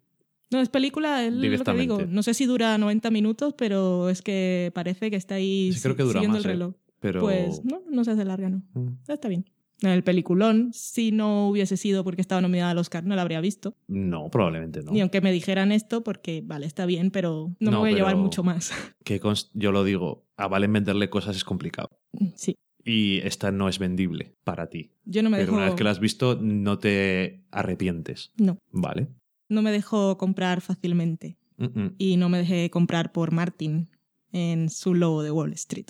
No, 0.51 0.59
es 0.59 0.69
película, 0.69 1.25
es 1.25 1.33
lo 1.33 1.41
que 1.41 1.73
digo. 1.73 1.99
No 2.07 2.21
sé 2.21 2.33
si 2.35 2.45
dura 2.45 2.77
90 2.77 3.09
minutos, 3.09 3.55
pero 3.57 4.09
es 4.09 4.21
que 4.21 4.71
parece 4.75 5.09
que 5.09 5.15
está 5.17 5.35
ahí 5.35 5.71
Sí, 5.73 5.81
creo 5.81 5.95
que 5.95 6.03
dura 6.03 6.19
siguiendo 6.19 6.37
más, 6.37 6.45
el 6.45 6.51
¿eh? 6.51 6.53
reloj. 6.53 6.73
Pero. 6.99 7.21
Pues 7.21 7.65
no, 7.65 7.81
no 7.89 8.03
se 8.03 8.11
hace 8.11 8.23
larga, 8.23 8.49
no. 8.49 8.61
Mm, 8.73 8.89
Está 9.07 9.27
bien. 9.27 9.45
El 9.81 10.03
peliculón, 10.03 10.69
si 10.71 11.11
no 11.11 11.49
hubiese 11.49 11.75
sido 11.75 12.03
porque 12.05 12.21
estaba 12.21 12.39
nominada 12.39 12.71
al 12.71 12.77
Oscar, 12.77 13.03
no 13.03 13.15
la 13.15 13.23
habría 13.23 13.41
visto. 13.41 13.75
No, 13.87 14.29
probablemente 14.29 14.81
no. 14.81 14.91
Ni 14.91 15.01
aunque 15.01 15.19
me 15.19 15.31
dijeran 15.33 15.73
esto, 15.73 16.03
porque 16.05 16.41
vale, 16.45 16.67
está 16.67 16.85
bien, 16.85 17.11
pero 17.11 17.53
no, 17.59 17.71
me 17.71 17.75
No, 17.75 17.79
voy 17.79 17.91
a 17.91 17.95
llevar 17.95 18.15
mucho 18.15 18.43
más. 18.43 18.71
Que 19.03 19.19
yo 19.53 19.71
lo 19.73 19.83
digo, 19.83 20.25
a 20.37 20.47
Valen 20.47 20.71
venderle 20.71 21.09
cosas 21.09 21.35
es 21.35 21.43
complicado. 21.43 21.89
Sí. 22.35 22.55
Y 22.85 23.19
esta 23.19 23.51
no 23.51 23.69
es 23.69 23.79
vendible 23.79 24.35
para 24.43 24.67
ti. 24.69 24.91
Yo 25.05 25.23
no 25.23 25.29
me 25.29 25.37
Pero 25.37 25.47
dejo. 25.47 25.57
una 25.57 25.65
vez 25.67 25.75
que 25.75 25.83
la 25.83 25.91
has 25.91 25.99
visto, 25.99 26.37
no 26.41 26.79
te 26.79 27.43
arrepientes. 27.51 28.31
No, 28.37 28.57
Vale. 28.71 29.07
no 29.49 29.61
me 29.61 29.71
dejo 29.71 30.17
comprar 30.17 30.61
fácilmente. 30.61 31.37
Mm, 31.57 31.65
mm. 31.81 31.95
Y 31.97 32.17
no 32.17 32.29
me 32.29 32.39
dejé 32.39 32.69
comprar 32.69 33.11
por 33.11 33.31
Martin 33.31 33.89
en 34.31 34.69
su 34.69 34.93
logo 34.95 35.23
de 35.23 35.31
Wall 35.31 35.53
Street. 35.53 35.87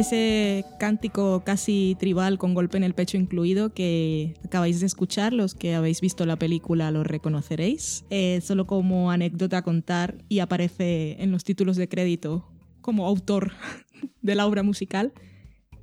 Ese 0.00 0.64
cántico 0.78 1.42
casi 1.44 1.94
tribal 2.00 2.38
con 2.38 2.54
golpe 2.54 2.78
en 2.78 2.84
el 2.84 2.94
pecho 2.94 3.18
incluido 3.18 3.74
que 3.74 4.32
acabáis 4.42 4.80
de 4.80 4.86
escuchar, 4.86 5.34
los 5.34 5.54
que 5.54 5.74
habéis 5.74 6.00
visto 6.00 6.24
la 6.24 6.38
película 6.38 6.90
lo 6.90 7.04
reconoceréis. 7.04 8.06
Eh, 8.08 8.40
solo 8.42 8.66
como 8.66 9.10
anécdota 9.10 9.58
a 9.58 9.62
contar 9.62 10.16
y 10.30 10.38
aparece 10.38 11.22
en 11.22 11.30
los 11.30 11.44
títulos 11.44 11.76
de 11.76 11.90
crédito 11.90 12.50
como 12.80 13.06
autor 13.06 13.52
de 14.22 14.34
la 14.34 14.46
obra 14.46 14.62
musical. 14.62 15.12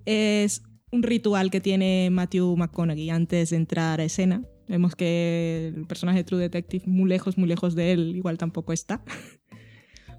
Es 0.05 0.63
un 0.91 1.03
ritual 1.03 1.51
que 1.51 1.61
tiene 1.61 2.09
Matthew 2.11 2.57
McConaughey 2.57 3.11
antes 3.11 3.51
de 3.51 3.57
entrar 3.57 4.01
a 4.01 4.03
escena. 4.03 4.41
Vemos 4.67 4.95
que 4.95 5.71
el 5.75 5.85
personaje 5.85 6.23
True 6.23 6.41
Detective, 6.41 6.85
muy 6.87 7.07
lejos, 7.07 7.37
muy 7.37 7.47
lejos 7.47 7.75
de 7.75 7.91
él, 7.91 8.15
igual 8.15 8.39
tampoco 8.39 8.73
está 8.73 9.03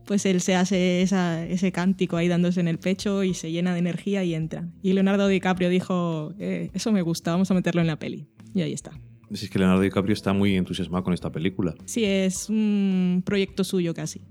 pues 0.08 0.24
él 0.26 0.40
se 0.40 0.56
hace 0.56 1.02
esa- 1.02 1.44
ese 1.46 1.70
cántico 1.70 2.16
ahí 2.16 2.26
dándose 2.28 2.58
en 2.60 2.66
el 2.66 2.78
pecho 2.78 3.22
y 3.22 3.34
se 3.34 3.52
llena 3.52 3.74
de 3.74 3.78
energía 3.78 4.24
y 4.24 4.34
entra. 4.34 4.66
Y 4.82 4.94
Leonardo 4.94 5.28
DiCaprio 5.28 5.68
dijo, 5.68 6.32
"Eh, 6.40 6.70
eso 6.72 6.90
me 6.90 7.02
gusta, 7.02 7.30
vamos 7.32 7.50
a 7.50 7.54
meterlo 7.54 7.82
en 7.82 7.86
la 7.86 7.98
peli. 7.98 8.26
Y 8.54 8.62
ahí 8.62 8.72
está. 8.72 8.90
Si 9.34 9.44
es 9.44 9.50
que 9.50 9.58
Leonardo 9.58 9.82
DiCaprio 9.82 10.14
está 10.14 10.32
muy 10.32 10.56
entusiasmado 10.56 11.04
con 11.04 11.12
esta 11.12 11.30
película. 11.30 11.74
Sí, 11.84 12.04
es 12.06 12.48
un 12.48 13.22
proyecto 13.24 13.62
suyo 13.62 13.92
casi. 13.94 14.22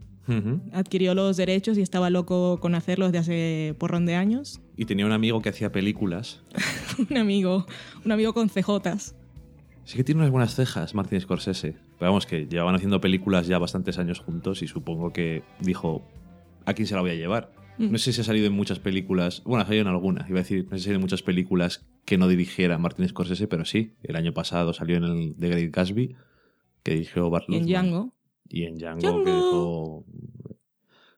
Adquirió 0.73 1.13
los 1.13 1.37
derechos 1.37 1.77
y 1.77 1.81
estaba 1.81 2.09
loco 2.09 2.59
con 2.59 2.75
hacerlo 2.75 3.05
desde 3.05 3.19
hace 3.19 3.75
porrón 3.77 4.05
de 4.05 4.15
años. 4.15 4.59
Y 4.75 4.83
tenía 4.83 5.05
un 5.05 5.13
amigo 5.13 5.41
que 5.41 5.47
hacía 5.49 5.71
películas. 5.71 6.41
un 7.09 7.15
amigo, 7.17 7.65
un 8.03 8.11
amigo 8.11 8.33
con 8.33 8.49
cejotas. 8.49 9.15
Sí 9.85 9.95
que 9.95 10.03
tiene 10.03 10.19
unas 10.19 10.31
buenas 10.31 10.53
cejas, 10.55 10.93
Martin 10.95 11.21
Scorsese. 11.21 11.77
Pero 11.97 12.11
vamos, 12.11 12.25
que 12.25 12.45
llevaban 12.45 12.75
haciendo 12.75 13.01
películas 13.01 13.47
ya 13.47 13.57
bastantes 13.57 13.97
años 13.97 14.19
juntos 14.19 14.61
y 14.61 14.67
supongo 14.67 15.11
que 15.11 15.43
dijo, 15.59 16.03
¿a 16.65 16.73
quién 16.73 16.87
se 16.87 16.95
la 16.95 17.01
voy 17.01 17.11
a 17.11 17.15
llevar? 17.15 17.51
Mm. 17.77 17.91
No 17.91 17.97
sé 17.97 18.13
si 18.13 18.21
ha 18.21 18.23
salido 18.23 18.47
en 18.47 18.53
muchas 18.53 18.79
películas, 18.79 19.41
bueno, 19.45 19.63
ha 19.63 19.65
salido 19.65 19.81
en 19.81 19.87
algunas, 19.87 20.29
iba 20.29 20.39
a 20.39 20.43
decir, 20.43 20.67
no 20.69 20.77
sé 20.77 20.83
si 20.83 20.91
en 20.91 21.01
muchas 21.01 21.23
películas 21.23 21.85
que 22.05 22.17
no 22.17 22.27
dirigiera 22.27 22.77
Martin 22.77 23.07
Scorsese, 23.07 23.47
pero 23.47 23.65
sí, 23.65 23.95
el 24.03 24.15
año 24.15 24.33
pasado 24.33 24.73
salió 24.73 24.97
en 24.97 25.03
el 25.03 25.35
The 25.39 25.49
Great 25.49 25.75
Gatsby, 25.75 26.15
que 26.83 26.91
dirigió 26.93 27.29
Bart 27.29 27.45
Y 27.49 27.55
en. 27.55 27.65
Django. 27.65 28.13
Y 28.49 28.63
en 28.63 28.77
Django, 28.77 29.01
Django. 29.01 29.23
que 29.23 29.31
dijo... 29.31 30.05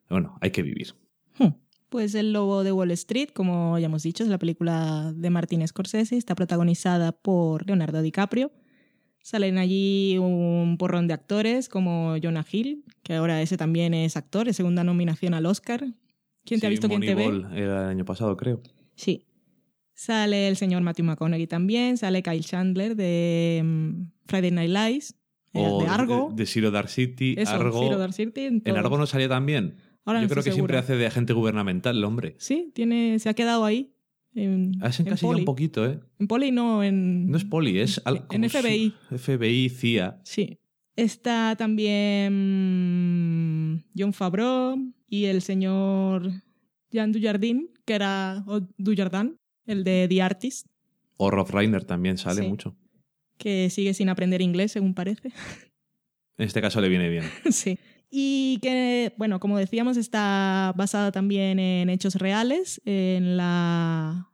Bueno, 0.10 0.38
hay 0.42 0.52
que 0.52 0.64
vivir. 0.64 0.96
Hmm. 1.38 1.54
Pues 1.90 2.16
El 2.16 2.34
Lobo 2.34 2.64
de 2.64 2.72
Wall 2.72 2.92
Street, 2.92 3.30
como 3.34 3.78
ya 3.78 3.86
hemos 3.86 4.04
dicho, 4.04 4.24
es 4.24 4.30
la 4.30 4.40
película 4.40 5.14
de 5.16 5.30
Martin 5.30 5.68
Scorsese. 5.68 6.18
Está 6.18 6.36
protagonizada 6.36 7.12
por 7.12 7.66
Leonardo 7.68 8.02
DiCaprio. 8.02 8.52
Salen 9.22 9.58
allí 9.58 10.18
un 10.18 10.78
porrón 10.78 11.08
de 11.08 11.14
actores 11.14 11.70
como 11.70 12.16
Jonah 12.22 12.46
Hill, 12.50 12.84
que 13.04 13.14
ahora 13.14 13.42
ese 13.42 13.58
también 13.58 13.94
es 13.94 14.18
actor, 14.18 14.48
es 14.48 14.56
segunda 14.56 14.84
nominación 14.84 15.34
al 15.34 15.46
Oscar. 15.46 15.86
¿Quién 16.46 16.60
te 16.60 16.68
ha 16.68 16.70
visto? 16.70 16.88
¿Quién 16.88 17.02
te 17.02 17.16
ve? 17.16 17.26
El 17.26 17.72
año 17.72 18.06
pasado, 18.06 18.36
creo. 18.38 18.62
Sí. 18.96 19.26
Sale 19.94 20.48
el 20.48 20.56
señor 20.56 20.82
Matthew 20.82 21.06
McConaughey 21.06 21.46
también, 21.46 21.98
sale 21.98 22.24
Kyle 22.24 22.44
Chandler 22.44 22.96
de 22.96 23.62
mm, 23.64 24.04
Friday 24.28 24.52
Night 24.52 24.72
Lights, 24.72 25.16
eh, 25.54 25.60
O 25.62 25.82
de 25.82 25.88
Argo. 25.88 26.32
De, 26.34 26.46
Zero 26.46 26.72
Dark 26.72 26.90
City, 26.90 27.36
Eso, 27.38 27.52
Argo. 27.52 27.84
Zero 27.84 27.98
Dark 27.98 28.14
City, 28.14 28.46
en 28.46 28.54
¿En 28.56 28.62
todos. 28.62 28.78
Argo 28.78 28.98
no 28.98 29.06
salía 29.06 29.28
también? 29.28 29.76
Ahora 30.06 30.22
no 30.22 30.28
Yo 30.28 30.32
creo 30.32 30.44
que 30.44 30.52
siempre 30.52 30.78
hace 30.78 30.96
de 30.96 31.06
agente 31.06 31.34
gubernamental 31.34 31.98
el 31.98 32.04
hombre. 32.04 32.36
Sí, 32.40 32.72
tiene, 32.74 33.20
se 33.20 33.30
ha 33.30 33.34
quedado 33.34 33.66
ahí. 33.66 33.94
En, 34.44 34.72
Has 34.82 35.00
encasillado 35.00 35.38
un 35.38 35.46
poquito, 35.46 35.86
¿eh? 35.86 36.00
En 36.20 36.28
Poli 36.28 36.52
no, 36.52 36.84
en... 36.84 37.30
No 37.30 37.38
es 37.38 37.44
poli, 37.46 37.80
es 37.80 38.02
al- 38.06 38.26
En 38.32 38.50
FBI. 38.50 38.94
FBI, 39.18 39.70
CIA. 39.70 40.20
Sí. 40.24 40.58
Está 40.96 41.56
también 42.50 43.84
John 43.98 44.14
Favreau 44.14 44.78
y 45.08 45.26
el 45.26 45.42
señor 45.42 46.32
Jean 46.92 47.12
Dujardin, 47.12 47.70
que 47.86 47.94
era 47.94 48.44
o 48.48 48.62
Dujardin, 48.78 49.36
el 49.66 49.84
de 49.84 50.08
The 50.10 50.22
Artist, 50.22 50.68
O 51.18 51.30
Rob 51.32 51.50
Reiner 51.52 51.84
también 51.84 52.18
sale 52.18 52.42
Sí. 52.44 52.48
mucho. 52.48 52.76
que 53.38 53.70
sigue 53.70 53.94
sin 53.94 54.10
aprender 54.10 54.42
inglés, 54.42 54.74
según 54.74 54.94
parece. 54.94 55.30
En 56.38 56.46
este 56.46 56.62
caso 56.62 56.82
le 56.82 56.90
viene 56.90 57.08
bien. 57.10 57.24
sí. 57.52 57.78
Y 58.12 58.58
que, 58.62 59.14
bueno, 59.18 59.40
como 59.40 59.58
decíamos, 59.58 59.96
está 59.98 60.74
basada 60.76 61.12
también 61.12 61.60
en 61.60 61.90
hechos 61.90 62.16
reales, 62.16 62.82
en 62.86 63.38
la, 63.38 64.29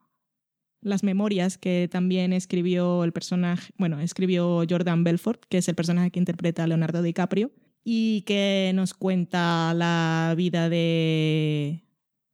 las 0.85 1.03
memorias 1.03 1.57
que 1.57 1.89
también 1.91 2.31
escribió 2.31 3.03
el 3.03 3.11
personaje, 3.11 3.73
bueno, 3.77 3.99
escribió 3.99 4.63
Jordan 4.69 5.03
Belfort, 5.03 5.43
que 5.49 5.57
es 5.57 5.67
el 5.67 5.73
personaje 5.73 6.11
que 6.11 6.19
interpreta 6.19 6.63
a 6.63 6.67
Leonardo 6.67 7.01
DiCaprio, 7.01 7.51
y 7.83 8.21
que 8.21 8.71
nos 8.75 8.93
cuenta 8.93 9.73
la 9.73 10.35
vida 10.37 10.69
de 10.69 11.83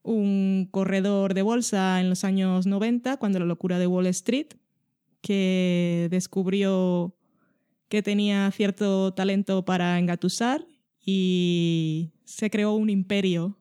un 0.03 0.67
corredor 0.69 1.33
de 1.33 1.43
bolsa 1.43 2.01
en 2.01 2.09
los 2.09 2.25
años 2.25 2.67
90, 2.67 3.15
cuando 3.17 3.39
la 3.39 3.45
locura 3.45 3.79
de 3.79 3.87
Wall 3.87 4.07
Street, 4.07 4.47
que 5.21 6.09
descubrió 6.11 7.15
que 7.87 8.03
tenía 8.03 8.51
cierto 8.51 9.13
talento 9.13 9.63
para 9.63 9.97
engatusar 9.97 10.65
y 11.05 12.11
se 12.25 12.49
creó 12.49 12.73
un 12.73 12.89
imperio 12.89 13.57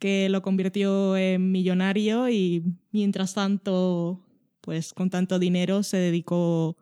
que 0.00 0.28
lo 0.28 0.42
convirtió 0.42 1.16
en 1.16 1.52
millonario 1.52 2.28
y 2.28 2.64
mientras 2.90 3.34
tanto, 3.34 4.20
pues 4.62 4.94
con 4.94 5.10
tanto 5.10 5.38
dinero 5.38 5.82
se 5.82 5.98
dedicó 5.98 6.76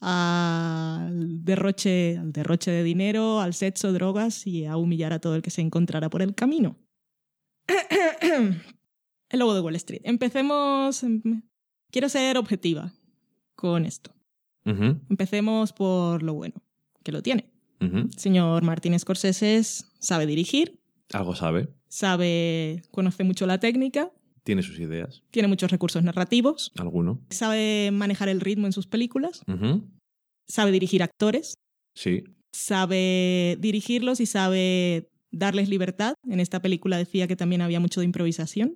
al 0.00 1.44
derroche, 1.44 2.16
al 2.18 2.32
derroche 2.32 2.70
de 2.70 2.82
dinero, 2.82 3.40
al 3.40 3.54
sexo, 3.54 3.92
drogas 3.92 4.46
y 4.46 4.64
a 4.66 4.76
humillar 4.76 5.12
a 5.12 5.20
todo 5.20 5.36
el 5.36 5.42
que 5.42 5.50
se 5.50 5.60
encontrara 5.60 6.10
por 6.10 6.22
el 6.22 6.34
camino. 6.34 6.76
el 9.28 9.38
lobo 9.38 9.54
de 9.54 9.60
Wall 9.60 9.76
Street. 9.76 10.00
Empecemos. 10.04 11.04
Quiero 11.90 12.08
ser 12.08 12.36
objetiva 12.38 12.92
con 13.54 13.84
esto. 13.84 14.12
Empecemos 14.64 15.72
por 15.72 16.22
lo 16.22 16.34
bueno, 16.34 16.54
que 17.02 17.12
lo 17.12 17.22
tiene. 17.22 17.50
señor 18.16 18.62
Martín 18.62 18.96
Scorsese 18.98 19.62
sabe 19.98 20.26
dirigir, 20.26 20.78
Algo 21.12 21.34
sabe. 21.34 21.68
sabe, 21.88 22.82
conoce 22.92 23.24
mucho 23.24 23.46
la 23.46 23.58
técnica, 23.58 24.12
Tiene 24.44 24.62
sus 24.62 24.78
ideas. 24.80 25.22
tiene 25.30 25.48
muchos 25.48 25.70
recursos 25.70 26.02
narrativos, 26.02 26.72
Alguno. 26.76 27.20
sabe 27.30 27.90
manejar 27.92 28.28
el 28.28 28.40
ritmo 28.40 28.66
en 28.66 28.72
sus 28.72 28.86
películas, 28.86 29.42
sabe 30.48 30.72
dirigir 30.72 31.02
actores, 31.02 31.54
Sí. 31.94 32.24
sabe 32.52 33.56
dirigirlos 33.60 34.20
y 34.20 34.26
sabe 34.26 35.08
darles 35.30 35.68
libertad. 35.68 36.14
En 36.28 36.40
esta 36.40 36.60
película 36.62 36.96
decía 36.98 37.28
que 37.28 37.36
también 37.36 37.60
había 37.62 37.80
mucho 37.80 38.00
de 38.00 38.06
improvisación. 38.06 38.74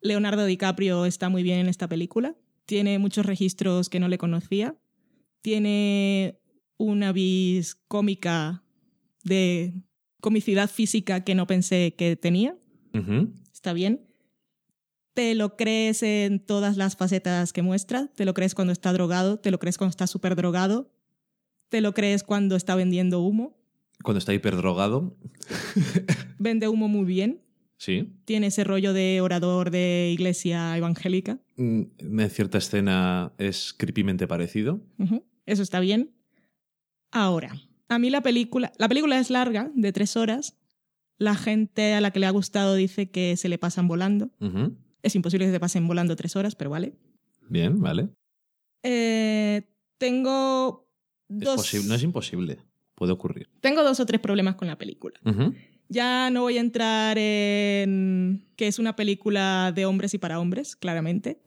Leonardo 0.00 0.46
DiCaprio 0.46 1.04
está 1.06 1.28
muy 1.28 1.42
bien 1.42 1.58
en 1.60 1.68
esta 1.68 1.88
película. 1.88 2.34
Tiene 2.66 2.98
muchos 2.98 3.26
registros 3.26 3.88
que 3.88 4.00
no 4.00 4.08
le 4.08 4.18
conocía. 4.18 4.76
Tiene 5.42 6.38
una 6.76 7.12
vis 7.12 7.76
cómica 7.88 8.62
de 9.24 9.74
comicidad 10.20 10.68
física 10.70 11.22
que 11.24 11.34
no 11.34 11.46
pensé 11.46 11.94
que 11.96 12.16
tenía. 12.16 12.56
Está 13.52 13.72
bien. 13.72 14.07
Te 15.18 15.34
lo 15.34 15.56
crees 15.56 16.04
en 16.04 16.38
todas 16.38 16.76
las 16.76 16.94
facetas 16.94 17.52
que 17.52 17.60
muestra. 17.60 18.06
Te 18.14 18.24
lo 18.24 18.34
crees 18.34 18.54
cuando 18.54 18.72
está 18.72 18.92
drogado. 18.92 19.40
Te 19.40 19.50
lo 19.50 19.58
crees 19.58 19.76
cuando 19.76 19.90
está 19.90 20.06
súper 20.06 20.36
drogado. 20.36 20.92
Te 21.70 21.80
lo 21.80 21.92
crees 21.92 22.22
cuando 22.22 22.54
está 22.54 22.76
vendiendo 22.76 23.20
humo. 23.20 23.58
Cuando 24.04 24.20
está 24.20 24.32
hiperdrogado. 24.32 25.18
Vende 26.38 26.68
humo 26.68 26.86
muy 26.86 27.04
bien. 27.04 27.42
Sí. 27.78 28.14
Tiene 28.26 28.46
ese 28.46 28.62
rollo 28.62 28.92
de 28.92 29.20
orador 29.20 29.72
de 29.72 30.10
iglesia 30.12 30.76
evangélica. 30.76 31.40
Mm, 31.56 31.82
En 31.98 32.30
cierta 32.30 32.58
escena 32.58 33.32
es 33.38 33.74
creepymente 33.76 34.28
parecido. 34.28 34.80
Eso 35.46 35.64
está 35.64 35.80
bien. 35.80 36.14
Ahora, 37.10 37.56
a 37.88 37.98
mí 37.98 38.08
la 38.10 38.20
película, 38.20 38.70
la 38.78 38.86
película 38.88 39.18
es 39.18 39.30
larga, 39.30 39.68
de 39.74 39.92
tres 39.92 40.16
horas. 40.16 40.56
La 41.16 41.34
gente 41.34 41.94
a 41.94 42.00
la 42.00 42.12
que 42.12 42.20
le 42.20 42.26
ha 42.26 42.30
gustado 42.30 42.76
dice 42.76 43.10
que 43.10 43.36
se 43.36 43.48
le 43.48 43.58
pasan 43.58 43.88
volando. 43.88 44.30
Es 45.02 45.14
imposible 45.14 45.46
que 45.46 45.52
se 45.52 45.60
pasen 45.60 45.86
volando 45.86 46.16
tres 46.16 46.36
horas, 46.36 46.54
pero 46.54 46.70
vale. 46.70 46.94
Bien, 47.48 47.80
vale. 47.80 48.08
Eh, 48.82 49.62
tengo 49.98 50.88
dos. 51.28 51.74
No 51.86 51.94
es 51.94 52.02
imposible. 52.02 52.58
Puede 52.94 53.12
ocurrir. 53.12 53.48
tengo 53.60 53.84
dos 53.84 54.00
o 54.00 54.06
tres 54.06 54.20
problemas 54.20 54.56
con 54.56 54.66
la 54.66 54.76
película. 54.76 55.20
Ya 55.90 56.30
no 56.30 56.42
voy 56.42 56.58
a 56.58 56.60
entrar 56.60 57.16
en 57.16 58.44
que 58.56 58.66
es 58.66 58.78
una 58.78 58.96
película 58.96 59.72
de 59.74 59.86
hombres 59.86 60.12
y 60.14 60.18
para 60.18 60.40
hombres, 60.40 60.76
claramente. 60.76 61.40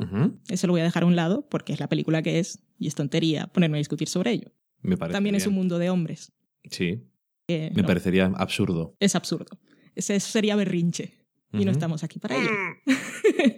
Eso 0.47 0.68
lo 0.68 0.74
voy 0.74 0.82
a 0.82 0.86
dejar 0.86 1.04
a 1.04 1.06
un 1.06 1.16
lado 1.16 1.47
porque 1.49 1.74
es 1.74 1.80
la 1.80 1.89
película 1.89 2.22
que 2.22 2.39
es 2.39 2.64
y 2.80 2.88
es 2.88 2.95
tontería 2.95 3.47
ponerme 3.47 3.78
a 3.78 3.80
discutir 3.80 4.08
sobre 4.08 4.32
ello. 4.32 4.52
Me 4.82 4.97
parece. 4.97 5.14
También 5.14 5.36
es 5.36 5.45
un 5.45 5.54
mundo 5.54 5.78
de 5.78 5.89
hombres. 5.89 6.32
Sí. 6.70 7.04
que 7.47 7.72
Me 7.76 7.82
no, 7.82 7.88
parecería 7.88 8.32
absurdo. 8.36 8.95
Es 8.99 9.16
absurdo. 9.16 9.60
Ese 9.93 10.20
sería 10.22 10.56
berrinche. 10.56 11.21
Y 11.54 11.66
no 11.66 11.72
estamos 11.72 12.04
aquí 12.04 12.18
para 12.20 12.36
ello. 12.38 12.49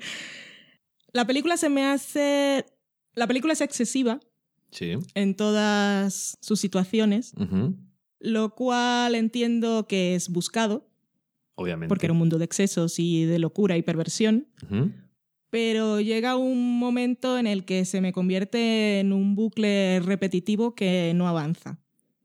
la 1.13 1.25
película 1.25 1.57
se 1.57 1.69
me 1.69 1.85
hace. 1.85 2.65
La 3.15 3.27
película 3.27 3.53
es 3.53 3.61
excesiva 3.61 4.19
Sí. 4.71 4.93
en 5.13 5.35
todas 5.35 6.37
sus 6.41 6.59
situaciones, 6.59 7.33
lo 8.19 8.55
cual 8.55 9.13
entiendo 9.13 9.85
que 9.87 10.15
es 10.15 10.29
buscado, 10.29 10.89
Obviamente. 11.55 11.89
porque 11.89 12.07
era 12.07 12.13
un 12.13 12.17
mundo 12.19 12.39
de 12.39 12.45
excesos 12.45 12.97
y 12.97 13.25
de 13.25 13.37
locura 13.37 13.77
y 13.77 13.83
perversión. 13.83 14.47
Pero 15.51 16.01
llega 16.01 16.35
un 16.37 16.79
momento 16.79 17.37
en 17.37 17.45
el 17.45 17.65
que 17.65 17.85
se 17.85 18.01
me 18.01 18.11
convierte 18.13 18.99
en 18.99 19.13
un 19.13 19.35
bucle 19.35 19.99
repetitivo 19.99 20.73
que 20.73 21.11
no 21.13 21.27
avanza. 21.27 21.77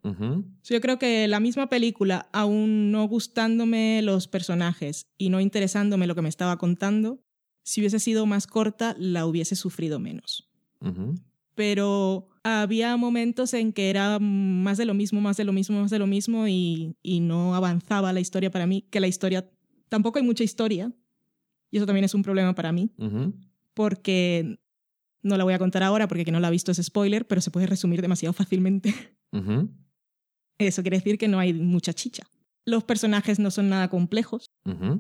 Ujú. 0.03 0.45
Yo 0.65 0.81
creo 0.81 0.99
que 0.99 1.27
la 1.29 1.41
misma 1.41 1.69
película, 1.69 2.29
aún 2.33 2.91
no 2.91 3.07
gustándome 3.09 4.03
los 4.03 4.29
personajes 4.29 5.07
y 5.17 5.31
no 5.31 5.41
interesándome 5.41 6.07
lo 6.07 6.15
que 6.15 6.23
me 6.23 6.29
estaba 6.29 6.59
contando, 6.59 7.21
si 7.65 7.81
hubiese 7.81 7.99
sido 7.99 8.27
más 8.27 8.47
corta, 8.47 8.95
la 8.99 9.27
hubiese 9.27 9.57
sufrido 9.57 9.99
menos. 9.99 10.49
Pero 11.55 12.29
había 12.45 12.97
momentos 12.97 13.53
en 13.53 13.73
que 13.73 13.91
era 13.91 14.19
más 14.21 14.79
de 14.79 14.85
lo 14.85 14.95
mismo, 14.95 15.21
más 15.21 15.37
de 15.37 15.45
lo 15.45 15.53
mismo, 15.53 15.81
más 15.81 15.91
de 15.91 15.99
lo 15.99 16.07
mismo 16.07 16.47
y, 16.49 16.97
y 17.03 17.21
no 17.21 17.55
avanzaba 17.55 18.13
la 18.13 18.21
historia 18.21 18.51
para 18.51 18.67
mí, 18.67 18.87
que 18.91 19.01
la 19.01 19.09
historia, 19.09 19.51
tampoco 19.89 20.19
hay 20.19 20.25
mucha 20.25 20.45
historia, 20.45 20.93
y 21.71 21.77
eso 21.77 21.87
también 21.87 22.05
es 22.05 22.15
un 22.15 22.23
problema 22.23 22.55
para 22.55 22.73
mí, 22.73 22.91
porque 23.75 24.61
no 25.23 25.37
la 25.37 25.45
voy 25.45 25.55
a 25.55 25.59
contar 25.59 25.83
ahora 25.83 26.09
porque 26.09 26.25
quien 26.25 26.35
no 26.35 26.41
la 26.41 26.49
ha 26.49 26.53
visto 26.53 26.71
es 26.73 26.81
spoiler, 26.83 27.27
pero 27.27 27.41
se 27.41 27.51
puede 27.51 27.67
resumir 27.67 28.01
demasiado 28.01 28.33
fácilmente. 28.33 28.95
Eso 30.59 30.83
quiere 30.83 30.99
decir 30.99 31.19
que 31.19 31.29
no 31.29 31.39
hay 31.39 31.53
mucha 31.53 31.93
chicha. 31.93 32.25
Los 32.65 32.85
personajes 32.85 33.39
no 33.39 33.51
son 33.51 33.71
nada 33.71 33.89
complejos. 33.89 34.51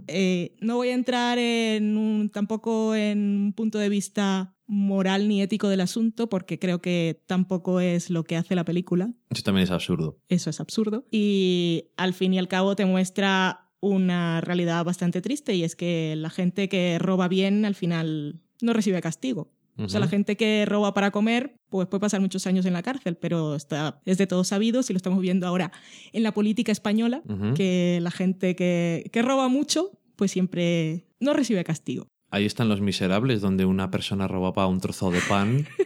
Eh, 0.06 0.56
no 0.60 0.76
voy 0.76 0.88
a 0.88 0.94
entrar 0.94 1.38
en 1.38 1.98
un, 1.98 2.30
tampoco 2.30 2.94
en 2.94 3.18
un 3.18 3.52
punto 3.52 3.78
de 3.78 3.90
vista 3.90 4.56
moral 4.66 5.28
ni 5.28 5.42
ético 5.42 5.68
del 5.68 5.80
asunto, 5.80 6.28
porque 6.28 6.58
creo 6.58 6.80
que 6.80 7.22
tampoco 7.26 7.80
es 7.80 8.08
lo 8.08 8.24
que 8.24 8.36
hace 8.36 8.54
la 8.54 8.64
película. 8.64 9.12
Eso 9.28 9.42
también 9.42 9.64
es 9.64 9.70
absurdo. 9.70 10.18
Eso 10.28 10.48
es 10.48 10.60
absurdo. 10.60 11.06
Y 11.10 11.90
al 11.96 12.14
fin 12.14 12.32
y 12.32 12.38
al 12.38 12.48
cabo 12.48 12.74
te 12.74 12.86
muestra 12.86 13.68
una 13.80 14.40
realidad 14.40 14.84
bastante 14.84 15.20
triste 15.20 15.54
y 15.54 15.64
es 15.64 15.76
que 15.76 16.14
la 16.16 16.30
gente 16.30 16.68
que 16.68 16.98
roba 16.98 17.28
bien 17.28 17.64
al 17.64 17.74
final 17.74 18.40
no 18.60 18.72
recibe 18.72 19.00
castigo. 19.00 19.52
O 19.78 19.88
sea, 19.88 20.00
la 20.00 20.08
gente 20.08 20.36
que 20.36 20.64
roba 20.66 20.92
para 20.92 21.10
comer, 21.10 21.54
pues 21.70 21.86
puede 21.86 22.00
pasar 22.00 22.20
muchos 22.20 22.46
años 22.46 22.66
en 22.66 22.72
la 22.72 22.82
cárcel, 22.82 23.16
pero 23.16 23.54
está, 23.54 24.00
es 24.04 24.18
de 24.18 24.26
todos 24.26 24.48
sabidos 24.48 24.90
y 24.90 24.92
lo 24.92 24.96
estamos 24.96 25.20
viendo 25.20 25.46
ahora 25.46 25.70
en 26.12 26.24
la 26.24 26.32
política 26.32 26.72
española, 26.72 27.22
que 27.54 27.98
la 28.02 28.10
gente 28.10 28.56
que, 28.56 29.08
que 29.12 29.22
roba 29.22 29.48
mucho, 29.48 29.92
pues 30.16 30.32
siempre 30.32 31.06
no 31.20 31.32
recibe 31.32 31.62
castigo. 31.64 32.08
Ahí 32.30 32.44
están 32.44 32.68
los 32.68 32.80
miserables, 32.80 33.40
donde 33.40 33.64
una 33.64 33.90
persona 33.90 34.26
robaba 34.28 34.66
un 34.66 34.80
trozo 34.80 35.10
de 35.10 35.20
pan. 35.28 35.66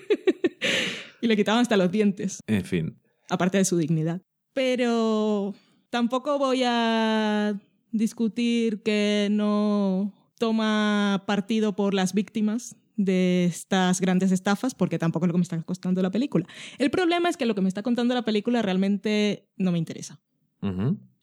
Y 1.22 1.28
le 1.28 1.36
quitaban 1.36 1.62
hasta 1.62 1.76
los 1.76 1.90
dientes. 1.93 2.40
En 2.49 2.64
fin. 2.64 2.99
aparte 3.30 3.57
de 3.57 3.64
su 3.64 3.76
dignidad. 3.76 4.20
Pero 4.53 5.55
tampoco 5.88 6.36
voy 6.36 6.62
a 6.66 7.55
discutir 7.93 8.82
que 8.82 9.28
no 9.30 10.12
toma 10.38 11.22
partido 11.26 11.76
por 11.76 11.95
las 11.95 12.12
víctimas 12.12 12.76
de 13.05 13.45
estas 13.45 14.01
grandes 14.01 14.33
estafas, 14.33 14.75
porque 14.75 14.99
tampoco 14.99 15.27
es 15.27 15.29
lo 15.29 15.35
que 15.35 15.39
me 15.39 15.43
está 15.43 15.63
costando 15.63 16.03
la 16.03 16.11
película. 16.11 16.47
El 16.79 16.91
problema 16.91 17.29
es 17.29 17.37
que 17.37 17.47
lo 17.47 17.55
que 17.55 17.61
me 17.61 17.69
está 17.69 17.83
contando 17.83 18.15
la 18.15 18.25
película 18.25 18.63
realmente 18.63 19.49
no 19.57 19.73
me 19.73 19.79
interesa 19.79 20.21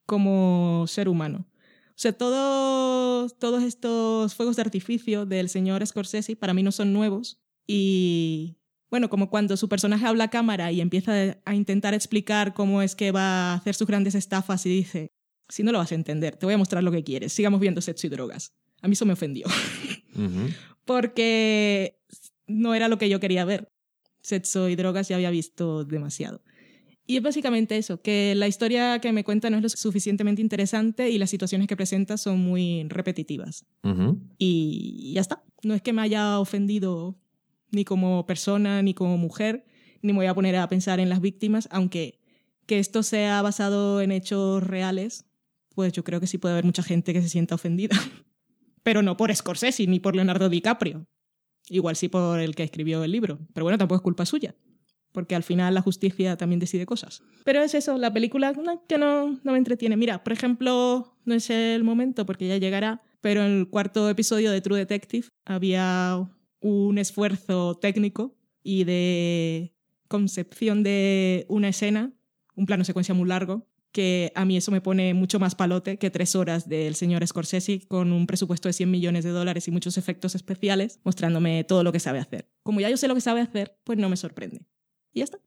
como 0.06 0.86
ser 0.88 1.08
humano. 1.08 1.48
O 1.90 2.02
sea, 2.02 2.14
todos, 2.14 3.38
todos 3.38 3.64
estos 3.64 4.34
fuegos 4.34 4.56
de 4.56 4.62
artificio 4.62 5.26
del 5.26 5.50
señor 5.50 5.86
Scorsese 5.86 6.36
para 6.36 6.54
mí 6.54 6.64
no 6.64 6.72
son 6.72 6.94
nuevos. 6.94 7.42
Y 7.68 8.58
bueno, 8.90 9.10
como 9.10 9.30
cuando 9.30 9.56
su 9.58 9.70
personaje 9.70 10.06
habla 10.06 10.26
a 10.26 10.30
cámara 10.30 10.72
y 10.72 10.82
empieza 10.82 11.38
a 11.46 11.56
intentar 11.56 11.94
explicar 11.94 12.54
cómo 12.54 12.82
es 12.82 12.96
que 12.96 13.12
va 13.12 13.52
a 13.52 13.54
hacer 13.56 13.76
sus 13.76 13.88
grandes 13.88 14.16
estafas 14.16 14.66
y 14.66 14.70
dice, 14.70 15.12
si 15.48 15.62
no 15.62 15.72
lo 15.72 15.78
vas 15.78 15.92
a 15.92 15.96
entender, 15.96 16.36
te 16.38 16.46
voy 16.46 16.56
a 16.56 16.58
mostrar 16.58 16.84
lo 16.84 16.92
que 16.92 17.04
quieres, 17.04 17.34
sigamos 17.34 17.60
viendo 17.60 17.82
sexo 17.82 18.08
y 18.08 18.10
drogas. 18.10 18.54
A 18.82 18.88
mí 18.88 18.94
eso 18.94 19.06
me 19.06 19.14
ofendió, 19.14 19.46
Ujú. 20.16 20.50
Porque 20.90 22.00
no 22.48 22.74
era 22.74 22.88
lo 22.88 22.98
que 22.98 23.10
yo 23.10 23.20
quería 23.20 23.46
ver. 23.46 23.72
Sexo 24.24 24.70
y 24.70 24.76
drogas 24.76 25.08
ya 25.08 25.18
había 25.18 25.30
visto 25.30 25.86
demasiado. 25.86 26.42
Y 27.06 27.18
es 27.18 27.22
básicamente 27.22 27.78
eso, 27.78 28.02
que 28.02 28.34
la 28.36 28.48
historia 28.48 28.98
que 28.98 29.14
me 29.14 29.24
cuenta 29.24 29.52
no 29.52 29.58
es 29.58 29.62
lo 29.62 29.70
suficientemente 29.70 30.42
interesante 30.42 31.12
y 31.12 31.20
las 31.20 31.30
situaciones 31.30 31.68
que 31.68 31.76
presenta 31.76 32.18
son 32.18 32.40
muy 32.40 32.88
repetitivas. 32.90 33.68
Y 34.40 35.12
ya 35.14 35.22
está. 35.22 35.44
No 35.62 35.76
es 35.76 35.84
que 35.84 35.94
me 35.94 36.02
haya 36.02 36.40
ofendido 36.40 37.20
ni 37.70 37.86
como 37.86 38.26
persona 38.26 38.82
ni 38.82 38.96
como 38.96 39.16
mujer, 39.16 39.68
ni 40.02 40.12
me 40.12 40.18
voy 40.18 40.26
a 40.26 40.34
poner 40.34 40.56
a 40.56 40.68
pensar 40.70 41.00
en 41.00 41.10
las 41.10 41.22
víctimas, 41.22 41.70
aunque 41.70 42.20
que 42.66 42.80
esto 42.80 43.04
sea 43.04 43.44
basado 43.44 44.02
en 44.02 44.12
hechos 44.12 44.64
reales, 44.64 45.28
pues 45.76 45.94
yo 45.94 46.04
creo 46.04 46.20
que 46.20 46.26
sí 46.26 46.40
puede 46.40 46.54
haber 46.54 46.66
mucha 46.66 46.82
gente 46.82 47.14
que 47.14 47.22
se 47.22 47.30
sienta 47.30 47.54
ofendida. 47.54 47.96
Pero 48.84 49.02
no 49.02 49.18
por 49.18 49.34
Scorsese 49.36 49.88
ni 49.88 50.00
por 50.00 50.16
Leonardo 50.16 50.50
DiCaprio. 50.50 51.08
Igual 51.70 51.96
sí 51.96 52.10
por 52.10 52.40
el 52.40 52.56
que 52.56 52.64
escribió 52.64 53.04
el 53.04 53.12
libro. 53.12 53.40
Pero 53.54 53.66
bueno, 53.66 53.78
tampoco 53.78 53.98
es 53.98 54.02
culpa 54.02 54.26
suya. 54.26 54.56
Porque 55.12 55.36
al 55.36 55.44
final 55.44 55.74
la 55.74 55.82
justicia 55.82 56.38
también 56.38 56.60
decide 56.60 56.86
cosas. 56.86 57.22
Pero 57.44 57.62
es 57.62 57.74
eso, 57.74 57.98
la 57.98 58.14
película 58.14 58.54
que 58.88 58.98
no, 58.98 59.40
no 59.44 59.52
me 59.52 59.58
entretiene. 59.58 59.98
Mira, 59.98 60.24
por 60.24 60.34
ejemplo, 60.34 61.18
no 61.26 61.34
es 61.34 61.50
el 61.50 61.84
momento 61.84 62.26
porque 62.26 62.48
ya 62.48 62.58
llegará, 62.58 63.02
pero 63.22 63.44
en 63.44 63.52
el 63.60 63.70
cuarto 63.70 64.10
episodio 64.10 64.52
de 64.52 64.62
True 64.62 64.78
Detective 64.78 65.28
había 65.46 66.30
un 66.62 66.98
esfuerzo 66.98 67.76
técnico 67.76 68.36
y 68.64 68.84
de 68.84 69.74
concepción 70.08 70.84
de 70.84 71.46
una 71.50 71.70
escena, 71.70 72.14
un 72.56 72.66
plano 72.66 72.84
secuencia 72.84 73.16
muy 73.16 73.28
largo, 73.28 73.69
que 73.92 74.32
a 74.36 74.46
mí 74.46 74.56
eso 74.58 74.72
me 74.72 74.82
pone 74.82 75.14
mucho 75.14 75.40
más 75.40 75.56
palote 75.56 75.98
que 75.98 76.10
tres 76.12 76.36
horas 76.36 76.70
del 76.70 76.96
señor 76.96 77.26
Scorsese 77.26 77.82
con 77.88 78.12
un 78.12 78.28
presupuesto 78.28 78.70
de 78.70 78.74
100 78.74 78.90
millones 78.92 79.24
de 79.24 79.32
dólares 79.32 79.68
y 79.68 79.72
muchos 79.72 79.98
efectos 79.98 80.36
especiales 80.36 81.00
mostrándome 81.04 81.64
todo 81.64 81.84
lo 81.84 81.92
que 81.92 82.00
sabe 82.00 82.20
hacer. 82.20 82.50
Como 82.64 82.80
ya 82.82 82.90
yo 82.90 82.98
sé 82.98 83.08
lo 83.08 83.16
que 83.16 83.22
sabe 83.22 83.42
hacer, 83.42 83.78
pues 83.84 83.98
no 83.98 84.10
me 84.10 84.16
sorprende. 84.18 84.62
Y 85.14 85.20
ya 85.20 85.24
está. 85.26 85.40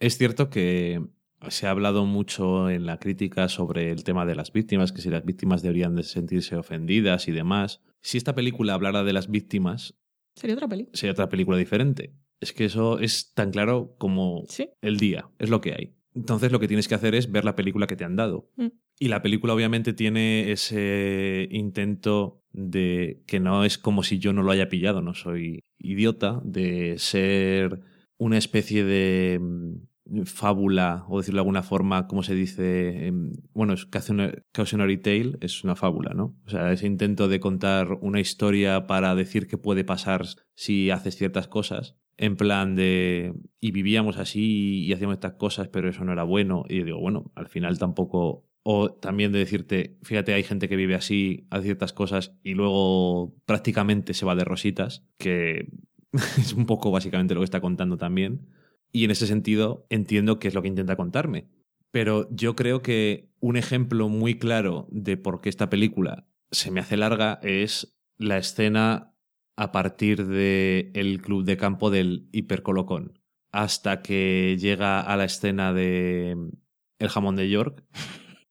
Es 0.00 0.16
cierto 0.16 0.48
que 0.48 1.02
se 1.48 1.66
ha 1.66 1.70
hablado 1.70 2.04
mucho 2.04 2.70
en 2.70 2.86
la 2.86 2.98
crítica 2.98 3.48
sobre 3.48 3.90
el 3.90 4.04
tema 4.04 4.26
de 4.26 4.34
las 4.36 4.52
víctimas, 4.52 4.92
que 4.92 5.02
si 5.02 5.10
las 5.10 5.24
víctimas 5.24 5.62
deberían 5.62 5.94
de 5.96 6.02
sentirse 6.04 6.56
ofendidas 6.56 7.26
y 7.28 7.32
demás. 7.32 7.80
Si 8.00 8.16
esta 8.18 8.34
película 8.34 8.74
hablara 8.74 9.02
de 9.04 9.12
las 9.12 9.28
víctimas, 9.28 9.94
Sería 10.36 10.54
otra 10.54 10.68
peli. 10.68 10.88
sería 10.92 11.12
otra 11.12 11.28
película 11.28 11.56
diferente. 11.58 12.14
Es 12.40 12.52
que 12.52 12.64
eso 12.64 13.00
es 13.00 13.32
tan 13.34 13.50
claro 13.50 13.96
como 13.98 14.44
Sí. 14.48 14.70
el 14.82 14.98
día, 14.98 15.28
es 15.40 15.50
lo 15.50 15.60
que 15.60 15.72
hay. 15.72 15.94
Entonces 16.18 16.50
lo 16.50 16.58
que 16.58 16.66
tienes 16.66 16.88
que 16.88 16.96
hacer 16.96 17.14
es 17.14 17.30
ver 17.30 17.44
la 17.44 17.54
película 17.54 17.86
que 17.86 17.94
te 17.94 18.04
han 18.04 18.16
dado. 18.16 18.50
Mm. 18.56 18.66
Y 18.98 19.08
la 19.08 19.22
película 19.22 19.54
obviamente 19.54 19.92
tiene 19.92 20.50
ese 20.50 21.46
intento 21.52 22.42
de 22.52 23.22
que 23.26 23.38
no 23.38 23.64
es 23.64 23.78
como 23.78 24.02
si 24.02 24.18
yo 24.18 24.32
no 24.32 24.42
lo 24.42 24.50
haya 24.50 24.68
pillado, 24.68 25.00
no 25.00 25.14
soy 25.14 25.62
idiota, 25.78 26.40
de 26.42 26.98
ser 26.98 27.80
una 28.16 28.36
especie 28.36 28.82
de 28.82 29.38
mm, 29.40 29.74
fábula, 30.24 31.04
o 31.08 31.18
decirlo 31.18 31.38
de 31.38 31.40
alguna 31.40 31.62
forma, 31.62 32.06
como 32.06 32.22
se 32.22 32.34
dice, 32.34 33.06
em, 33.06 33.32
bueno, 33.52 33.74
es 33.74 33.86
cautionary 33.86 34.98
tale, 34.98 35.36
es 35.40 35.64
una 35.64 35.76
fábula, 35.76 36.14
¿no? 36.14 36.36
O 36.46 36.50
sea, 36.50 36.72
ese 36.72 36.86
intento 36.86 37.28
de 37.28 37.40
contar 37.40 37.98
una 38.00 38.20
historia 38.20 38.86
para 38.86 39.14
decir 39.14 39.46
qué 39.46 39.58
puede 39.58 39.84
pasar 39.84 40.26
si 40.54 40.90
haces 40.90 41.16
ciertas 41.16 41.48
cosas, 41.48 41.96
en 42.16 42.36
plan 42.36 42.74
de, 42.74 43.34
y 43.60 43.70
vivíamos 43.70 44.16
así 44.16 44.84
y 44.84 44.92
hacíamos 44.92 45.14
estas 45.14 45.34
cosas, 45.34 45.68
pero 45.68 45.88
eso 45.88 46.04
no 46.04 46.12
era 46.12 46.24
bueno, 46.24 46.64
y 46.68 46.78
yo 46.78 46.84
digo, 46.84 47.00
bueno, 47.00 47.30
al 47.34 47.48
final 47.48 47.78
tampoco... 47.78 48.44
O 48.70 48.90
también 48.90 49.32
de 49.32 49.38
decirte, 49.38 49.96
fíjate, 50.02 50.34
hay 50.34 50.42
gente 50.42 50.68
que 50.68 50.76
vive 50.76 50.94
así, 50.94 51.46
hace 51.48 51.64
ciertas 51.64 51.94
cosas 51.94 52.36
y 52.42 52.52
luego 52.52 53.34
prácticamente 53.46 54.12
se 54.12 54.26
va 54.26 54.34
de 54.34 54.44
rositas, 54.44 55.06
que 55.16 55.70
es 56.38 56.52
un 56.52 56.66
poco 56.66 56.90
básicamente 56.90 57.32
lo 57.32 57.40
que 57.40 57.46
está 57.46 57.62
contando 57.62 57.96
también. 57.96 58.46
Y 58.92 59.04
en 59.04 59.10
ese 59.10 59.26
sentido 59.26 59.86
entiendo 59.90 60.38
que 60.38 60.48
es 60.48 60.54
lo 60.54 60.62
que 60.62 60.68
intenta 60.68 60.96
contarme. 60.96 61.48
Pero 61.90 62.28
yo 62.30 62.54
creo 62.56 62.82
que 62.82 63.30
un 63.40 63.56
ejemplo 63.56 64.08
muy 64.08 64.38
claro 64.38 64.86
de 64.90 65.16
por 65.16 65.40
qué 65.40 65.48
esta 65.48 65.70
película 65.70 66.26
se 66.50 66.70
me 66.70 66.80
hace 66.80 66.96
larga 66.96 67.38
es 67.42 67.98
la 68.16 68.38
escena 68.38 69.14
a 69.56 69.72
partir 69.72 70.26
del 70.26 70.90
el 70.94 71.20
club 71.20 71.44
de 71.44 71.56
campo 71.56 71.90
del 71.90 72.28
hipercolocón 72.32 73.18
hasta 73.50 74.02
que 74.02 74.56
llega 74.58 75.00
a 75.00 75.16
la 75.16 75.24
escena 75.24 75.72
de 75.72 76.36
el 76.98 77.08
jamón 77.08 77.36
de 77.36 77.48
York. 77.48 77.84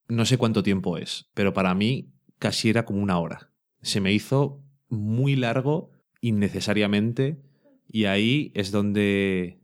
No 0.08 0.26
sé 0.26 0.38
cuánto 0.38 0.64
tiempo 0.64 0.98
es, 0.98 1.30
pero 1.34 1.54
para 1.54 1.74
mí 1.76 2.14
casi 2.40 2.70
era 2.70 2.86
como 2.86 3.02
una 3.02 3.20
hora. 3.20 3.52
Se 3.82 4.02
me 4.02 4.14
hizo 4.14 4.64
muy 4.90 5.36
largo 5.36 5.92
innecesariamente 6.22 7.42
y 7.88 8.06
ahí 8.06 8.52
es 8.56 8.72
donde 8.72 9.60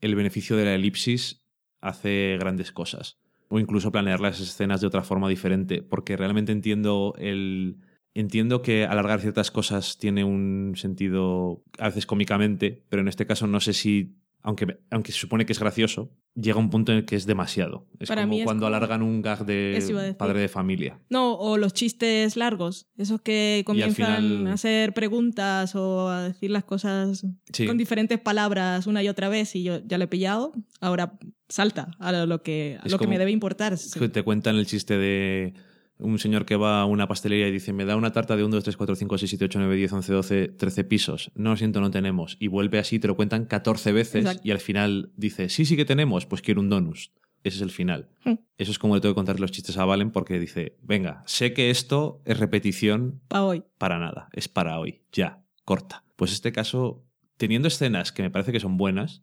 el 0.00 0.14
beneficio 0.14 0.56
de 0.56 0.64
la 0.64 0.74
elipsis 0.74 1.44
hace 1.80 2.36
grandes 2.38 2.72
cosas. 2.72 3.18
O 3.48 3.58
incluso 3.60 3.92
planear 3.92 4.20
las 4.20 4.40
escenas 4.40 4.80
de 4.80 4.86
otra 4.88 5.02
forma 5.02 5.28
diferente, 5.28 5.82
porque 5.82 6.16
realmente 6.16 6.52
entiendo 6.52 7.14
el... 7.18 7.78
Entiendo 8.14 8.62
que 8.62 8.86
alargar 8.86 9.20
ciertas 9.20 9.50
cosas 9.50 9.98
tiene 9.98 10.24
un 10.24 10.72
sentido 10.76 11.62
a 11.78 11.88
veces 11.88 12.06
cómicamente, 12.06 12.82
pero 12.88 13.02
en 13.02 13.08
este 13.08 13.26
caso 13.26 13.46
no 13.46 13.60
sé 13.60 13.74
si, 13.74 14.16
aunque, 14.46 14.78
aunque 14.90 15.10
se 15.12 15.18
supone 15.18 15.44
que 15.44 15.52
es 15.52 15.58
gracioso, 15.58 16.10
llega 16.34 16.58
un 16.58 16.70
punto 16.70 16.92
en 16.92 16.98
el 16.98 17.04
que 17.04 17.16
es 17.16 17.26
demasiado. 17.26 17.86
Es 17.98 18.08
Para 18.08 18.22
como 18.22 18.34
mí 18.34 18.40
es 18.40 18.44
cuando 18.44 18.66
como- 18.66 18.76
alargan 18.76 19.02
un 19.02 19.20
gag 19.20 19.44
de 19.44 20.14
padre 20.16 20.40
de 20.40 20.48
familia. 20.48 21.00
No, 21.10 21.34
o 21.34 21.56
los 21.58 21.74
chistes 21.74 22.36
largos, 22.36 22.86
esos 22.96 23.20
que 23.20 23.64
comienzan 23.66 23.94
final- 24.22 24.46
a 24.46 24.52
hacer 24.52 24.94
preguntas 24.94 25.74
o 25.74 26.08
a 26.08 26.28
decir 26.28 26.50
las 26.52 26.62
cosas 26.64 27.26
Sí. 27.52 27.66
con 27.66 27.76
diferentes 27.76 28.20
palabras 28.20 28.86
una 28.86 29.02
y 29.02 29.08
otra 29.08 29.28
vez 29.28 29.54
y 29.56 29.64
yo 29.64 29.80
ya 29.84 29.98
lo 29.98 30.04
he 30.04 30.08
pillado, 30.08 30.52
ahora 30.80 31.18
salta 31.48 31.90
a 31.98 32.12
lo 32.12 32.42
que, 32.42 32.78
a 32.80 32.88
lo 32.88 32.98
que 32.98 33.06
me 33.08 33.18
debe 33.18 33.32
importar. 33.32 33.72
Es 33.72 33.94
que 33.94 34.08
te 34.08 34.22
cuentan 34.22 34.56
el 34.56 34.66
chiste 34.66 34.96
de 34.96 35.54
un 35.98 36.18
señor 36.18 36.44
que 36.44 36.56
va 36.56 36.80
a 36.80 36.84
una 36.84 37.08
pastelería 37.08 37.48
y 37.48 37.52
dice, 37.52 37.72
me 37.72 37.84
da 37.84 37.96
una 37.96 38.12
tarta 38.12 38.36
de 38.36 38.44
1, 38.44 38.54
2, 38.54 38.64
3, 38.64 38.76
4, 38.76 38.94
5, 38.96 39.18
6, 39.18 39.30
7, 39.30 39.44
8, 39.46 39.58
9, 39.60 39.76
10, 39.76 39.92
11, 39.92 40.12
12, 40.12 40.48
13 40.48 40.84
pisos. 40.84 41.30
No, 41.34 41.50
lo 41.50 41.56
siento, 41.56 41.80
no 41.80 41.90
tenemos. 41.90 42.36
Y 42.38 42.48
vuelve 42.48 42.78
así, 42.78 42.98
te 42.98 43.08
lo 43.08 43.16
cuentan 43.16 43.46
14 43.46 43.92
veces 43.92 44.24
Exacto. 44.24 44.42
y 44.44 44.50
al 44.50 44.60
final 44.60 45.12
dice, 45.16 45.48
sí, 45.48 45.64
sí 45.64 45.76
que 45.76 45.84
tenemos, 45.84 46.26
pues 46.26 46.42
quiero 46.42 46.60
un 46.60 46.68
donus. 46.68 47.12
Ese 47.44 47.56
es 47.56 47.62
el 47.62 47.70
final. 47.70 48.08
Hmm. 48.24 48.34
Eso 48.58 48.72
es 48.72 48.78
como 48.78 48.94
le 48.96 49.00
tengo 49.00 49.14
que 49.14 49.18
contar 49.18 49.38
los 49.38 49.52
chistes 49.52 49.78
a 49.78 49.84
Valen 49.84 50.10
porque 50.10 50.40
dice, 50.40 50.76
venga, 50.82 51.22
sé 51.26 51.52
que 51.52 51.70
esto 51.70 52.20
es 52.24 52.38
repetición 52.38 53.20
Pa' 53.28 53.44
hoy. 53.44 53.62
para 53.78 53.98
nada, 53.98 54.28
es 54.32 54.48
para 54.48 54.80
hoy, 54.80 55.02
ya, 55.12 55.44
corta. 55.64 56.02
Pues 56.16 56.32
este 56.32 56.50
caso, 56.50 57.04
teniendo 57.36 57.68
escenas 57.68 58.10
que 58.10 58.22
me 58.22 58.30
parece 58.30 58.50
que 58.50 58.58
son 58.58 58.76
buenas, 58.76 59.22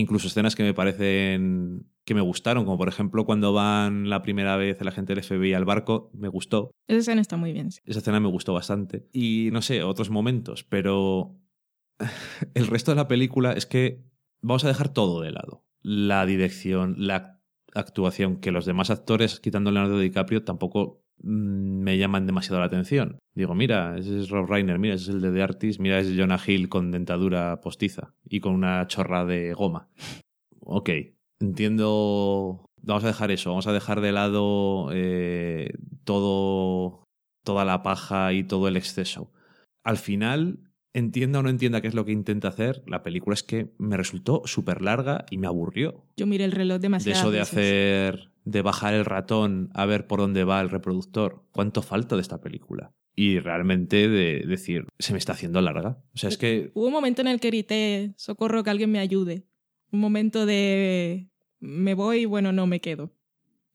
incluso 0.00 0.26
escenas 0.26 0.54
que 0.54 0.62
me 0.62 0.74
parecen 0.74 1.86
que 2.04 2.14
me 2.14 2.20
gustaron, 2.20 2.64
como 2.64 2.76
por 2.76 2.88
ejemplo 2.88 3.24
cuando 3.24 3.52
van 3.52 4.10
la 4.10 4.22
primera 4.22 4.56
vez 4.56 4.82
la 4.84 4.90
gente 4.90 5.14
del 5.14 5.24
FBI 5.24 5.54
al 5.54 5.64
barco, 5.64 6.10
me 6.12 6.28
gustó. 6.28 6.70
Esa 6.86 6.98
escena 6.98 7.20
está 7.20 7.36
muy 7.36 7.52
bien. 7.52 7.70
sí. 7.70 7.80
Esa 7.84 8.00
escena 8.00 8.20
me 8.20 8.28
gustó 8.28 8.52
bastante. 8.52 9.08
Y 9.12 9.48
no 9.52 9.62
sé, 9.62 9.82
otros 9.82 10.10
momentos, 10.10 10.64
pero 10.64 11.36
el 12.54 12.66
resto 12.66 12.90
de 12.90 12.96
la 12.96 13.08
película 13.08 13.52
es 13.52 13.66
que 13.66 14.04
vamos 14.42 14.64
a 14.64 14.68
dejar 14.68 14.90
todo 14.92 15.20
de 15.22 15.30
lado. 15.30 15.64
La 15.80 16.26
dirección, 16.26 16.96
la 16.98 17.40
actuación, 17.74 18.36
que 18.36 18.52
los 18.52 18.66
demás 18.66 18.90
actores, 18.90 19.40
quitando 19.40 19.70
Leonardo 19.70 19.98
DiCaprio, 19.98 20.44
tampoco 20.44 21.03
me 21.22 21.96
llaman 21.98 22.26
demasiado 22.26 22.60
la 22.60 22.66
atención. 22.66 23.18
Digo, 23.34 23.54
mira, 23.54 23.96
ese 23.98 24.20
es 24.20 24.28
Rob 24.28 24.48
Reiner, 24.48 24.78
mira, 24.78 24.94
ese 24.94 25.10
es 25.10 25.16
el 25.16 25.20
de 25.20 25.32
The 25.32 25.42
Artist, 25.42 25.80
mira, 25.80 25.98
es 25.98 26.12
Jonah 26.16 26.40
Hill 26.44 26.68
con 26.68 26.90
dentadura 26.90 27.60
postiza 27.60 28.14
y 28.28 28.40
con 28.40 28.54
una 28.54 28.86
chorra 28.86 29.24
de 29.24 29.52
goma. 29.54 29.88
Ok, 30.60 30.90
entiendo. 31.40 32.66
Vamos 32.82 33.04
a 33.04 33.08
dejar 33.08 33.30
eso, 33.30 33.50
vamos 33.50 33.66
a 33.66 33.72
dejar 33.72 34.00
de 34.02 34.12
lado 34.12 34.90
eh, 34.92 35.70
todo, 36.04 37.04
toda 37.42 37.64
la 37.64 37.82
paja 37.82 38.32
y 38.34 38.44
todo 38.44 38.68
el 38.68 38.76
exceso. 38.76 39.32
Al 39.82 39.96
final, 39.96 40.58
entienda 40.92 41.38
o 41.38 41.42
no 41.42 41.48
entienda 41.48 41.80
qué 41.80 41.88
es 41.88 41.94
lo 41.94 42.04
que 42.04 42.12
intenta 42.12 42.48
hacer, 42.48 42.82
la 42.86 43.02
película 43.02 43.34
es 43.34 43.42
que 43.42 43.72
me 43.78 43.96
resultó 43.96 44.42
súper 44.44 44.82
larga 44.82 45.24
y 45.30 45.38
me 45.38 45.46
aburrió. 45.46 46.04
Yo 46.16 46.26
miré 46.26 46.44
el 46.44 46.52
reloj 46.52 46.76
De 46.76 46.82
demasiado. 46.82 47.18
eso 47.18 47.30
de 47.30 47.40
hacer, 47.40 48.30
de 48.44 48.62
bajar 48.62 48.94
el 48.94 49.04
ratón 49.04 49.70
a 49.74 49.86
ver 49.86 50.06
por 50.06 50.20
dónde 50.20 50.44
va 50.44 50.60
el 50.60 50.70
reproductor. 50.70 51.44
¿Cuánto 51.50 51.82
falta 51.82 52.14
de 52.14 52.22
esta 52.22 52.40
película? 52.40 52.92
Y 53.16 53.38
realmente 53.38 54.08
de 54.08 54.44
decir, 54.46 54.86
se 54.98 55.12
me 55.12 55.18
está 55.18 55.32
haciendo 55.32 55.60
larga. 55.60 56.02
O 56.14 56.18
sea, 56.18 56.28
es 56.28 56.38
que 56.38 56.70
Hubo 56.74 56.86
un 56.86 56.92
momento 56.92 57.22
en 57.22 57.28
el 57.28 57.40
que 57.40 57.48
grité, 57.48 58.14
socorro, 58.16 58.64
que 58.64 58.70
alguien 58.70 58.90
me 58.90 58.98
ayude. 58.98 59.46
Un 59.90 60.00
momento 60.00 60.46
de, 60.46 61.28
me 61.60 61.94
voy, 61.94 62.24
bueno, 62.24 62.52
no 62.52 62.66
me 62.66 62.80
quedo. 62.80 63.12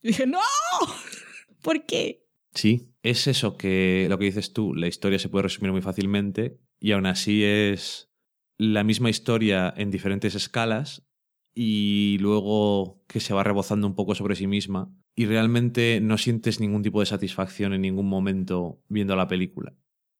Y 0.02 0.10
dije, 0.10 0.28
no, 0.28 0.40
¿por 1.62 1.86
qué? 1.86 2.26
Sí, 2.54 2.94
es 3.04 3.28
eso 3.28 3.58
que 3.58 4.08
lo 4.10 4.18
que 4.18 4.26
dices 4.26 4.54
tú, 4.54 4.74
la 4.74 4.88
historia 4.88 5.20
se 5.20 5.30
puede 5.30 5.44
resumir 5.44 5.72
muy 5.72 5.82
fácilmente 5.82 6.60
y 6.80 6.92
aún 6.92 7.06
así 7.06 7.44
es 7.44 8.10
la 8.58 8.84
misma 8.84 9.10
historia 9.10 9.74
en 9.78 9.92
diferentes 9.92 10.36
escalas 10.36 11.09
y 11.54 12.18
luego 12.20 13.04
que 13.08 13.20
se 13.20 13.34
va 13.34 13.44
rebozando 13.44 13.88
un 13.88 13.96
poco 13.96 14.16
sobre 14.16 14.36
sí 14.36 14.48
misma 14.48 14.94
y 15.16 15.26
realmente 15.26 16.00
no 16.02 16.18
sientes 16.18 16.60
ningún 16.60 16.84
tipo 16.84 17.00
de 17.00 17.06
satisfacción 17.06 17.74
en 17.74 17.82
ningún 17.82 18.08
momento 18.08 18.82
viendo 18.88 19.16
la 19.16 19.28
película. 19.28 19.76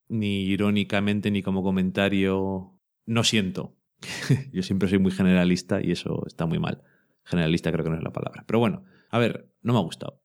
Ni 0.08 0.44
irónicamente 0.44 1.32
ni 1.32 1.44
como 1.44 1.64
comentario. 1.64 2.80
No 3.06 3.24
siento. 3.24 3.78
Yo 4.52 4.64
siempre 4.64 4.90
soy 4.90 5.00
muy 5.00 5.12
generalista 5.12 5.82
y 5.82 5.92
eso 5.92 6.24
está 6.26 6.46
muy 6.46 6.60
mal. 6.60 6.82
Generalista 7.24 7.72
creo 7.72 7.84
que 7.84 7.92
no 7.92 7.98
es 7.98 8.04
la 8.04 8.12
palabra. 8.12 8.44
Pero 8.48 8.60
bueno, 8.60 8.84
a 9.12 9.20
ver, 9.20 9.54
no 9.62 9.74
me 9.74 9.80
ha 9.80 9.84
gustado 9.84 10.24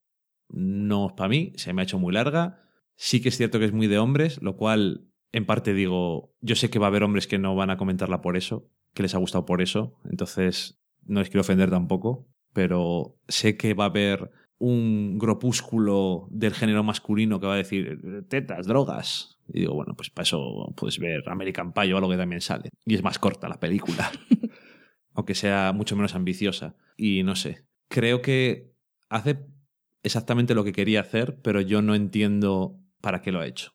no 0.54 1.14
para 1.16 1.28
mí, 1.28 1.52
se 1.56 1.72
me 1.72 1.82
ha 1.82 1.84
hecho 1.84 1.98
muy 1.98 2.12
larga. 2.12 2.62
Sí 2.96 3.20
que 3.20 3.28
es 3.28 3.36
cierto 3.36 3.58
que 3.58 3.64
es 3.64 3.72
muy 3.72 3.88
de 3.88 3.98
hombres, 3.98 4.40
lo 4.40 4.56
cual 4.56 5.08
en 5.32 5.46
parte 5.46 5.74
digo, 5.74 6.32
yo 6.40 6.54
sé 6.54 6.70
que 6.70 6.78
va 6.78 6.86
a 6.86 6.88
haber 6.88 7.02
hombres 7.02 7.26
que 7.26 7.38
no 7.38 7.56
van 7.56 7.70
a 7.70 7.76
comentarla 7.76 8.20
por 8.20 8.36
eso, 8.36 8.70
que 8.94 9.02
les 9.02 9.14
ha 9.14 9.18
gustado 9.18 9.44
por 9.44 9.62
eso, 9.62 9.98
entonces 10.08 10.80
no 11.06 11.20
les 11.20 11.28
quiero 11.28 11.42
ofender 11.42 11.70
tampoco, 11.70 12.26
pero 12.52 13.16
sé 13.28 13.56
que 13.56 13.74
va 13.74 13.84
a 13.84 13.88
haber 13.88 14.30
un 14.58 15.18
gropúsculo 15.18 16.26
del 16.30 16.54
género 16.54 16.82
masculino 16.82 17.40
que 17.40 17.46
va 17.46 17.54
a 17.54 17.58
decir 17.58 18.24
tetas, 18.28 18.66
drogas. 18.66 19.38
Y 19.48 19.60
digo, 19.60 19.74
bueno, 19.74 19.94
pues 19.94 20.10
para 20.10 20.22
eso 20.22 20.72
puedes 20.76 20.98
ver 20.98 21.28
American 21.28 21.72
Pie 21.72 21.92
o 21.92 21.98
algo 21.98 22.10
que 22.10 22.16
también 22.16 22.40
sale. 22.40 22.70
Y 22.86 22.94
es 22.94 23.02
más 23.02 23.18
corta 23.18 23.48
la 23.48 23.60
película. 23.60 24.10
Aunque 25.14 25.34
sea 25.34 25.72
mucho 25.74 25.96
menos 25.96 26.14
ambiciosa. 26.14 26.76
Y 26.96 27.22
no 27.24 27.36
sé. 27.36 27.66
Creo 27.88 28.22
que 28.22 28.72
hace 29.10 29.46
exactamente 30.02 30.54
lo 30.54 30.64
que 30.64 30.72
quería 30.72 31.00
hacer, 31.00 31.40
pero 31.42 31.60
yo 31.60 31.82
no 31.82 31.94
entiendo 31.94 32.80
para 33.00 33.20
qué 33.20 33.32
lo 33.32 33.40
ha 33.40 33.46
hecho. 33.46 33.72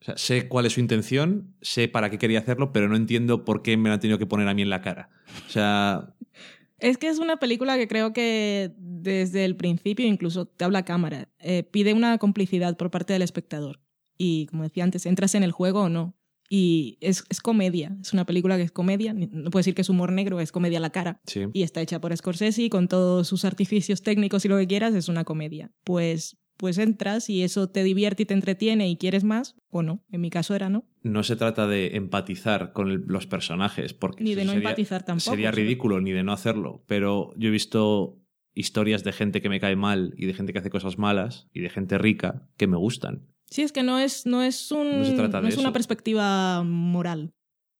O 0.00 0.04
sea, 0.04 0.16
sé 0.18 0.48
cuál 0.48 0.66
es 0.66 0.74
su 0.74 0.80
intención, 0.80 1.56
sé 1.60 1.88
para 1.88 2.10
qué 2.10 2.18
quería 2.18 2.40
hacerlo, 2.40 2.72
pero 2.72 2.88
no 2.88 2.96
entiendo 2.96 3.44
por 3.44 3.62
qué 3.62 3.76
me 3.76 3.88
lo 3.88 3.94
han 3.94 4.00
tenido 4.00 4.18
que 4.18 4.26
poner 4.26 4.48
a 4.48 4.54
mí 4.54 4.62
en 4.62 4.70
la 4.70 4.82
cara. 4.82 5.10
O 5.46 5.50
sea, 5.50 6.14
Es 6.78 6.98
que 6.98 7.08
es 7.08 7.18
una 7.18 7.38
película 7.38 7.76
que 7.76 7.88
creo 7.88 8.12
que 8.12 8.72
desde 8.76 9.44
el 9.44 9.56
principio, 9.56 10.06
incluso 10.06 10.46
te 10.46 10.64
habla 10.64 10.80
a 10.80 10.84
cámara, 10.84 11.28
eh, 11.38 11.62
pide 11.62 11.94
una 11.94 12.18
complicidad 12.18 12.76
por 12.76 12.90
parte 12.90 13.12
del 13.12 13.22
espectador. 13.22 13.80
Y 14.18 14.46
como 14.46 14.62
decía 14.62 14.84
antes, 14.84 15.06
entras 15.06 15.34
en 15.34 15.42
el 15.42 15.52
juego 15.52 15.82
o 15.82 15.88
no. 15.88 16.16
Y 16.48 16.96
es, 17.00 17.24
es 17.28 17.40
comedia, 17.40 17.96
es 18.00 18.12
una 18.12 18.24
película 18.24 18.56
que 18.56 18.62
es 18.62 18.70
comedia, 18.70 19.12
no 19.12 19.50
puedo 19.50 19.60
decir 19.60 19.74
que 19.74 19.82
es 19.82 19.88
humor 19.88 20.12
negro, 20.12 20.38
es 20.38 20.52
comedia 20.52 20.78
a 20.78 20.80
la 20.80 20.90
cara. 20.90 21.20
sí. 21.26 21.46
Y 21.52 21.64
está 21.64 21.80
hecha 21.80 22.00
por 22.00 22.16
Scorsese 22.16 22.62
y 22.62 22.70
con 22.70 22.86
todos 22.86 23.26
sus 23.26 23.44
artificios 23.44 24.02
técnicos 24.02 24.44
y 24.44 24.48
lo 24.48 24.56
que 24.56 24.68
quieras, 24.68 24.94
es 24.94 25.08
una 25.08 25.24
comedia. 25.24 25.72
Pues, 25.82 26.36
pues 26.56 26.78
entras 26.78 27.28
y 27.30 27.42
eso 27.42 27.68
te 27.68 27.82
divierte 27.84 28.22
y 28.22 28.26
te 28.26 28.34
entretiene 28.34 28.88
y 28.88 28.96
quieres 28.96 29.24
más, 29.24 29.56
o 29.70 29.82
no. 29.82 30.02
En 30.10 30.20
mi 30.20 30.30
caso 30.30 30.54
era 30.54 30.68
no. 30.70 30.84
No 31.02 31.22
se 31.22 31.36
trata 31.36 31.66
de 31.66 31.96
empatizar 31.96 32.72
con 32.72 32.90
el- 32.90 33.04
los 33.06 33.26
personajes, 33.26 33.92
porque 33.94 34.24
Ni 34.24 34.34
de 34.34 34.44
no 34.44 34.52
sería- 34.52 34.68
empatizar 34.68 35.04
tampoco. 35.04 35.30
Sería 35.30 35.50
ridículo 35.50 36.00
ni 36.00 36.12
de 36.12 36.22
no 36.22 36.32
hacerlo, 36.32 36.82
pero 36.86 37.32
yo 37.36 37.48
he 37.48 37.52
visto 37.52 38.18
historias 38.54 39.04
de 39.04 39.12
gente 39.12 39.42
que 39.42 39.48
me 39.50 39.60
cae 39.60 39.76
mal 39.76 40.14
y 40.16 40.24
de 40.26 40.32
gente 40.34 40.52
que 40.52 40.58
hace 40.60 40.70
cosas 40.70 40.98
malas 40.98 41.48
y 41.52 41.60
de 41.60 41.68
gente 41.68 41.98
rica 41.98 42.48
que 42.56 42.66
me 42.66 42.76
gustan. 42.78 43.26
Sí, 43.50 43.62
es 43.62 43.70
que 43.70 43.82
no 43.82 43.98
es, 43.98 44.26
no 44.26 44.42
es, 44.42 44.72
un, 44.72 44.98
No 44.98 45.04
se 45.04 45.12
trata 45.12 45.40
de 45.40 45.48
es 45.50 45.58
una 45.58 45.72
perspectiva 45.72 46.62
moral. 46.64 47.32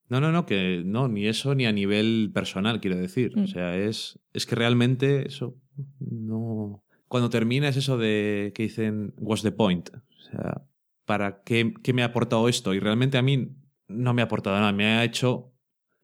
No, 0.09 0.21
no, 0.21 0.31
no, 0.31 0.47
que 0.47 0.83
no, 0.87 1.09
ni 1.09 1.27
eso 1.27 1.57
ni 1.57 1.67
a 1.67 1.73
nivel 1.73 2.31
personal, 2.33 2.81
quiero 2.81 2.97
decir. 2.97 3.37
Mm. 3.37 3.43
O 3.43 3.47
sea, 3.49 3.77
es, 3.77 4.21
es 4.33 4.47
que 4.47 4.55
realmente 4.55 5.27
eso 5.27 5.57
no. 5.99 6.46
Cuando 7.09 7.31
termina 7.31 7.69
es 7.69 7.77
eso 7.77 7.99
de 7.99 8.53
que 8.55 8.65
dicen, 8.65 9.15
what's 9.19 9.43
the 9.43 9.53
point? 9.53 9.91
O 9.95 10.21
sea, 10.31 10.63
¿para 11.05 11.43
qué, 11.45 11.73
qué 11.83 11.93
me 11.93 12.03
ha 12.03 12.07
aportado 12.07 12.49
esto? 12.49 12.75
Y 12.75 12.81
realmente 12.81 13.17
a 13.19 13.23
mí 13.23 13.49
no 13.89 14.13
me 14.15 14.23
ha 14.23 14.25
aportado 14.25 14.57
nada, 14.59 14.73
me 14.73 14.87
ha 14.87 15.05
hecho, 15.05 15.53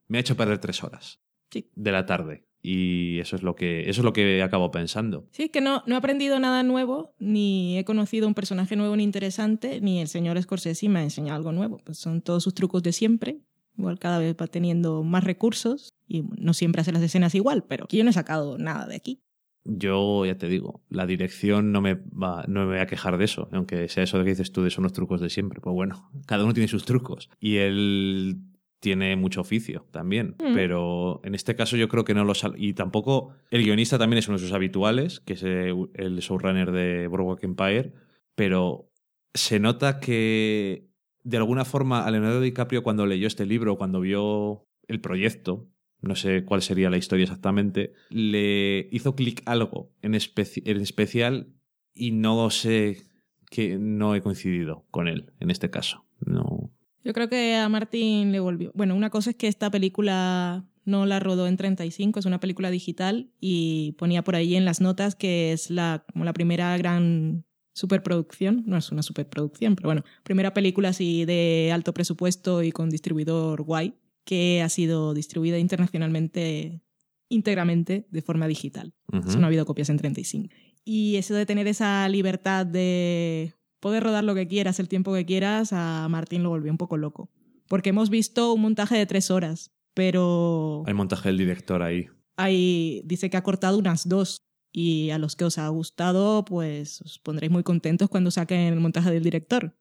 me 0.09 0.19
ha 0.19 0.21
hecho 0.21 0.37
perder 0.37 0.59
tres 0.59 0.83
horas 0.85 1.21
Sí. 1.51 1.71
de 1.75 1.93
la 1.93 2.07
tarde. 2.07 2.47
Y 2.65 3.19
eso 3.19 3.35
es 3.35 3.43
lo 3.43 3.57
que, 3.57 3.91
eso 3.91 4.03
es 4.03 4.05
lo 4.05 4.13
que 4.13 4.41
acabo 4.41 4.71
pensando. 4.71 5.27
Sí, 5.33 5.49
que 5.49 5.61
no, 5.61 5.83
no 5.89 5.97
he 5.97 5.99
aprendido 5.99 6.39
nada 6.39 6.63
nuevo, 6.63 7.17
ni 7.19 7.77
he 7.77 7.85
conocido 7.85 8.29
un 8.29 8.35
personaje 8.35 8.77
nuevo 8.77 8.95
ni 8.95 9.03
interesante, 9.03 9.81
ni 9.81 10.01
el 10.01 10.07
señor 10.07 10.41
Scorsese 10.41 10.89
me 10.89 11.01
ha 11.01 11.03
enseñado 11.03 11.37
algo 11.37 11.51
nuevo. 11.51 11.79
Pues 11.85 11.99
son 11.99 12.23
todos 12.23 12.45
sus 12.45 12.55
trucos 12.55 12.85
de 12.85 12.93
siempre. 12.93 13.41
Igual 13.77 13.99
cada 13.99 14.21
vez 14.21 14.37
va 14.41 14.47
teniendo 14.47 15.03
más 15.03 15.25
recursos 15.25 15.93
y 16.07 16.23
no 16.39 16.55
siempre 16.55 16.83
hace 16.83 16.93
las 16.93 17.03
escenas 17.03 17.35
igual, 17.35 17.65
pero 17.65 17.87
yo 17.91 18.05
no 18.05 18.11
he 18.11 18.13
sacado 18.13 18.59
nada 18.59 18.87
de 18.87 18.95
aquí. 18.95 19.21
Yo 19.65 20.27
ya 20.27 20.37
te 20.37 20.49
digo, 20.49 20.83
la 20.89 21.07
dirección 21.07 21.71
no 21.71 21.81
me 21.81 21.95
va, 21.95 22.45
no 22.49 22.61
me 22.61 22.67
voy 22.67 22.79
a 22.79 22.87
quejar 22.87 23.17
de 23.17 23.25
eso, 23.25 23.49
aunque 23.53 23.89
sea 23.89 24.03
eso 24.03 24.19
de 24.19 24.25
que 24.25 24.31
dices 24.31 24.53
tú 24.53 24.63
de 24.63 24.71
son 24.71 24.85
los 24.85 24.93
trucos 24.93 25.21
de 25.21 25.31
siempre. 25.31 25.61
Pues 25.61 25.75
bueno, 25.75 26.11
cada 26.27 26.45
uno 26.45 26.53
tiene 26.53 26.69
sus 26.69 26.85
trucos. 26.85 27.31
Y 27.41 27.57
él 27.57 28.39
tiene 28.81 29.15
mucho 29.15 29.41
oficio 29.41 29.87
también. 29.93 30.35
Mm. 30.41 30.55
Pero 30.55 31.21
en 31.25 31.35
este 31.37 31.55
caso 31.55 31.77
yo 31.77 31.89
creo 31.89 32.05
que 32.05 32.15
no 32.15 32.25
lo 32.25 32.35
sal 32.35 32.55
Y 32.57 32.75
tampoco. 32.75 33.35
El 33.51 33.63
guionista 33.63 33.99
también 33.99 34.19
es 34.19 34.29
uno 34.29 34.39
de 34.39 34.45
sus 34.45 34.53
habituales, 34.53 35.21
que 35.21 35.35
es 35.35 35.43
el 35.45 36.19
showrunner 36.19 36.73
de 36.73 37.07
Boardwalk 37.07 37.45
Empire. 37.45 37.93
Pero 38.35 38.91
se 39.35 39.61
nota 39.61 40.01
que 40.01 40.89
de 41.25 41.37
alguna 41.37 41.65
forma 41.65 42.05
a 42.05 42.11
Leonardo 42.11 42.41
DiCaprio 42.41 42.83
cuando 42.83 43.07
leyó 43.07 43.27
este 43.27 43.47
libro, 43.47 43.77
cuando 43.77 44.01
vio 44.01 44.67
el 44.89 45.01
proyecto, 45.01 45.69
no 46.03 46.15
sé 46.17 46.45
cuál 46.45 46.63
sería 46.63 46.91
la 46.91 46.99
historia 46.99 47.25
exactamente, 47.25 47.93
le 48.11 48.89
hizo 48.93 49.15
clic 49.15 49.43
algo 49.47 49.91
en, 50.03 50.13
especi- 50.15 50.63
en 50.65 50.81
especial 50.81 51.49
y 51.95 52.11
no 52.11 52.51
sé 52.51 53.03
que 53.51 53.79
no 53.79 54.15
he 54.15 54.21
coincidido 54.23 54.85
con 54.91 55.09
él 55.09 55.33
en 55.41 55.51
este 55.51 55.71
caso. 55.71 56.05
No. 56.25 56.71
Yo 57.05 57.13
creo 57.13 57.29
que 57.29 57.57
a 57.57 57.69
Martin 57.69 58.33
le 58.33 58.41
volvió. 58.41 58.71
Bueno, 58.75 58.95
una 58.95 59.11
cosa 59.11 59.31
es 59.31 59.37
que 59.37 59.49
esta 59.49 59.71
película 59.71 60.65
no 60.85 61.07
la 61.07 61.21
rodó 61.21 61.47
en 61.47 61.57
35, 61.57 62.19
es 62.19 62.27
una 62.27 62.41
película 62.41 62.71
digital 62.71 63.31
y 63.41 63.93
ponía 63.99 64.23
por 64.25 64.35
ahí 64.37 64.57
en 64.57 64.65
las 64.65 64.81
notas 64.81 65.15
que 65.15 65.53
es 65.53 65.71
la, 65.71 66.05
como 66.13 66.25
la 66.25 66.33
primera 66.33 66.77
gran 66.77 67.45
superproducción, 67.75 68.65
no 68.67 68.77
es 68.77 68.93
una 68.93 69.03
superproducción, 69.03 69.77
pero 69.77 69.89
bueno, 69.89 70.05
primera 70.23 70.53
película 70.55 70.91
así 70.91 71.25
de 71.25 71.71
alto 71.73 71.95
presupuesto 71.95 72.63
y 72.63 72.71
con 72.73 72.91
distribuidor 72.91 73.63
guay 73.63 73.95
que 74.25 74.63
ha 74.63 74.69
sido 74.69 75.15
distribuida 75.15 75.59
internacionalmente 75.59 76.83
íntegramente 77.29 78.07
de 78.11 78.23
forma 78.23 78.47
digital. 78.47 78.95
Eso 79.27 79.39
no 79.39 79.45
ha 79.45 79.49
habido 79.49 79.65
copias 79.65 79.89
en 79.91 79.97
35. 79.99 80.55
Y 80.85 81.17
eso 81.17 81.35
de 81.35 81.47
tener 81.47 81.67
esa 81.67 82.09
libertad 82.09 82.67
de 82.67 83.55
poder 83.81 84.03
rodar 84.03 84.25
lo 84.25 84.35
que 84.35 84.47
quieras, 84.47 84.79
el 84.81 84.89
tiempo 84.89 85.13
que 85.15 85.25
quieras, 85.25 85.73
a 85.73 86.07
Martín 86.09 86.43
lo 86.43 86.51
volvió 86.51 86.71
un 86.71 86.79
poco 86.79 86.97
loco. 86.97 87.31
Porque 87.69 87.91
hemos 87.91 88.11
visto 88.11 88.53
un 88.53 88.61
montaje 88.63 88.97
de 88.97 89.07
tres 89.07 89.31
horas, 89.31 89.73
pero 89.95 90.83
Hay 90.87 90.95
montaje 90.95 91.29
del 91.29 91.39
director 91.39 91.83
ahí. 91.83 92.07
hay, 92.37 93.03
dice 93.05 93.31
que 93.31 93.37
ha 93.37 93.43
cortado 93.43 93.79
unas 93.79 94.09
dos. 94.09 94.43
Y 94.75 95.11
a 95.11 95.19
los 95.19 95.37
que 95.37 95.45
os 95.45 95.59
ha 95.59 95.69
gustado, 95.69 96.47
pues 96.47 97.03
os 97.03 97.19
pondréis 97.19 97.53
muy 97.53 97.63
contentos 97.63 98.09
cuando 98.09 98.31
saquen 98.31 98.73
el 98.73 98.81
montaje 98.81 99.11
del 99.11 99.23
director. 99.23 99.77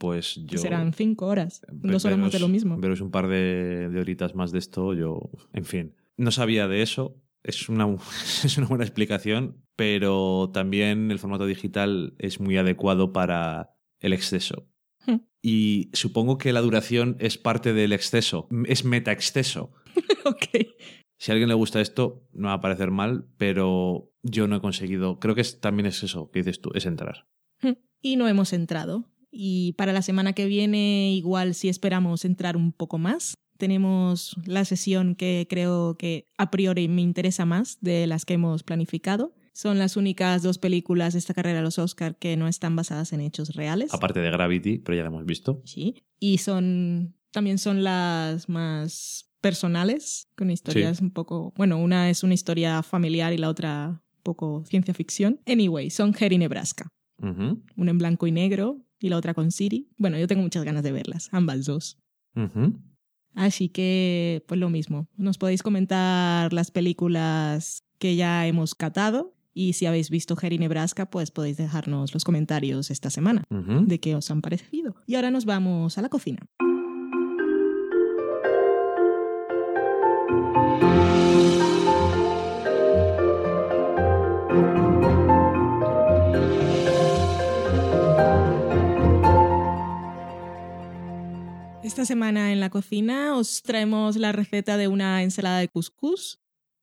Pues 0.00 0.36
yo. 0.46 0.58
serán 0.58 0.94
cinco 0.94 1.26
horas, 1.26 1.60
dos 1.70 2.06
horas 2.06 2.18
más 2.18 2.32
de 2.32 2.40
lo 2.40 2.48
mismo. 2.48 2.78
Veros 2.78 3.02
un 3.02 3.10
par 3.10 3.28
de, 3.28 3.90
de 3.90 4.00
horitas 4.00 4.34
más 4.34 4.50
de 4.50 4.58
esto, 4.58 4.94
yo. 4.94 5.30
En 5.52 5.66
fin. 5.66 5.94
No 6.16 6.30
sabía 6.30 6.66
de 6.68 6.80
eso. 6.80 7.20
Es 7.42 7.68
una, 7.68 7.86
es 8.44 8.56
una 8.56 8.66
buena 8.66 8.84
explicación, 8.84 9.62
pero 9.76 10.50
también 10.54 11.10
el 11.10 11.18
formato 11.18 11.44
digital 11.44 12.14
es 12.18 12.40
muy 12.40 12.56
adecuado 12.56 13.12
para 13.12 13.74
el 14.00 14.14
exceso. 14.14 14.66
Hmm. 15.06 15.16
Y 15.42 15.90
supongo 15.92 16.38
que 16.38 16.54
la 16.54 16.62
duración 16.62 17.16
es 17.20 17.36
parte 17.36 17.74
del 17.74 17.92
exceso, 17.92 18.48
es 18.66 18.86
meta 18.86 19.12
exceso. 19.12 19.70
ok. 20.24 20.66
Si 21.18 21.30
a 21.30 21.34
alguien 21.34 21.48
le 21.50 21.54
gusta 21.54 21.82
esto, 21.82 22.26
no 22.32 22.48
va 22.48 22.54
a 22.54 22.60
parecer 22.62 22.90
mal, 22.90 23.26
pero 23.36 24.10
yo 24.22 24.48
no 24.48 24.56
he 24.56 24.60
conseguido. 24.62 25.18
Creo 25.20 25.34
que 25.34 25.42
es- 25.42 25.60
también 25.60 25.84
es 25.86 26.02
eso 26.02 26.30
que 26.30 26.38
dices 26.38 26.62
tú, 26.62 26.70
es 26.74 26.86
entrar. 26.86 27.26
Y 28.00 28.16
no 28.16 28.26
hemos 28.28 28.54
entrado. 28.54 29.10
Y 29.30 29.72
para 29.74 29.92
la 29.92 30.02
semana 30.02 30.32
que 30.32 30.46
viene, 30.46 31.12
igual 31.12 31.54
si 31.54 31.68
esperamos 31.68 32.24
entrar 32.24 32.56
un 32.56 32.72
poco 32.72 32.98
más, 32.98 33.34
tenemos 33.58 34.36
la 34.46 34.64
sesión 34.64 35.14
que 35.14 35.46
creo 35.48 35.96
que 35.96 36.26
a 36.38 36.50
priori 36.50 36.88
me 36.88 37.02
interesa 37.02 37.44
más 37.44 37.78
de 37.80 38.06
las 38.06 38.24
que 38.24 38.34
hemos 38.34 38.62
planificado. 38.62 39.34
Son 39.52 39.78
las 39.78 39.96
únicas 39.96 40.42
dos 40.42 40.58
películas 40.58 41.12
de 41.12 41.18
esta 41.18 41.34
carrera 41.34 41.58
de 41.58 41.64
los 41.64 41.78
Oscar 41.78 42.16
que 42.16 42.36
no 42.36 42.48
están 42.48 42.74
basadas 42.74 43.12
en 43.12 43.20
hechos 43.20 43.54
reales. 43.54 43.92
Aparte 43.92 44.20
de 44.20 44.30
Gravity, 44.30 44.78
pero 44.78 44.96
ya 44.96 45.02
la 45.02 45.08
hemos 45.08 45.26
visto. 45.26 45.60
Sí. 45.64 46.02
Y 46.18 46.38
son 46.38 47.14
también 47.30 47.58
son 47.58 47.84
las 47.84 48.48
más 48.48 49.30
personales, 49.40 50.28
con 50.36 50.50
historias 50.50 51.00
un 51.00 51.10
poco. 51.10 51.52
Bueno, 51.56 51.78
una 51.78 52.10
es 52.10 52.22
una 52.22 52.34
historia 52.34 52.82
familiar 52.82 53.32
y 53.32 53.38
la 53.38 53.48
otra 53.48 53.88
un 53.88 54.22
poco 54.22 54.64
ciencia 54.66 54.94
ficción. 54.94 55.40
Anyway, 55.46 55.90
son 55.90 56.14
Harry 56.20 56.38
Nebraska. 56.38 56.88
Ujú, 57.18 57.62
Una 57.76 57.90
en 57.90 57.98
blanco 57.98 58.26
y 58.26 58.32
negro 58.32 58.78
y 59.00 59.08
la 59.08 59.16
otra 59.16 59.34
con 59.34 59.50
Siri. 59.50 59.88
Bueno, 59.96 60.18
yo 60.18 60.26
tengo 60.26 60.42
muchas 60.42 60.64
ganas 60.64 60.82
de 60.82 60.92
verlas, 60.92 61.28
ambas 61.32 61.64
dos. 61.64 61.98
Así 63.34 63.68
que, 63.68 64.44
pues 64.46 64.60
lo 64.60 64.70
mismo. 64.70 65.08
Nos 65.16 65.38
podéis 65.38 65.62
comentar 65.62 66.52
las 66.52 66.70
películas 66.70 67.84
que 67.98 68.16
ya 68.16 68.46
hemos 68.46 68.74
catado. 68.74 69.34
Y 69.52 69.72
si 69.72 69.86
habéis 69.86 70.10
visto 70.10 70.36
Harry 70.40 70.58
Nebraska, 70.58 71.10
pues 71.10 71.30
podéis 71.30 71.56
dejarnos 71.56 72.14
los 72.14 72.24
comentarios 72.24 72.90
esta 72.90 73.10
semana 73.10 73.42
de 73.50 74.00
qué 74.00 74.14
os 74.14 74.30
han 74.30 74.42
parecido. 74.42 74.94
Y 75.06 75.16
ahora 75.16 75.30
nos 75.30 75.44
vamos 75.44 75.98
a 75.98 76.02
la 76.02 76.08
cocina. 76.08 76.46
Esta 91.90 92.04
semana 92.04 92.52
en 92.52 92.60
la 92.60 92.70
cocina 92.70 93.36
os 93.36 93.62
traemos 93.62 94.14
la 94.16 94.30
receta 94.30 94.76
de 94.76 94.86
una 94.86 95.24
ensalada 95.24 95.58
de 95.58 95.66
couscous 95.66 96.38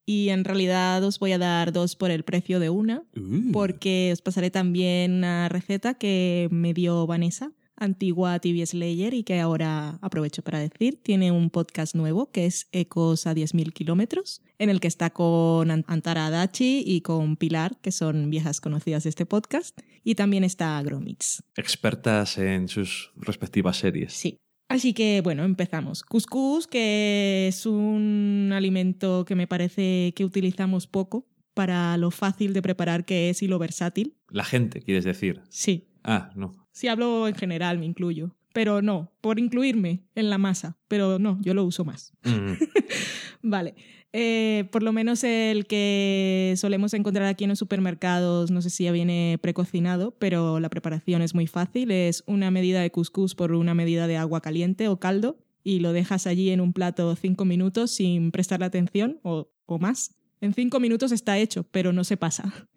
y 0.06 0.30
en 0.30 0.44
realidad 0.44 1.02
os 1.06 1.18
voy 1.18 1.32
a 1.32 1.38
dar 1.38 1.72
dos 1.72 1.96
por 1.96 2.12
el 2.12 2.24
precio 2.26 2.60
de 2.60 2.70
una 2.70 3.04
Uh. 3.16 3.54
porque 3.54 4.10
os 4.12 4.22
pasaré 4.22 4.52
también 4.52 5.14
una 5.14 5.48
receta 5.48 5.94
que 5.94 6.50
me 6.52 6.74
dio 6.74 7.08
Vanessa, 7.08 7.54
antigua 7.78 8.38
TV 8.40 8.66
Slayer, 8.66 9.14
y 9.14 9.24
que 9.24 9.40
ahora 9.40 9.98
aprovecho 10.02 10.42
para 10.42 10.60
decir, 10.60 11.00
tiene 11.02 11.32
un 11.32 11.52
podcast 11.52 11.96
nuevo 11.96 12.30
que 12.30 12.46
es 12.46 12.68
Ecos 12.74 13.28
a 13.28 13.34
10.000 13.34 13.72
kilómetros, 13.72 14.42
en 14.60 14.70
el 14.70 14.82
que 14.82 14.88
está 14.90 15.12
con 15.12 15.72
An- 15.72 15.86
Antara 15.88 16.26
Adachi 16.28 16.84
y 16.86 17.00
con 17.02 17.38
Pilar, 17.38 17.78
que 17.82 17.94
son 17.94 18.30
viejas 18.30 18.60
conocidas 18.60 19.04
de 19.04 19.10
este 19.10 19.26
podcast, 19.26 19.80
y 20.04 20.16
también 20.16 20.44
está 20.44 20.82
Gromits. 20.84 21.44
Expertas 21.56 22.38
en 22.40 22.68
sus 22.68 23.12
respectivas 23.16 23.78
series. 23.78 24.12
Sí. 24.14 24.38
Así 24.70 24.94
que 24.94 25.22
bueno, 25.24 25.44
empezamos. 25.44 26.04
Couscous, 26.04 26.68
que 26.68 27.48
es 27.48 27.66
un 27.66 28.52
alimento 28.54 29.24
que 29.26 29.36
me 29.36 29.48
parece 29.48 30.14
que 30.16 30.26
utilizamos 30.26 30.88
poco 30.88 31.26
para 31.54 31.98
lo 31.98 32.12
fácil 32.12 32.54
de 32.54 32.62
preparar 32.62 33.06
que 33.06 33.30
es 33.30 33.42
y 33.42 33.48
lo 33.48 33.60
versátil. 33.60 34.16
La 34.30 34.44
gente, 34.44 34.82
quieres 34.82 35.06
decir. 35.06 35.42
Sí, 35.50 35.88
Ah, 36.08 36.32
no. 36.36 36.54
Si 36.72 36.88
hablo 36.88 37.28
en 37.28 37.36
general, 37.36 37.80
me 37.80 37.86
incluyo. 37.86 38.34
Pero 38.54 38.82
no, 38.82 39.12
por 39.20 39.40
incluirme 39.40 40.06
en 40.16 40.30
la 40.30 40.38
masa. 40.38 40.78
Pero 40.88 41.20
no, 41.20 41.38
yo 41.42 41.54
lo 41.54 41.66
uso 41.66 41.84
más. 41.84 42.14
Mm. 42.24 42.54
Vale. 43.42 43.76
Eh, 44.14 44.70
por 44.72 44.84
lo 44.84 44.94
menos 44.94 45.24
el 45.24 45.68
que 45.68 46.54
solemos 46.58 46.94
encontrar 46.94 47.28
aquí 47.28 47.44
en 47.44 47.50
los 47.50 47.60
supermercados, 47.60 48.52
no 48.52 48.62
sé 48.62 48.70
si 48.70 48.86
ya 48.86 48.92
viene 48.92 49.38
precocinado, 49.42 50.12
pero 50.18 50.60
la 50.60 50.70
preparación 50.70 51.22
es 51.22 51.36
muy 51.36 51.48
fácil. 51.48 51.92
Es 51.92 52.24
una 52.26 52.52
medida 52.52 52.82
de 52.82 52.92
couscous 52.92 53.36
por 53.36 53.52
una 53.52 53.74
medida 53.74 54.08
de 54.08 54.18
agua 54.18 54.42
caliente 54.42 54.88
o 54.88 55.00
caldo 55.00 55.38
y 55.64 55.80
lo 55.80 55.92
dejas 55.92 56.28
allí 56.28 56.50
en 56.50 56.62
un 56.62 56.74
plato 56.74 57.16
cinco 57.16 57.46
minutos 57.46 57.92
sin 57.92 58.32
prestarle 58.32 58.66
atención 58.66 59.20
o, 59.24 59.50
o 59.66 59.80
más. 59.80 60.16
En 60.40 60.54
cinco 60.54 60.80
minutos 60.80 61.12
está 61.12 61.38
hecho, 61.38 61.64
pero 61.72 61.94
no 61.94 62.04
se 62.04 62.16
pasa. 62.16 62.70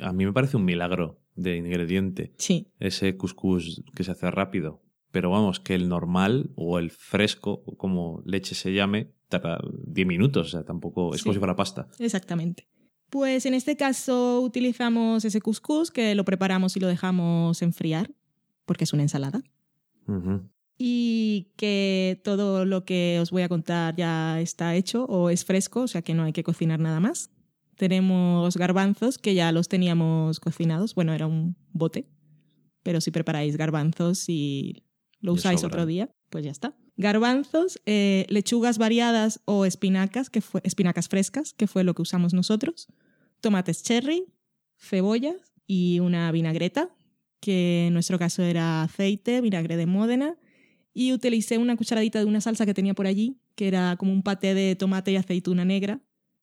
A 0.00 0.12
mí 0.12 0.26
me 0.26 0.32
parece 0.32 0.56
un 0.56 0.64
milagro 0.64 1.20
de 1.36 1.56
ingrediente. 1.56 2.32
Sí, 2.36 2.72
Ese 2.80 3.16
couscous 3.16 3.82
que 3.94 4.04
se 4.04 4.10
hace 4.10 4.30
rápido. 4.30 4.82
Pero 5.10 5.30
vamos, 5.30 5.60
que 5.60 5.74
el 5.74 5.88
normal 5.88 6.50
o 6.54 6.78
el 6.78 6.90
fresco, 6.90 7.62
o 7.64 7.76
como 7.78 8.22
leche 8.26 8.54
se 8.54 8.74
llame, 8.74 9.12
tarda 9.28 9.58
10 9.86 10.06
minutos. 10.06 10.48
O 10.48 10.50
sea, 10.50 10.64
tampoco 10.64 11.14
es 11.14 11.20
Sí. 11.20 11.24
como 11.24 11.32
si 11.34 11.38
fuera 11.38 11.56
pasta. 11.56 11.88
Exactamente. 11.98 12.68
Pues 13.10 13.46
en 13.46 13.54
este 13.54 13.76
caso 13.76 14.40
utilizamos 14.42 15.24
ese 15.24 15.40
couscous 15.40 15.90
que 15.90 16.14
lo 16.14 16.24
preparamos 16.24 16.76
y 16.76 16.80
lo 16.80 16.88
dejamos 16.88 17.62
enfriar, 17.62 18.10
porque 18.66 18.84
es 18.84 18.92
una 18.92 19.02
ensalada. 19.02 19.42
Y 20.78 21.52
que 21.56 22.20
todo 22.24 22.64
lo 22.64 22.84
que 22.84 23.18
os 23.20 23.30
voy 23.30 23.42
a 23.42 23.48
contar 23.48 23.96
ya 23.96 24.40
está 24.40 24.74
hecho 24.76 25.04
o 25.06 25.28
es 25.30 25.44
fresco, 25.44 25.82
o 25.82 25.88
sea 25.88 26.02
que 26.02 26.14
no 26.14 26.22
hay 26.22 26.32
que 26.32 26.44
cocinar 26.44 26.78
nada 26.80 27.00
más. 27.00 27.30
Tenemos 27.76 28.56
garbanzos 28.56 29.18
que 29.18 29.34
ya 29.34 29.52
los 29.52 29.68
teníamos 29.68 30.40
cocinados, 30.40 30.94
bueno, 30.94 31.12
era 31.12 31.26
un 31.26 31.56
bote, 31.72 32.08
pero 32.82 33.00
si 33.00 33.10
preparáis 33.10 33.56
garbanzos 33.56 34.28
y 34.28 34.84
lo 35.20 35.32
usáis 35.32 35.64
otro 35.64 35.84
día, 35.86 36.10
pues 36.30 36.44
ya 36.44 36.50
está. 36.50 36.76
Garbanzos, 36.96 37.80
eh, 37.86 38.26
lechugas 38.28 38.78
variadas 38.78 39.40
o 39.44 39.64
espinacas, 39.64 40.30
que 40.30 40.40
fue, 40.40 40.60
espinacas 40.64 41.08
frescas, 41.08 41.52
que 41.52 41.66
fue 41.66 41.84
lo 41.84 41.94
que 41.94 42.02
usamos 42.02 42.34
nosotros, 42.34 42.88
tomates 43.40 43.82
cherry, 43.82 44.24
cebollas 44.76 45.52
y 45.66 46.00
una 46.00 46.30
vinagreta, 46.32 46.90
que 47.40 47.86
en 47.86 47.94
nuestro 47.94 48.18
caso 48.18 48.42
era 48.42 48.82
aceite, 48.82 49.40
vinagre 49.40 49.76
de 49.76 49.86
Módena, 49.86 50.36
y 50.92 51.12
utilicé 51.12 51.58
una 51.58 51.76
cucharadita 51.76 52.18
de 52.18 52.24
una 52.24 52.40
salsa 52.40 52.66
que 52.66 52.74
tenía 52.74 52.94
por 52.94 53.06
allí, 53.06 53.40
que 53.54 53.68
era 53.68 53.96
como 53.96 54.12
un 54.12 54.22
paté 54.22 54.54
de 54.54 54.74
tomate 54.74 55.12
y 55.12 55.16
aceituna 55.16 55.64
negra, 55.64 56.00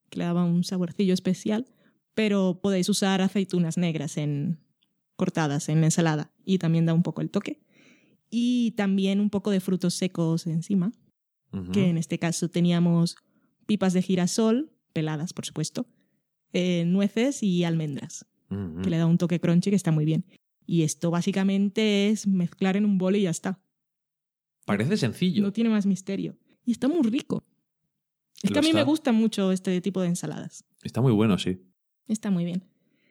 que 0.10 0.20
le 0.20 0.26
daba 0.26 0.46
un 0.46 0.64
saborcillo 0.64 1.14
especial, 1.14 1.66
pero 2.14 2.60
podéis 2.62 2.88
usar 2.88 3.22
aceitunas 3.22 3.78
negras 3.78 4.16
en 4.18 4.60
cortadas 5.16 5.70
en 5.70 5.82
la 5.82 5.88
ensalada 5.88 6.32
y 6.46 6.58
también 6.58 6.86
da 6.86 6.94
un 6.94 7.04
poco 7.04 7.22
el 7.22 7.30
toque. 7.30 7.60
Y 8.30 8.72
también 8.72 9.20
un 9.20 9.30
poco 9.30 9.52
de 9.52 9.60
frutos 9.60 9.94
secos 9.94 10.48
encima, 10.48 10.92
que 11.72 11.90
en 11.90 11.98
este 11.98 12.20
caso 12.20 12.50
teníamos 12.50 13.16
pipas 13.66 13.94
de 13.94 14.02
girasol, 14.02 14.74
peladas 14.92 15.32
por 15.32 15.46
supuesto, 15.46 15.88
eh, 16.52 16.84
nueces 16.86 17.44
y 17.44 17.64
almendras 17.64 18.26
que 18.84 18.90
le 18.90 18.98
da 18.98 19.06
un 19.06 19.18
toque 19.18 19.40
crunchy 19.40 19.70
que 19.70 19.76
está 19.76 19.92
muy 19.92 20.06
bien. 20.06 20.26
Y 20.66 20.84
esto 20.84 21.12
básicamente 21.12 22.10
es 22.10 22.28
mezclar 22.28 22.78
en 22.78 22.86
un 22.86 22.98
bol 22.98 23.16
y 23.16 23.24
ya 23.24 23.30
está. 23.30 23.60
Parece 24.66 24.98
sencillo. 24.98 25.44
No 25.44 25.54
tiene 25.54 25.70
más 25.70 25.86
misterio. 25.86 26.38
Y 26.66 26.72
está 26.72 26.88
muy 26.88 27.04
rico. 27.04 27.44
Es 28.42 28.52
que 28.52 28.60
a 28.60 28.62
mí 28.62 28.70
está. 28.70 28.80
me 28.80 28.84
gusta 28.84 29.12
mucho 29.12 29.52
este 29.52 29.80
tipo 29.82 30.02
de 30.02 30.08
ensaladas. 30.08 30.66
Está 30.84 31.02
muy 31.02 31.12
bueno, 31.12 31.38
sí. 31.38 31.62
Está 32.08 32.32
muy 32.32 32.46
bien. 32.46 32.64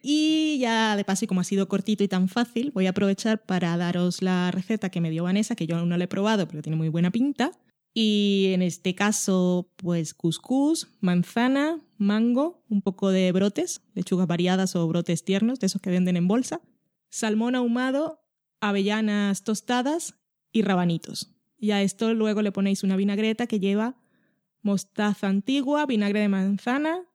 Y 0.06 0.58
ya 0.58 0.96
de 0.96 1.04
paso, 1.04 1.24
y 1.24 1.28
como 1.28 1.40
ha 1.40 1.44
sido 1.44 1.66
cortito 1.66 2.04
y 2.04 2.08
tan 2.08 2.28
fácil, 2.28 2.72
voy 2.72 2.84
a 2.84 2.90
aprovechar 2.90 3.42
para 3.42 3.74
daros 3.78 4.20
la 4.20 4.50
receta 4.50 4.90
que 4.90 5.00
me 5.00 5.08
dio 5.08 5.24
Vanessa, 5.24 5.56
que 5.56 5.66
yo 5.66 5.78
aún 5.78 5.88
no 5.88 5.96
la 5.96 6.04
he 6.04 6.08
probado, 6.08 6.46
pero 6.46 6.60
tiene 6.60 6.76
muy 6.76 6.90
buena 6.90 7.10
pinta. 7.10 7.52
Y 7.94 8.50
en 8.52 8.60
este 8.60 8.94
caso, 8.94 9.72
pues 9.76 10.12
couscous, 10.12 10.88
manzana, 11.00 11.80
mango, 11.96 12.62
un 12.68 12.82
poco 12.82 13.08
de 13.08 13.32
brotes, 13.32 13.80
lechugas 13.94 14.26
variadas 14.26 14.76
o 14.76 14.86
brotes 14.86 15.24
tiernos, 15.24 15.58
de 15.58 15.68
esos 15.68 15.80
que 15.80 15.88
venden 15.88 16.18
en 16.18 16.28
bolsa, 16.28 16.60
salmón 17.08 17.54
ahumado, 17.54 18.20
avellanas 18.60 19.42
tostadas 19.42 20.16
y 20.52 20.60
rabanitos. 20.60 21.34
Y 21.56 21.70
a 21.70 21.80
esto 21.80 22.12
luego 22.12 22.42
le 22.42 22.52
ponéis 22.52 22.82
una 22.82 22.96
vinagreta 22.96 23.46
que 23.46 23.58
lleva 23.58 23.96
mostaza 24.60 25.28
antigua, 25.28 25.86
vinagre 25.86 26.20
de 26.20 26.28
manzana, 26.28 27.08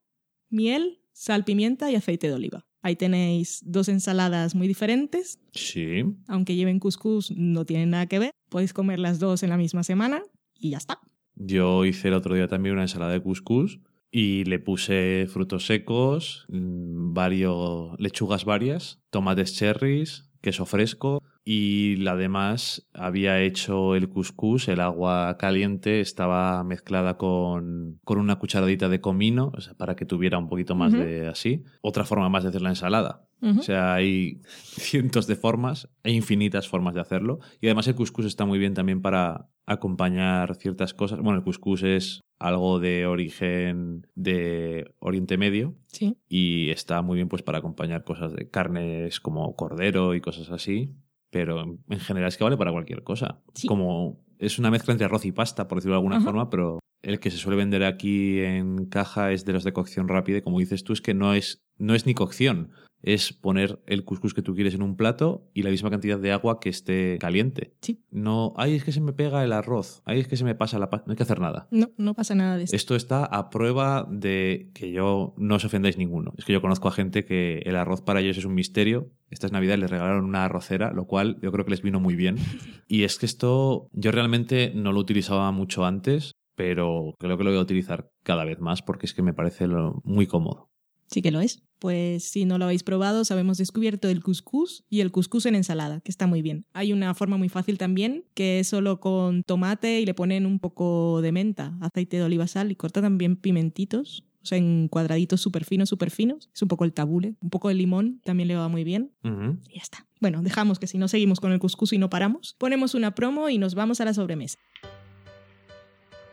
miel, 0.49 1.03
sal, 1.11 1.45
pimienta 1.45 1.91
y 1.91 1.95
aceite 1.95 2.29
de 2.29 2.33
oliva. 2.33 2.68
Ahí 2.81 2.95
tenéis 2.95 3.61
dos 3.65 3.89
ensaladas 3.89 4.55
muy 4.55 4.67
diferentes, 4.67 5.39
Sí. 5.51 6.03
aunque 6.27 6.55
lleven 6.55 6.79
couscous, 6.79 7.31
no 7.35 7.65
tienen 7.65 7.89
nada 7.89 8.07
que 8.07 8.19
ver. 8.19 8.31
Podéis 8.49 8.73
comer 8.73 8.99
las 8.99 9.19
dos 9.19 9.43
en 9.43 9.49
la 9.49 9.57
misma 9.57 9.83
semana 9.83 10.23
y 10.57 10.71
ya 10.71 10.77
está. 10.77 10.99
Yo 11.35 11.85
hice 11.85 12.07
el 12.09 12.13
otro 12.13 12.35
día 12.35 12.47
también 12.47 12.73
una 12.73 12.83
ensalada 12.83 13.11
de 13.11 13.21
couscous 13.21 13.79
y 14.11 14.43
le 14.45 14.59
puse 14.59 15.27
frutos 15.31 15.65
secos, 15.65 16.45
mm, 16.49 17.13
varios, 17.13 17.99
lechugas 17.99 18.45
varias, 18.45 18.99
tomates 19.09 19.53
cherries, 19.55 20.29
queso 20.41 20.65
fresco, 20.65 21.21
Y 21.45 21.95
la 21.97 22.15
demás 22.15 22.87
había 22.93 23.41
hecho 23.41 23.95
el 23.95 24.09
couscous, 24.09 24.67
el 24.67 24.81
agua 24.81 25.35
caliente 25.39 25.99
estaba 26.01 26.63
mezclada 26.63 27.17
con, 27.17 27.99
con 28.03 28.19
una 28.19 28.37
cucharadita 28.37 28.87
de 28.89 29.01
comino, 29.01 29.51
o 29.55 29.61
sea, 29.61 29.73
para 29.73 29.95
que 29.95 30.05
tuviera 30.05 30.37
un 30.37 30.47
poquito 30.47 30.75
más 30.75 30.93
de 30.93 31.27
así. 31.27 31.63
Otra 31.81 32.05
forma 32.05 32.29
más 32.29 32.43
de 32.43 32.49
hacer 32.49 32.61
la 32.61 32.69
ensalada. 32.69 33.25
O 33.41 33.61
sea, 33.63 33.93
hay 33.93 34.41
cientos 34.53 35.25
de 35.25 35.35
formas 35.37 35.89
e 36.03 36.11
infinitas 36.11 36.67
formas 36.67 36.93
de 36.93 37.01
hacerlo. 37.01 37.39
Y 37.61 37.67
además 37.67 37.87
el 37.87 37.95
couscous 37.95 38.25
está 38.25 38.45
muy 38.45 38.59
bien 38.59 38.73
también 38.73 39.01
para 39.01 39.47
acompañar 39.65 40.55
ciertas 40.55 40.93
cosas. 40.93 41.19
Bueno, 41.19 41.37
el 41.39 41.43
couscous 41.43 41.83
es 41.83 42.21
algo 42.37 42.79
de 42.79 43.05
origen 43.05 44.07
de 44.15 44.93
Oriente 44.99 45.37
Medio 45.37 45.75
Sí. 45.87 46.17
y 46.27 46.69
está 46.69 47.01
muy 47.01 47.15
bien 47.15 47.27
pues 47.29 47.41
para 47.43 47.59
acompañar 47.59 48.03
cosas 48.03 48.33
de 48.33 48.49
carnes 48.49 49.19
como 49.19 49.55
cordero 49.55 50.15
y 50.15 50.21
cosas 50.21 50.49
así. 50.51 50.93
Pero 51.31 51.61
en- 51.61 51.79
en 51.89 51.99
general 51.99 52.29
es 52.29 52.37
que 52.37 52.43
vale 52.43 52.57
para 52.57 52.71
cualquier 52.71 53.03
cosa. 53.03 53.41
Sí. 53.53 53.67
Como 53.67 54.23
es 54.39 54.57
una 54.59 54.71
mezcla 54.71 54.91
entre 54.93 55.05
arroz 55.05 55.25
y 55.25 55.31
pasta, 55.31 55.67
por 55.67 55.77
decirlo 55.77 55.95
de 55.95 55.99
alguna 55.99 56.17
Ajá. 56.17 56.25
forma, 56.25 56.49
pero 56.49 56.79
el 57.01 57.19
que 57.19 57.29
se 57.31 57.37
suele 57.37 57.57
vender 57.57 57.83
aquí 57.83 58.39
en 58.39 58.85
caja 58.85 59.31
es 59.31 59.45
de 59.45 59.53
los 59.53 59.63
de 59.63 59.73
cocción 59.73 60.07
rápida. 60.07 60.37
y 60.37 60.41
Como 60.41 60.59
dices 60.59 60.83
tú, 60.83 60.93
es 60.93 61.01
que 61.01 61.13
no 61.13 61.33
es, 61.33 61.61
no 61.77 61.93
es 61.95 62.05
ni 62.05 62.13
cocción. 62.13 62.71
Es 63.01 63.31
poner 63.31 63.79
el 63.85 64.03
cuscús 64.03 64.33
que 64.33 64.41
tú 64.41 64.53
quieres 64.55 64.73
en 64.73 64.81
un 64.81 64.97
plato 64.97 65.49
y 65.53 65.63
la 65.63 65.69
misma 65.69 65.89
cantidad 65.89 66.19
de 66.19 66.31
agua 66.33 66.59
que 66.59 66.67
esté 66.69 67.17
caliente. 67.19 67.73
Sí. 67.81 68.03
No, 68.11 68.53
ay, 68.57 68.75
es 68.75 68.83
que 68.83 68.91
se 68.91 68.99
me 68.99 69.13
pega 69.13 69.43
el 69.45 69.53
arroz. 69.53 70.01
Ay, 70.05 70.19
es 70.19 70.27
que 70.27 70.35
se 70.35 70.43
me 70.43 70.53
pasa 70.55 70.79
la 70.79 70.89
pasta. 70.89 71.05
No 71.07 71.11
hay 71.13 71.17
que 71.17 71.23
hacer 71.23 71.39
nada. 71.39 71.67
No, 71.71 71.91
no 71.97 72.13
pasa 72.13 72.35
nada 72.35 72.57
de 72.57 72.63
esto. 72.65 72.75
Esto 72.75 72.95
está 72.95 73.23
a 73.23 73.49
prueba 73.49 74.05
de 74.11 74.69
que 74.73 74.91
yo 74.91 75.33
no 75.37 75.55
os 75.55 75.63
ofendáis 75.65 75.97
ninguno. 75.97 76.33
Es 76.37 76.43
que 76.45 76.51
yo 76.53 76.61
conozco 76.61 76.87
a 76.89 76.91
gente 76.91 77.23
que 77.23 77.59
el 77.65 77.77
arroz 77.77 78.01
para 78.01 78.19
ellos 78.19 78.37
es 78.37 78.43
un 78.45 78.53
misterio. 78.53 79.09
Estas 79.29 79.51
navidades 79.53 79.79
les 79.79 79.89
regalaron 79.91 80.25
una 80.25 80.43
arrocera, 80.43 80.91
lo 80.91 81.05
cual 81.05 81.37
yo 81.41 81.51
creo 81.53 81.63
que 81.63 81.71
les 81.71 81.81
vino 81.81 81.99
muy 81.99 82.15
bien. 82.15 82.35
Y 82.91 83.03
es 83.03 83.17
que 83.19 83.27
esto 83.27 83.87
yo 83.93 84.11
realmente 84.11 84.71
no 84.75 84.91
lo 84.91 84.99
utilizaba 84.99 85.51
mucho 85.51 85.85
antes, 85.85 86.31
pero 86.55 87.13
creo 87.19 87.37
que 87.37 87.43
lo 87.43 87.51
voy 87.51 87.59
a 87.59 87.61
utilizar 87.61 88.09
cada 88.23 88.43
vez 88.43 88.59
más 88.59 88.81
porque 88.81 89.05
es 89.05 89.13
que 89.13 89.21
me 89.21 89.33
parece 89.33 89.67
lo- 89.67 90.01
muy 90.03 90.25
cómodo. 90.27 90.69
Sí 91.07 91.21
que 91.21 91.31
lo 91.31 91.39
es. 91.39 91.63
Pues 91.79 92.25
si 92.25 92.45
no 92.45 92.57
lo 92.57 92.65
habéis 92.65 92.83
probado, 92.83 93.21
os 93.21 93.31
habemos 93.31 93.57
descubierto 93.57 94.09
el 94.09 94.21
couscous 94.21 94.83
y 94.89 94.99
el 94.99 95.11
couscous 95.11 95.45
en 95.45 95.55
ensalada, 95.55 96.01
que 96.01 96.11
está 96.11 96.27
muy 96.27 96.41
bien. 96.41 96.65
Hay 96.73 96.91
una 96.93 97.13
forma 97.15 97.37
muy 97.37 97.49
fácil 97.49 97.77
también, 97.77 98.25
que 98.33 98.59
es 98.59 98.67
solo 98.67 98.99
con 98.99 99.43
tomate 99.43 100.01
y 100.01 100.05
le 100.05 100.13
ponen 100.13 100.45
un 100.45 100.59
poco 100.59 101.21
de 101.21 101.31
menta, 101.31 101.77
aceite 101.81 102.17
de 102.17 102.23
oliva, 102.23 102.47
sal 102.47 102.71
y 102.71 102.75
corta 102.75 103.01
también 103.01 103.37
pimentitos, 103.37 104.25
o 104.41 104.45
sea, 104.45 104.57
en 104.57 104.87
cuadraditos 104.87 105.41
súper 105.41 105.65
finos, 105.65 105.89
súper 105.89 106.11
finos. 106.11 106.49
Es 106.53 106.61
un 106.61 106.67
poco 106.67 106.85
el 106.85 106.93
tabule, 106.93 107.35
un 107.41 107.49
poco 107.49 107.67
de 107.67 107.73
limón, 107.73 108.21
también 108.23 108.47
le 108.47 108.55
va 108.55 108.67
muy 108.67 108.83
bien. 108.83 109.11
Y 109.23 109.75
ya 109.75 109.81
está. 109.81 110.05
Bueno, 110.19 110.41
dejamos 110.41 110.79
que 110.79 110.87
si 110.87 110.97
no 110.97 111.07
seguimos 111.07 111.39
con 111.39 111.51
el 111.51 111.59
couscous 111.59 111.93
y 111.93 111.97
no 111.97 112.09
paramos, 112.09 112.55
ponemos 112.57 112.93
una 112.93 113.15
promo 113.15 113.49
y 113.49 113.57
nos 113.57 113.75
vamos 113.75 114.01
a 114.01 114.05
la 114.05 114.13
sobremesa. 114.13 114.57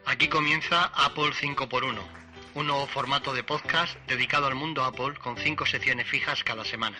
Aquí 0.04 0.28
comienza 0.28 0.84
Apple 0.94 1.30
5x1, 1.40 1.98
un 2.56 2.66
nuevo 2.66 2.86
formato 2.86 3.34
de 3.34 3.44
podcast 3.44 3.94
dedicado 4.06 4.46
al 4.46 4.54
mundo 4.54 4.82
Apple 4.82 5.12
con 5.22 5.36
cinco 5.36 5.66
secciones 5.66 6.08
fijas 6.08 6.42
cada 6.42 6.64
semana. 6.64 6.96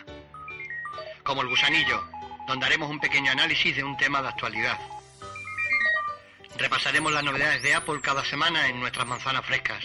Como 1.23 1.41
el 1.41 1.49
gusanillo, 1.49 2.05
donde 2.47 2.67
haremos 2.67 2.91
un 2.91 3.01
pequeño 3.01 3.33
análisis 3.33 3.75
de 3.75 3.83
un 3.83 3.97
tema 3.97 4.21
de 4.21 4.29
actualidad. 4.29 4.79
Repasaremos 6.59 7.11
las 7.11 7.25
novedades 7.25 7.63
de 7.63 7.75
Apple 7.75 8.03
cada 8.03 8.23
semana 8.23 8.69
en 8.69 8.79
nuestras 8.81 9.07
manzanas 9.07 9.47
frescas. 9.47 9.83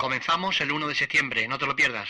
Comenzamos 0.04 0.60
el 0.60 0.70
1 0.70 0.90
de 0.90 0.96
septiembre, 0.96 1.48
no 1.48 1.58
te 1.58 1.66
lo 1.66 1.74
pierdas. 1.74 2.10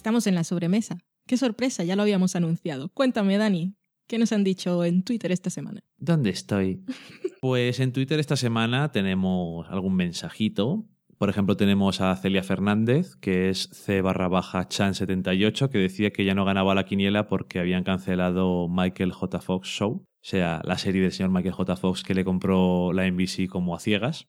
Estamos 0.00 0.26
en 0.26 0.34
la 0.34 0.44
sobremesa. 0.44 0.96
¡Qué 1.26 1.36
sorpresa! 1.36 1.84
Ya 1.84 1.94
lo 1.94 2.00
habíamos 2.00 2.34
anunciado. 2.34 2.88
Cuéntame, 2.94 3.36
Dani, 3.36 3.74
¿qué 4.08 4.16
nos 4.16 4.32
han 4.32 4.44
dicho 4.44 4.82
en 4.82 5.02
Twitter 5.02 5.30
esta 5.30 5.50
semana? 5.50 5.82
¿Dónde 5.98 6.30
estoy? 6.30 6.82
Pues 7.42 7.80
en 7.80 7.92
Twitter 7.92 8.18
esta 8.18 8.36
semana 8.36 8.92
tenemos 8.92 9.68
algún 9.68 9.96
mensajito. 9.96 10.86
Por 11.18 11.28
ejemplo, 11.28 11.56
tenemos 11.56 12.00
a 12.00 12.16
Celia 12.16 12.42
Fernández, 12.42 13.16
que 13.16 13.50
es 13.50 13.68
C 13.72 14.00
barra 14.00 14.28
baja 14.28 14.68
Chan78, 14.68 15.68
que 15.68 15.78
decía 15.78 16.12
que 16.12 16.24
ya 16.24 16.34
no 16.34 16.46
ganaba 16.46 16.74
la 16.74 16.84
quiniela 16.86 17.28
porque 17.28 17.58
habían 17.58 17.84
cancelado 17.84 18.68
Michael 18.70 19.12
J. 19.12 19.40
Fox 19.40 19.68
Show, 19.68 19.90
o 19.90 20.06
sea, 20.22 20.62
la 20.64 20.78
serie 20.78 21.02
del 21.02 21.12
señor 21.12 21.30
Michael 21.30 21.54
J. 21.54 21.76
Fox 21.76 22.02
que 22.02 22.14
le 22.14 22.24
compró 22.24 22.94
la 22.94 23.10
NBC 23.10 23.48
como 23.48 23.74
a 23.74 23.80
ciegas. 23.80 24.28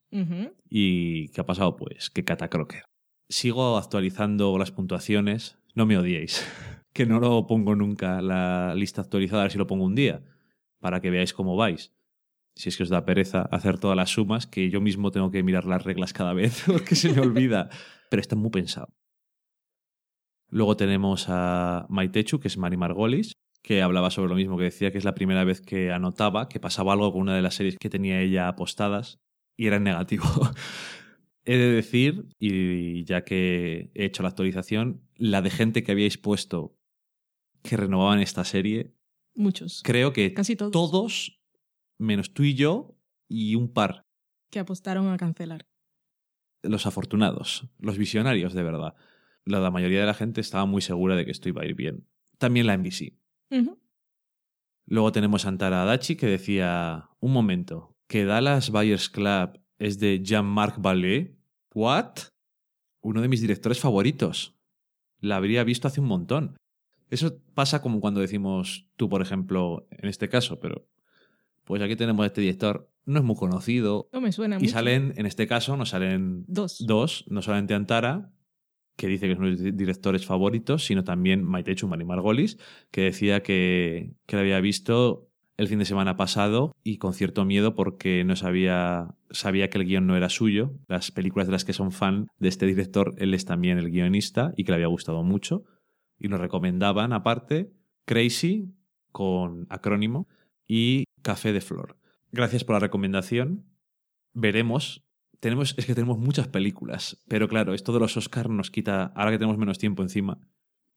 ¿Y 0.70 1.30
qué 1.30 1.40
ha 1.40 1.46
pasado? 1.46 1.78
Pues 1.78 2.10
que 2.10 2.26
Cata 2.26 2.50
Crocker. 2.50 2.84
Sigo 3.32 3.78
actualizando 3.78 4.58
las 4.58 4.72
puntuaciones. 4.72 5.58
No 5.76 5.86
me 5.86 5.98
odiéis. 5.98 6.46
que 6.94 7.06
no 7.06 7.20
lo 7.20 7.48
pongo 7.48 7.76
nunca 7.76 8.22
la 8.22 8.74
lista 8.76 9.02
actualizada, 9.02 9.42
a 9.42 9.46
ver 9.46 9.52
si 9.52 9.58
lo 9.58 9.68
pongo 9.68 9.86
un 9.86 9.96
día, 9.96 10.24
para 10.80 11.00
que 11.02 11.10
veáis 11.10 11.34
cómo 11.34 11.56
vais. 11.56 11.94
Si 12.56 12.70
es 12.70 12.76
que 12.76 12.84
os 12.84 12.90
da 12.90 13.06
pereza 13.06 13.44
hacer 13.44 13.80
todas 13.80 13.96
las 13.96 14.10
sumas, 14.10 14.46
que 14.46 14.70
yo 14.70 14.82
mismo 14.82 15.12
tengo 15.12 15.32
que 15.32 15.44
mirar 15.44 15.66
las 15.66 15.84
reglas 15.84 16.14
cada 16.14 16.34
vez, 16.34 16.64
porque 16.68 16.96
se 16.96 17.14
me 17.14 17.22
olvida. 17.22 17.70
Pero 18.10 18.22
está 18.22 18.36
muy 18.36 18.50
pensado. 18.50 18.90
Luego 20.50 20.76
tenemos 20.76 21.28
a 21.30 21.86
Maitechu, 21.90 22.42
que 22.42 22.50
es 22.50 22.58
Mari 22.58 22.76
Margolis, 22.76 23.32
que 23.64 23.82
hablaba 23.82 24.12
sobre 24.12 24.30
lo 24.30 24.36
mismo, 24.36 24.58
que 24.58 24.66
decía 24.66 24.92
que 24.92 24.98
es 24.98 25.06
la 25.06 25.16
primera 25.16 25.46
vez 25.46 25.62
que 25.62 25.92
anotaba 25.92 26.50
que 26.50 26.60
pasaba 26.60 26.94
algo 26.94 27.14
con 27.14 27.22
una 27.22 27.36
de 27.36 27.42
las 27.42 27.56
series 27.56 27.78
que 27.78 27.90
tenía 27.90 28.20
ella 28.20 28.50
apostadas 28.50 29.20
y 29.56 29.68
era 29.68 29.78
en 29.78 29.84
negativo. 29.84 30.26
He 31.46 31.58
de 31.58 31.72
decir, 31.72 32.26
y 32.38 33.04
ya 33.06 33.24
que 33.24 33.92
he 33.96 34.06
hecho 34.06 34.24
la 34.24 34.30
actualización, 34.30 35.02
la 35.22 35.42
de 35.42 35.50
gente 35.52 35.84
que 35.84 35.92
habíais 35.92 36.18
puesto 36.18 36.76
que 37.62 37.78
renovaban 37.78 38.20
esta 38.20 38.44
serie, 38.44 38.92
Muchos. 39.36 39.82
creo 39.84 40.14
que 40.14 40.34
Casi 40.34 40.56
todos. 40.56 40.72
todos, 40.72 41.40
menos 42.00 42.34
tú 42.34 42.44
y 42.44 42.56
yo, 42.56 42.98
y 43.28 43.54
un 43.56 43.72
par, 43.72 44.08
Que 44.50 44.60
apostaron 44.60 45.08
a 45.10 45.18
cancelar. 45.18 45.68
los 46.64 46.86
afortunados, 46.88 47.68
los 47.80 47.98
visionarios 47.98 48.54
de 48.54 48.64
verdad. 48.64 48.96
La, 49.46 49.60
la 49.60 49.70
mayoría 49.72 50.00
de 50.02 50.06
la 50.08 50.14
gente 50.16 50.42
estaba 50.42 50.66
muy 50.66 50.82
segura 50.82 51.16
de 51.16 51.26
que 51.26 51.32
esto 51.32 51.50
iba 51.50 51.62
a 51.62 51.66
ir 51.66 51.76
bien. 51.76 52.08
También 52.40 52.66
la 52.68 52.76
NBC. 52.78 53.14
Luego 54.88 55.12
tenemos 55.12 55.46
a 55.46 55.50
Antara 55.50 55.84
Adachi 55.84 56.16
que 56.16 56.26
decía, 56.28 57.10
un 57.20 57.32
momento, 57.32 57.96
que 58.08 58.26
Dallas 58.26 58.72
Buyers 58.72 59.10
Club 59.10 59.60
es 59.80 60.00
de 60.00 60.22
Jean-Marc 60.24 60.82
Vallée. 60.82 61.38
¿What? 61.74 62.14
Uno 63.02 63.22
de 63.22 63.28
mis 63.30 63.42
directores 63.42 63.80
favoritos. 63.80 64.58
La 65.22 65.38
habría 65.38 65.64
visto 65.64 65.88
hace 65.88 66.02
un 66.02 66.08
montón. 66.08 66.58
Eso 67.10 67.40
pasa 67.54 67.82
como 67.82 68.00
cuando 68.02 68.20
decimos 68.22 68.88
tú, 68.98 69.08
por 69.10 69.22
ejemplo, 69.22 69.88
en 69.92 70.10
este 70.10 70.28
caso, 70.30 70.60
pero 70.60 70.88
pues 71.64 71.82
aquí 71.82 71.96
tenemos 71.96 72.24
a 72.24 72.28
este 72.28 72.42
director, 72.42 72.92
no 73.06 73.20
es 73.20 73.26
muy 73.26 73.36
conocido. 73.36 74.10
No 74.14 74.20
me 74.22 74.32
suena 74.32 74.58
Y 74.58 74.60
mucho. 74.60 74.72
salen, 74.72 75.14
en 75.16 75.26
este 75.26 75.48
caso, 75.48 75.78
nos 75.78 75.90
salen 75.90 76.44
Dos. 76.48 76.84
dos, 76.86 77.26
no 77.28 77.42
solamente 77.42 77.74
Antara, 77.74 78.32
que 78.98 79.08
dice 79.08 79.26
que 79.28 79.34
es 79.34 79.40
uno 79.40 79.50
de 79.50 79.58
sus 79.58 79.78
directores 79.78 80.26
favoritos, 80.26 80.86
sino 80.86 81.04
también 81.04 81.44
Maite 81.44 81.76
Chumani 81.76 82.04
Margolis, 82.04 82.58
que 82.92 83.02
decía 83.04 83.42
que, 83.44 84.14
que 84.26 84.36
la 84.36 84.42
había 84.42 84.60
visto 84.60 85.31
el 85.62 85.68
fin 85.68 85.78
de 85.78 85.86
semana 85.86 86.18
pasado 86.18 86.76
y 86.84 86.98
con 86.98 87.14
cierto 87.14 87.46
miedo 87.46 87.76
porque 87.76 88.24
no 88.24 88.36
sabía, 88.36 89.14
sabía 89.30 89.70
que 89.70 89.78
el 89.78 89.86
guion 89.86 90.08
no 90.08 90.18
era 90.18 90.28
suyo. 90.28 90.74
Las 90.88 91.12
películas 91.12 91.48
de 91.48 91.52
las 91.52 91.66
que 91.66 91.74
son 91.74 91.92
fan 91.92 92.28
de 92.40 92.50
este 92.50 92.66
director, 92.66 93.14
él 93.20 93.36
es 93.36 93.46
también 93.46 93.78
el 93.78 93.92
guionista 93.92 94.54
y 94.58 94.64
que 94.64 94.72
le 94.72 94.78
había 94.78 94.88
gustado 94.88 95.24
mucho. 95.24 95.64
Y 96.18 96.30
nos 96.30 96.40
recomendaban, 96.40 97.14
aparte, 97.14 97.72
Crazy, 98.06 98.74
con 99.12 99.68
acrónimo, 99.70 100.28
y 100.68 101.04
Café 101.22 101.54
de 101.54 101.62
Flor. 101.62 101.96
Gracias 102.32 102.64
por 102.64 102.74
la 102.74 102.80
recomendación. 102.80 103.66
Veremos. 104.34 105.04
Tenemos, 105.40 105.76
es 105.78 105.86
que 105.86 105.94
tenemos 105.94 106.18
muchas 106.18 106.48
películas, 106.48 107.22
pero 107.28 107.48
claro, 107.48 107.74
esto 107.76 107.94
de 107.94 108.00
los 108.00 108.18
Oscars 108.18 108.50
nos 108.50 108.72
quita, 108.72 109.12
ahora 109.16 109.32
que 109.32 109.38
tenemos 109.38 109.58
menos 109.58 109.80
tiempo 109.80 110.02
encima, 110.04 110.40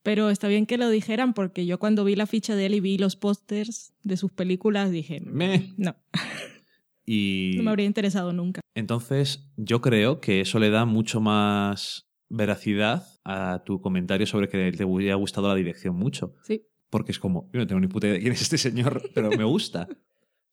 Pero 0.04 0.28
está 0.28 0.48
bien 0.48 0.66
que 0.66 0.76
lo 0.76 0.90
dijeran 0.90 1.32
porque 1.32 1.64
yo 1.64 1.78
cuando 1.78 2.04
vi 2.04 2.14
la 2.14 2.26
ficha 2.26 2.54
de 2.54 2.66
él 2.66 2.74
y 2.74 2.80
vi 2.80 2.98
los 2.98 3.16
pósters 3.16 3.94
de 4.02 4.16
sus 4.18 4.30
películas 4.30 4.90
dije, 4.90 5.20
Meh. 5.20 5.72
no, 5.78 5.96
y 7.06 7.54
no 7.56 7.64
me 7.64 7.70
habría 7.70 7.86
interesado 7.86 8.32
nunca. 8.32 8.60
entonces 8.76 9.50
yo 9.56 9.80
creo 9.80 10.20
que 10.20 10.42
eso 10.42 10.58
le 10.58 10.68
da 10.68 10.84
mucho 10.84 11.20
más 11.22 12.06
veracidad 12.28 13.06
a 13.24 13.62
tu 13.64 13.80
comentario 13.80 14.26
sobre 14.26 14.48
que 14.48 14.72
te 14.72 14.84
hubiera 14.84 15.14
gustado 15.14 15.48
la 15.48 15.54
dirección 15.54 15.96
mucho. 15.96 16.34
Sí. 16.42 16.66
Porque 16.90 17.12
es 17.12 17.18
como, 17.18 17.48
yo 17.52 17.60
no 17.60 17.66
tengo 17.66 17.80
ni 17.80 17.88
puta 17.88 18.06
idea 18.06 18.14
de 18.14 18.20
quién 18.20 18.32
es 18.34 18.42
este 18.42 18.58
señor, 18.58 19.02
pero 19.14 19.30
me 19.30 19.44
gusta. 19.44 19.88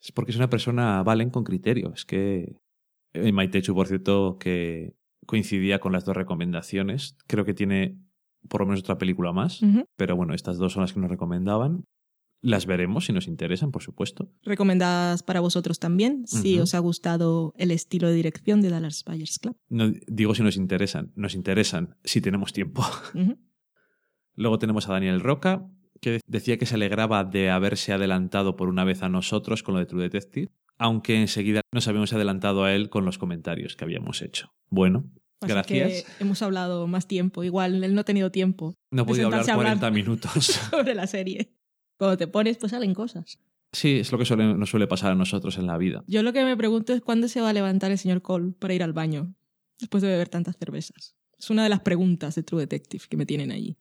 es 0.02 0.12
porque 0.14 0.32
es 0.32 0.38
una 0.38 0.50
persona 0.50 1.04
valen 1.04 1.30
con 1.30 1.44
criterio. 1.44 1.92
Es 1.94 2.06
que 2.06 2.56
eh, 3.14 3.32
Maitechu, 3.32 3.76
por 3.76 3.88
cierto, 3.88 4.38
que 4.40 4.96
coincidía 5.26 5.80
con 5.80 5.92
las 5.92 6.06
dos 6.06 6.16
recomendaciones. 6.16 7.18
Creo 7.28 7.46
que 7.46 7.54
tiene 7.54 8.00
por 8.48 8.62
lo 8.62 8.68
menos 8.68 8.82
otra 8.82 8.98
película 8.98 9.32
más. 9.32 9.62
Pero 9.96 10.16
bueno, 10.16 10.34
estas 10.34 10.58
dos 10.58 10.74
son 10.74 10.82
las 10.82 10.94
que 10.94 11.00
nos 11.00 11.10
recomendaban. 11.10 11.86
Las 12.44 12.66
veremos 12.66 13.06
si 13.06 13.14
nos 13.14 13.28
interesan, 13.28 13.72
por 13.72 13.84
supuesto. 13.84 14.32
Recomendadas 14.42 15.22
para 15.22 15.42
vosotros 15.42 15.78
también, 15.78 16.26
si 16.26 16.60
os 16.60 16.74
ha 16.74 16.80
gustado 16.80 17.54
el 17.56 17.70
estilo 17.70 18.08
de 18.08 18.16
dirección 18.16 18.62
de 18.62 18.70
Dallas 18.70 19.04
Buyers 19.06 19.38
Club. 19.38 19.56
No 19.70 19.92
digo 20.08 20.34
si 20.34 20.42
nos 20.42 20.58
interesan, 20.58 21.12
nos 21.16 21.36
interesan 21.36 21.98
si 22.04 22.20
tenemos 22.20 22.52
tiempo. 22.52 22.84
Luego 24.36 24.58
tenemos 24.58 24.90
a 24.90 24.94
Daniel 24.94 25.20
Roca, 25.20 25.68
que 26.02 26.20
decía 26.26 26.58
que 26.58 26.66
se 26.66 26.76
alegraba 26.76 27.24
de 27.24 27.52
haberse 27.52 27.94
adelantado 27.94 28.56
por 28.56 28.70
una 28.70 28.84
vez 28.84 29.04
a 29.04 29.10
nosotros 29.10 29.62
con 29.62 29.76
lo 29.76 29.80
de 29.80 29.86
True 29.86 30.02
Detective, 30.02 30.50
aunque 30.80 31.22
enseguida 31.22 31.62
nos 31.72 31.88
habíamos 31.88 32.12
adelantado 32.12 32.64
a 32.64 32.74
él 32.74 32.90
con 32.90 33.06
los 33.06 33.20
comentarios 33.20 33.76
que 33.76 33.84
habíamos 33.84 34.24
hecho. 34.24 34.52
Bueno, 34.68 35.12
Así 35.42 35.52
gracias. 35.54 36.04
que 36.04 36.24
hemos 36.24 36.42
hablado 36.42 36.88
más 36.88 37.08
tiempo. 37.08 37.44
Igual 37.44 37.84
él 37.84 37.94
no 37.96 38.02
ha 38.02 38.04
tenido 38.04 38.32
tiempo 38.32 38.76
No 38.92 39.02
he 39.02 39.06
podido 39.06 39.26
hablar 39.28 39.42
sentarse 39.42 39.52
a 39.52 39.56
40 39.56 39.88
hablar. 39.88 39.92
minutos. 40.04 40.32
sobre 40.72 40.96
la 40.96 41.08
serie. 41.08 41.52
Cuando 41.98 42.18
te 42.18 42.28
pones, 42.28 42.58
pues 42.58 42.72
salen 42.72 42.94
cosas. 42.94 43.40
Sí, 43.74 44.00
es 44.00 44.12
lo 44.12 44.18
que 44.18 44.26
suele- 44.26 44.56
nos 44.58 44.70
suele 44.70 44.88
pasar 44.88 45.12
a 45.12 45.16
nosotros 45.16 45.58
en 45.58 45.66
la 45.68 45.78
vida. 45.78 46.04
Yo 46.08 46.24
lo 46.24 46.34
que 46.34 46.44
me 46.44 46.58
pregunto 46.58 46.94
es 46.94 47.02
cuándo 47.02 47.28
se 47.28 47.42
va 47.42 47.50
a 47.50 47.54
levantar 47.54 47.92
el 47.92 47.98
señor 47.98 48.22
Cole 48.22 48.54
para 48.60 48.74
ir 48.74 48.84
al 48.84 48.94
baño 48.94 49.34
después 49.80 50.04
de 50.04 50.10
beber 50.10 50.30
tantas 50.30 50.58
cervezas. 50.58 51.16
Es 51.40 51.50
una 51.50 51.64
de 51.64 51.70
las 51.70 51.80
preguntas 51.80 52.36
de 52.36 52.44
True 52.44 52.62
Detective 52.62 53.06
que 53.10 53.18
me 53.18 53.26
tienen 53.26 53.52
allí. 53.52 53.78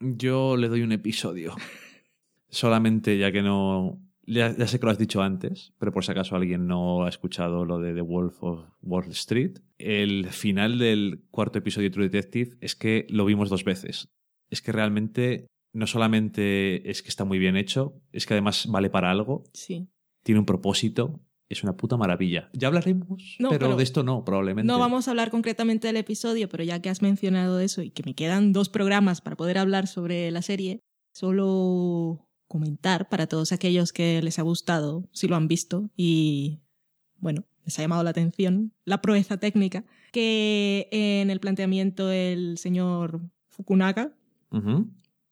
Yo 0.00 0.56
le 0.56 0.68
doy 0.68 0.82
un 0.82 0.92
episodio. 0.92 1.54
Solamente 2.48 3.16
ya 3.18 3.32
que 3.32 3.42
no... 3.42 3.98
Ya, 4.24 4.54
ya 4.56 4.66
sé 4.68 4.78
que 4.78 4.86
lo 4.86 4.92
has 4.92 4.98
dicho 4.98 5.20
antes, 5.22 5.72
pero 5.78 5.92
por 5.92 6.04
si 6.04 6.12
acaso 6.12 6.36
alguien 6.36 6.66
no 6.66 7.04
ha 7.04 7.08
escuchado 7.08 7.64
lo 7.64 7.80
de 7.80 7.92
The 7.92 8.02
Wolf 8.02 8.42
of 8.42 8.64
Wall 8.82 9.08
Street. 9.10 9.58
El 9.78 10.26
final 10.30 10.78
del 10.78 11.24
cuarto 11.30 11.58
episodio 11.58 11.88
de 11.88 11.92
True 11.94 12.08
Detective 12.08 12.56
es 12.60 12.76
que 12.76 13.06
lo 13.10 13.24
vimos 13.24 13.50
dos 13.50 13.64
veces. 13.64 14.08
Es 14.50 14.62
que 14.62 14.70
realmente 14.70 15.46
no 15.74 15.86
solamente 15.86 16.88
es 16.90 17.02
que 17.02 17.08
está 17.08 17.24
muy 17.24 17.38
bien 17.38 17.56
hecho, 17.56 18.00
es 18.12 18.26
que 18.26 18.34
además 18.34 18.66
vale 18.68 18.90
para 18.90 19.10
algo, 19.10 19.44
Sí. 19.54 19.88
tiene 20.22 20.38
un 20.38 20.46
propósito, 20.46 21.20
es 21.48 21.62
una 21.64 21.76
puta 21.76 21.96
maravilla. 21.96 22.48
Ya 22.52 22.68
hablaremos, 22.68 23.36
No, 23.40 23.48
pero, 23.48 23.66
pero 23.66 23.76
de 23.76 23.82
esto 23.82 24.02
no, 24.04 24.24
probablemente. 24.24 24.66
No 24.70 24.78
vamos 24.78 25.08
a 25.08 25.10
hablar 25.10 25.30
concretamente 25.30 25.88
del 25.88 25.96
episodio, 25.96 26.48
pero 26.48 26.62
ya 26.62 26.80
que 26.80 26.90
has 26.90 27.02
mencionado 27.02 27.58
eso 27.58 27.82
y 27.82 27.90
que 27.90 28.02
me 28.04 28.14
quedan 28.14 28.52
dos 28.52 28.68
programas 28.68 29.20
para 29.20 29.36
poder 29.36 29.58
hablar 29.58 29.86
sobre 29.86 30.30
la 30.30 30.42
serie, 30.42 30.80
solo 31.14 32.28
comentar 32.52 33.08
para 33.08 33.26
todos 33.26 33.50
aquellos 33.50 33.94
que 33.94 34.20
les 34.20 34.38
ha 34.38 34.42
gustado, 34.42 35.08
si 35.10 35.26
lo 35.26 35.36
han 35.36 35.48
visto 35.48 35.88
y, 35.96 36.60
bueno, 37.16 37.46
les 37.64 37.78
ha 37.78 37.82
llamado 37.82 38.02
la 38.02 38.10
atención 38.10 38.74
la 38.84 39.00
proeza 39.00 39.38
técnica, 39.38 39.86
que 40.12 40.86
en 40.90 41.30
el 41.30 41.40
planteamiento 41.40 42.10
el 42.10 42.58
señor 42.58 43.22
Fukunaga, 43.48 44.12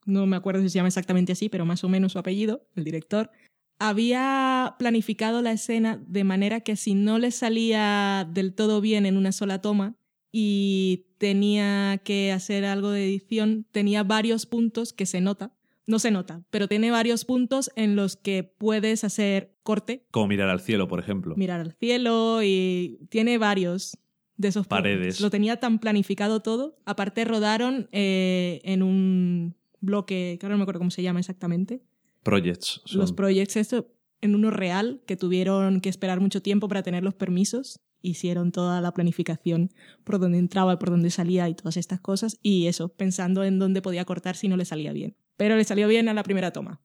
no 0.06 0.26
me 0.26 0.36
acuerdo 0.36 0.62
si 0.62 0.70
se 0.70 0.76
llama 0.76 0.88
exactamente 0.88 1.32
así, 1.32 1.50
pero 1.50 1.66
más 1.66 1.84
o 1.84 1.90
menos 1.90 2.12
su 2.12 2.18
apellido, 2.18 2.66
el 2.74 2.84
director, 2.84 3.30
había 3.78 4.76
planificado 4.78 5.42
la 5.42 5.52
escena 5.52 6.02
de 6.06 6.24
manera 6.24 6.60
que 6.62 6.74
si 6.74 6.94
no 6.94 7.18
le 7.18 7.32
salía 7.32 8.26
del 8.32 8.54
todo 8.54 8.80
bien 8.80 9.04
en 9.04 9.18
una 9.18 9.32
sola 9.32 9.60
toma 9.60 9.94
y 10.32 11.04
tenía 11.18 12.00
que 12.02 12.32
hacer 12.32 12.64
algo 12.64 12.88
de 12.92 13.04
edición, 13.04 13.66
tenía 13.72 14.04
varios 14.04 14.46
puntos 14.46 14.94
que 14.94 15.04
se 15.04 15.20
nota. 15.20 15.52
No 15.91 15.99
se 15.99 16.11
nota, 16.11 16.43
pero 16.51 16.68
tiene 16.68 16.91
varios 16.91 17.24
puntos 17.24 17.70
en 17.74 17.97
los 17.97 18.16
que 18.16 18.45
puedes 18.45 19.03
hacer 19.03 19.57
corte, 19.64 20.07
Como 20.12 20.28
mirar 20.28 20.49
al 20.49 20.61
cielo, 20.61 20.86
por 20.88 21.01
ejemplo. 21.01 21.34
mirar 21.36 21.61
al 21.61 21.72
cielo 21.72 22.43
y 22.43 23.01
tiene 23.11 23.38
varios 23.38 23.99
de 24.36 24.49
esos 24.49 24.66
puntos. 24.68 24.78
Paredes. 24.78 25.20
Lo 25.20 25.30
tenía 25.30 25.57
tan 25.59 25.80
planificado 25.80 26.41
todo. 26.41 26.76
Aparte 26.84 27.24
rodaron 27.24 27.88
eh, 27.93 28.61
en 28.64 28.82
un 28.82 29.57
bloque, 29.80 30.36
que 30.38 30.47
ahora 30.47 30.55
no 30.55 30.59
me 30.59 30.62
acuerdo 30.62 30.78
cómo 30.80 30.91
se 30.91 31.03
llama 31.03 31.18
exactamente, 31.20 31.82
Projects. 32.22 32.82
son- 32.84 33.01
los 33.01 33.12
projects 33.12 33.57
esto 33.57 33.88
en 34.20 34.34
uno 34.34 34.51
real 34.51 35.01
que 35.07 35.16
tuvieron 35.16 35.80
que 35.80 35.88
esperar 35.88 36.20
mucho 36.20 36.41
tiempo 36.43 36.68
para 36.68 36.82
tener 36.82 37.03
los 37.03 37.14
permisos 37.14 37.80
hicieron 38.03 38.53
toda 38.53 38.80
la 38.80 38.93
planificación 38.93 39.70
por 40.05 40.18
dónde 40.20 40.38
entraba 40.38 40.78
por 40.78 40.91
dónde 40.91 41.11
salía 41.11 41.49
y 41.49 41.55
todas 41.55 41.76
estas 41.78 42.01
cosas 42.01 42.38
y 42.43 42.66
eso 42.66 42.91
pensando 42.91 43.43
en 43.45 43.59
dónde 43.59 43.82
podía 43.82 44.05
cortar 44.05 44.36
si 44.36 44.49
no 44.49 44.57
le 44.57 44.64
salía 44.66 44.93
bien 44.93 45.16
pero 45.41 45.57
le 45.57 45.64
salió 45.64 45.88
bien 45.88 46.07
a 46.11 46.12
la 46.12 46.22
primera 46.22 46.51
toma 46.53 46.82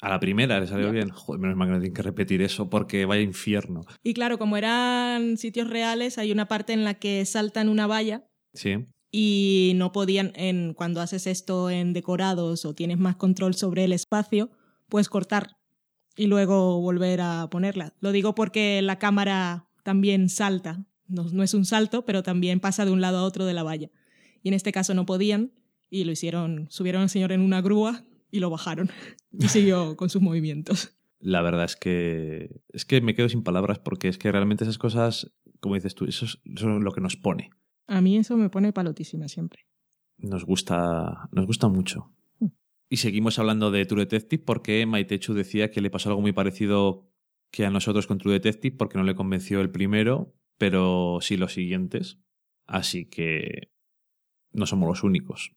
A 0.00 0.08
la 0.08 0.18
primera 0.18 0.58
le 0.58 0.66
salió 0.66 0.90
bien. 0.90 1.10
Joder, 1.10 1.38
menos 1.38 1.54
mal 1.58 1.68
que 1.68 1.72
no 1.74 1.78
tienen 1.80 1.92
que 1.94 2.02
repetir 2.02 2.40
eso 2.40 2.70
porque 2.70 3.04
vaya 3.04 3.20
infierno. 3.20 3.82
y 4.02 4.14
claro 4.14 4.38
como 4.38 4.56
eran 4.56 5.36
sitios 5.36 5.68
reales 5.68 6.16
hay 6.16 6.32
una 6.32 6.46
parte 6.46 6.72
en 6.72 6.84
la 6.84 6.94
que 6.94 7.22
saltan 7.26 7.68
una 7.68 7.86
valla 7.86 8.24
Sí. 8.54 8.86
y 9.12 9.72
no 9.76 9.92
podían, 9.92 10.32
en, 10.34 10.72
cuando 10.72 11.02
haces 11.02 11.26
esto 11.26 11.68
en 11.68 11.92
decorados 11.92 12.64
o 12.64 12.74
tienes 12.74 12.96
más 12.98 13.16
control 13.16 13.54
sobre 13.54 13.84
el 13.84 13.92
espacio, 13.92 14.50
puedes 14.88 15.10
cortar 15.10 15.56
y 16.16 16.26
luego 16.26 16.80
volver 16.80 17.20
a 17.20 17.48
ponerla. 17.50 17.92
Lo 18.00 18.12
digo 18.12 18.34
porque 18.34 18.80
la 18.80 18.98
cámara 18.98 19.68
también 19.84 20.30
salta, 20.30 20.86
no, 21.06 21.24
no 21.24 21.42
es 21.42 21.52
un 21.52 21.66
salto, 21.66 22.06
pero 22.06 22.22
también 22.22 22.60
pasa 22.60 22.86
de 22.86 22.92
un 22.92 23.02
lado 23.02 23.18
a 23.18 23.24
otro 23.24 23.44
de 23.44 23.52
la 23.52 23.62
valla. 23.62 23.90
Y 24.42 24.48
en 24.48 24.54
este 24.54 24.72
caso 24.72 24.94
no 24.94 25.04
podían 25.04 25.52
y 25.90 26.04
lo 26.04 26.12
hicieron, 26.12 26.66
subieron 26.70 27.02
al 27.02 27.08
señor 27.08 27.32
en 27.32 27.40
una 27.40 27.60
grúa 27.60 28.04
y 28.30 28.40
lo 28.40 28.50
bajaron 28.50 28.90
y 29.32 29.48
siguió 29.48 29.96
con 29.96 30.10
sus 30.10 30.22
movimientos. 30.22 30.98
La 31.20 31.42
verdad 31.42 31.64
es 31.64 31.76
que 31.76 32.62
es 32.68 32.84
que 32.84 33.00
me 33.00 33.14
quedo 33.14 33.28
sin 33.28 33.42
palabras 33.42 33.78
porque 33.78 34.08
es 34.08 34.18
que 34.18 34.30
realmente 34.30 34.64
esas 34.64 34.78
cosas, 34.78 35.32
como 35.60 35.74
dices 35.74 35.94
tú, 35.94 36.04
eso 36.04 36.26
es, 36.26 36.38
eso 36.44 36.76
es 36.76 36.82
lo 36.82 36.92
que 36.92 37.00
nos 37.00 37.16
pone. 37.16 37.50
A 37.86 38.00
mí 38.00 38.16
eso 38.16 38.36
me 38.36 38.50
pone 38.50 38.72
palotísima 38.72 39.28
siempre. 39.28 39.66
Nos 40.18 40.44
gusta, 40.44 41.28
nos 41.32 41.46
gusta 41.46 41.68
mucho. 41.68 42.12
Mm. 42.38 42.48
Y 42.90 42.96
seguimos 42.98 43.38
hablando 43.38 43.70
de 43.70 43.84
True 43.86 44.02
Detective 44.02 44.42
porque 44.44 44.84
Maitechu 44.86 45.34
decía 45.34 45.70
que 45.70 45.80
le 45.80 45.90
pasó 45.90 46.10
algo 46.10 46.20
muy 46.20 46.32
parecido 46.32 47.08
que 47.50 47.64
a 47.64 47.70
nosotros 47.70 48.06
con 48.06 48.18
True 48.18 48.34
Detective 48.34 48.76
porque 48.76 48.98
no 48.98 49.04
le 49.04 49.14
convenció 49.14 49.60
el 49.60 49.70
primero, 49.70 50.34
pero 50.58 51.18
sí 51.20 51.36
los 51.36 51.54
siguientes. 51.54 52.20
Así 52.66 53.06
que 53.06 53.72
no 54.52 54.66
somos 54.66 54.88
los 54.88 55.02
únicos. 55.02 55.52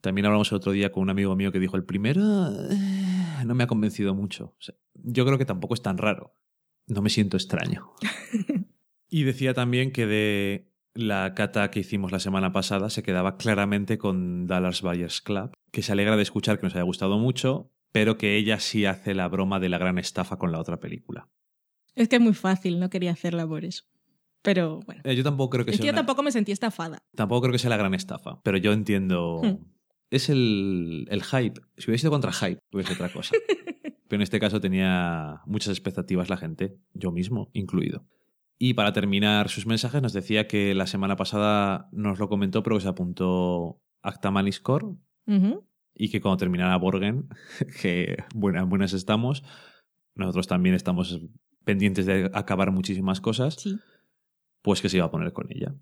También 0.00 0.26
hablamos 0.26 0.50
el 0.52 0.56
otro 0.56 0.72
día 0.72 0.92
con 0.92 1.02
un 1.02 1.10
amigo 1.10 1.34
mío 1.36 1.52
que 1.52 1.58
dijo, 1.58 1.76
el 1.76 1.84
primero 1.84 2.20
eh, 2.70 3.44
no 3.44 3.54
me 3.54 3.64
ha 3.64 3.66
convencido 3.66 4.14
mucho. 4.14 4.54
O 4.58 4.62
sea, 4.62 4.74
yo 4.94 5.24
creo 5.24 5.38
que 5.38 5.44
tampoco 5.44 5.74
es 5.74 5.82
tan 5.82 5.98
raro. 5.98 6.34
No 6.86 7.02
me 7.02 7.10
siento 7.10 7.36
extraño. 7.36 7.90
y 9.08 9.24
decía 9.24 9.54
también 9.54 9.92
que 9.92 10.06
de 10.06 10.72
la 10.94 11.34
cata 11.34 11.70
que 11.70 11.80
hicimos 11.80 12.12
la 12.12 12.20
semana 12.20 12.52
pasada 12.52 12.90
se 12.90 13.02
quedaba 13.02 13.36
claramente 13.36 13.98
con 13.98 14.46
Dallas 14.46 14.82
Buyers 14.82 15.20
Club, 15.20 15.52
que 15.72 15.82
se 15.82 15.92
alegra 15.92 16.16
de 16.16 16.22
escuchar 16.22 16.58
que 16.58 16.66
nos 16.66 16.74
haya 16.74 16.84
gustado 16.84 17.18
mucho, 17.18 17.72
pero 17.92 18.16
que 18.18 18.36
ella 18.36 18.60
sí 18.60 18.86
hace 18.86 19.14
la 19.14 19.28
broma 19.28 19.60
de 19.60 19.68
la 19.68 19.78
gran 19.78 19.98
estafa 19.98 20.38
con 20.38 20.52
la 20.52 20.60
otra 20.60 20.78
película. 20.78 21.28
Es 21.94 22.08
que 22.08 22.16
es 22.16 22.22
muy 22.22 22.34
fácil, 22.34 22.78
no 22.78 22.90
quería 22.90 23.12
hacerla 23.12 23.46
por 23.46 23.64
eso. 23.64 23.84
Pero 24.46 24.80
bueno. 24.86 25.02
Eh, 25.04 25.14
yo 25.16 25.22
tampoco 25.24 25.50
creo 25.50 25.64
que 25.64 25.72
Es 25.72 25.76
sea 25.76 25.82
que 25.82 25.86
yo 25.88 25.92
una- 25.92 25.98
tampoco 25.98 26.22
me 26.22 26.30
sentí 26.32 26.52
estafada. 26.52 26.98
Tampoco 27.16 27.42
creo 27.42 27.52
que 27.52 27.58
sea 27.58 27.68
la 27.70 27.76
gran 27.76 27.92
estafa, 27.94 28.40
pero 28.44 28.56
yo 28.58 28.72
entiendo. 28.72 29.40
Hmm. 29.42 29.58
Es 30.08 30.28
el, 30.30 31.06
el 31.10 31.24
hype. 31.24 31.60
Si 31.76 31.90
hubiese 31.90 32.02
sido 32.02 32.12
contra 32.12 32.32
hype, 32.32 32.60
hubiese 32.72 32.92
otra 32.92 33.12
cosa. 33.12 33.34
pero 34.08 34.16
en 34.18 34.22
este 34.22 34.38
caso 34.38 34.60
tenía 34.60 35.40
muchas 35.46 35.70
expectativas 35.70 36.30
la 36.30 36.36
gente, 36.36 36.78
yo 36.94 37.10
mismo 37.10 37.50
incluido. 37.54 38.06
Y 38.58 38.74
para 38.74 38.92
terminar 38.92 39.48
sus 39.48 39.66
mensajes, 39.66 40.00
nos 40.00 40.12
decía 40.12 40.46
que 40.46 40.74
la 40.76 40.86
semana 40.86 41.16
pasada 41.16 41.88
nos 41.90 42.20
lo 42.20 42.28
comentó, 42.28 42.62
pero 42.62 42.76
que 42.76 42.82
se 42.82 42.88
apuntó 42.88 43.82
Acta 44.00 44.30
Maniscore 44.30 44.86
Ujú. 45.26 45.66
y 45.92 46.08
que 46.08 46.20
cuando 46.20 46.36
terminara 46.36 46.76
Borgen, 46.78 47.28
que 47.82 48.16
buenas, 48.32 48.68
buenas 48.68 48.92
estamos, 48.92 49.42
nosotros 50.14 50.46
también 50.46 50.76
estamos 50.76 51.20
pendientes 51.64 52.06
de 52.06 52.30
acabar 52.32 52.70
muchísimas 52.70 53.20
cosas, 53.20 53.54
Sí. 53.54 53.76
Pues 54.66 54.82
que 54.82 54.88
se 54.88 54.96
iba 54.96 55.06
a 55.06 55.10
poner 55.12 55.32
con 55.32 55.46
ella. 55.50 55.72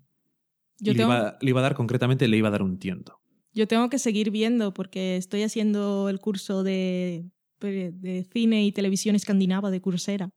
Yo 0.79 0.91
Y 0.91 0.95
le, 0.95 1.03
iba, 1.03 1.37
le 1.41 1.49
iba 1.49 1.59
a 1.59 1.63
dar, 1.63 1.73
concretamente, 1.73 2.27
le 2.27 2.37
iba 2.37 2.49
a 2.49 2.51
dar 2.51 2.61
un 2.61 2.77
tiento. 2.77 3.19
yo 3.51 3.67
tengo 3.67 3.89
que 3.89 3.97
seguir 3.97 4.29
viendo 4.29 4.73
porque 4.75 5.17
estoy 5.17 5.41
haciendo 5.41 6.07
el 6.07 6.19
curso 6.19 6.61
de, 6.63 7.25
de 7.59 8.27
cine 8.31 8.63
y 8.63 8.71
televisión 8.71 9.15
escandinava 9.15 9.71
de 9.71 9.81
Coursera. 9.81 10.29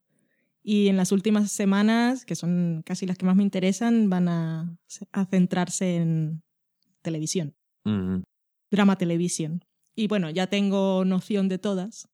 Y 0.63 0.89
en 0.89 0.97
las 0.97 1.13
últimas 1.13 1.53
semanas, 1.53 2.25
que 2.25 2.35
son 2.37 2.83
casi 2.87 3.05
las 3.07 3.19
que 3.19 3.27
más 3.27 3.37
me 3.37 3.43
interesan, 3.43 4.09
van 4.09 4.29
a, 4.29 4.79
a 5.13 5.25
centrarse 5.27 5.97
en 5.97 6.43
televisión, 7.03 7.55
drama 8.71 8.97
televisión. 8.97 9.63
Y 9.95 10.09
bueno, 10.09 10.31
ya 10.31 10.47
tengo 10.47 11.05
noción 11.05 11.49
de 11.49 11.59
todas, 11.59 12.09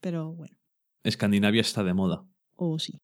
pero 0.00 0.34
bueno, 0.34 0.54
Escandinavia 1.02 1.62
está 1.62 1.82
de 1.82 1.94
moda. 1.94 2.26
o 2.56 2.78
sí. 2.78 3.00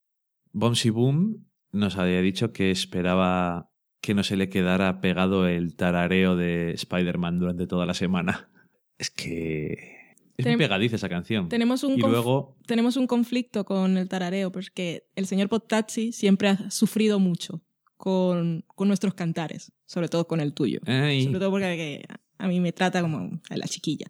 Bomsy 0.52 0.90
Boom 0.90 1.46
nos 1.74 1.98
había 1.98 2.22
dicho 2.22 2.52
que 2.52 2.70
esperaba 2.70 3.70
que 4.00 4.14
no 4.14 4.22
se 4.22 4.36
le 4.36 4.48
quedara 4.48 5.00
pegado 5.00 5.48
el 5.48 5.76
tarareo 5.76 6.36
de 6.36 6.72
Spider-Man 6.72 7.38
durante 7.38 7.66
toda 7.66 7.86
la 7.86 7.94
semana. 7.94 8.50
Es 8.98 9.10
que 9.10 9.94
es 10.36 10.46
muy 10.46 10.56
pegadiza 10.56 10.96
esa 10.96 11.08
canción. 11.08 11.48
Tenemos 11.48 11.82
un, 11.84 11.94
y 11.94 12.00
luego, 12.00 12.56
tenemos 12.66 12.96
un 12.96 13.06
conflicto 13.06 13.64
con 13.64 13.96
el 13.96 14.08
tarareo, 14.08 14.52
porque 14.52 15.08
el 15.16 15.26
señor 15.26 15.48
Pottazzi 15.48 16.12
siempre 16.12 16.48
ha 16.48 16.70
sufrido 16.70 17.18
mucho 17.18 17.62
con, 17.96 18.64
con 18.68 18.88
nuestros 18.88 19.14
cantares, 19.14 19.72
sobre 19.86 20.08
todo 20.08 20.26
con 20.26 20.40
el 20.40 20.54
tuyo. 20.54 20.80
ay, 20.86 21.24
Sobre 21.24 21.38
todo 21.38 21.50
porque 21.50 22.04
a 22.38 22.48
mí 22.48 22.60
me 22.60 22.72
trata 22.72 23.00
como 23.00 23.40
a 23.48 23.56
la 23.56 23.66
chiquilla. 23.66 24.06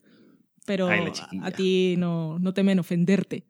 Pero 0.67 0.89
Ay, 0.89 1.05
la 1.05 1.13
chiquilla. 1.13 1.47
a 1.47 1.51
ti 1.51 1.95
no, 1.99 2.39
no 2.39 2.53
temen 2.53 2.79
ofenderte. 2.79 3.47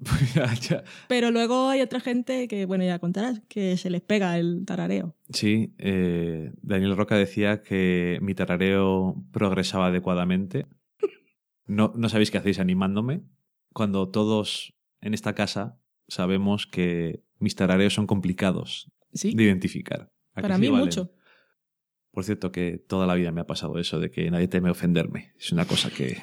ya, 0.34 0.54
ya. 0.54 0.84
Pero 1.08 1.30
luego 1.30 1.68
hay 1.68 1.80
otra 1.80 2.00
gente 2.00 2.48
que, 2.48 2.66
bueno, 2.66 2.84
ya 2.84 2.98
contarás, 2.98 3.40
que 3.48 3.76
se 3.76 3.90
les 3.90 4.00
pega 4.00 4.38
el 4.38 4.64
tarareo. 4.66 5.14
Sí, 5.32 5.74
eh, 5.78 6.52
Daniel 6.62 6.96
Roca 6.96 7.16
decía 7.16 7.62
que 7.62 8.18
mi 8.22 8.34
tarareo 8.34 9.16
progresaba 9.32 9.86
adecuadamente. 9.86 10.66
No, 11.66 11.92
no 11.96 12.08
sabéis 12.08 12.30
qué 12.30 12.38
hacéis 12.38 12.58
animándome. 12.58 13.22
Cuando 13.72 14.08
todos 14.08 14.74
en 15.00 15.14
esta 15.14 15.34
casa 15.34 15.78
sabemos 16.08 16.66
que 16.66 17.22
mis 17.38 17.54
tarareos 17.54 17.94
son 17.94 18.06
complicados 18.06 18.90
Sí, 19.14 19.34
de 19.34 19.44
identificar. 19.44 20.12
¿A 20.34 20.36
que 20.36 20.42
para 20.42 20.58
mí 20.58 20.68
Valen? 20.68 20.84
mucho. 20.86 21.14
Por 22.10 22.24
cierto, 22.24 22.52
que 22.52 22.76
toda 22.78 23.06
la 23.06 23.14
vida 23.14 23.32
me 23.32 23.40
ha 23.40 23.46
pasado 23.46 23.78
eso 23.78 23.98
de 23.98 24.10
que 24.10 24.30
nadie 24.30 24.48
teme 24.48 24.68
ofenderme. 24.70 25.32
Es 25.38 25.50
una 25.52 25.64
cosa 25.64 25.90
que. 25.90 26.18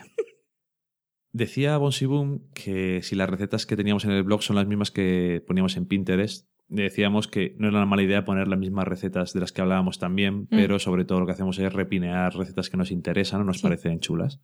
Decía 1.31 1.77
Bonsi 1.77 2.05
Boom 2.05 2.41
que 2.53 3.01
si 3.03 3.15
las 3.15 3.29
recetas 3.29 3.65
que 3.65 3.75
teníamos 3.75 4.03
en 4.05 4.11
el 4.11 4.23
blog 4.23 4.41
son 4.41 4.55
las 4.55 4.67
mismas 4.67 4.89
que 4.91 5.43
poníamos 5.45 5.77
en 5.77 5.85
Pinterest, 5.85 6.47
decíamos 6.67 7.27
que 7.27 7.55
no 7.59 7.67
era 7.67 7.77
una 7.77 7.85
mala 7.85 8.01
idea 8.03 8.25
poner 8.25 8.47
las 8.47 8.57
mismas 8.59 8.87
recetas 8.87 9.33
de 9.33 9.39
las 9.39 9.51
que 9.51 9.61
hablábamos 9.61 9.99
también, 9.99 10.47
pero 10.47 10.79
sobre 10.79 11.05
todo 11.05 11.19
lo 11.19 11.25
que 11.27 11.33
hacemos 11.33 11.59
es 11.59 11.71
repinear 11.71 12.35
recetas 12.35 12.69
que 12.69 12.77
nos 12.77 12.91
interesan 12.91 13.41
o 13.41 13.43
nos 13.43 13.57
Sí. 13.57 13.63
parecen 13.63 13.99
chulas. 13.99 14.41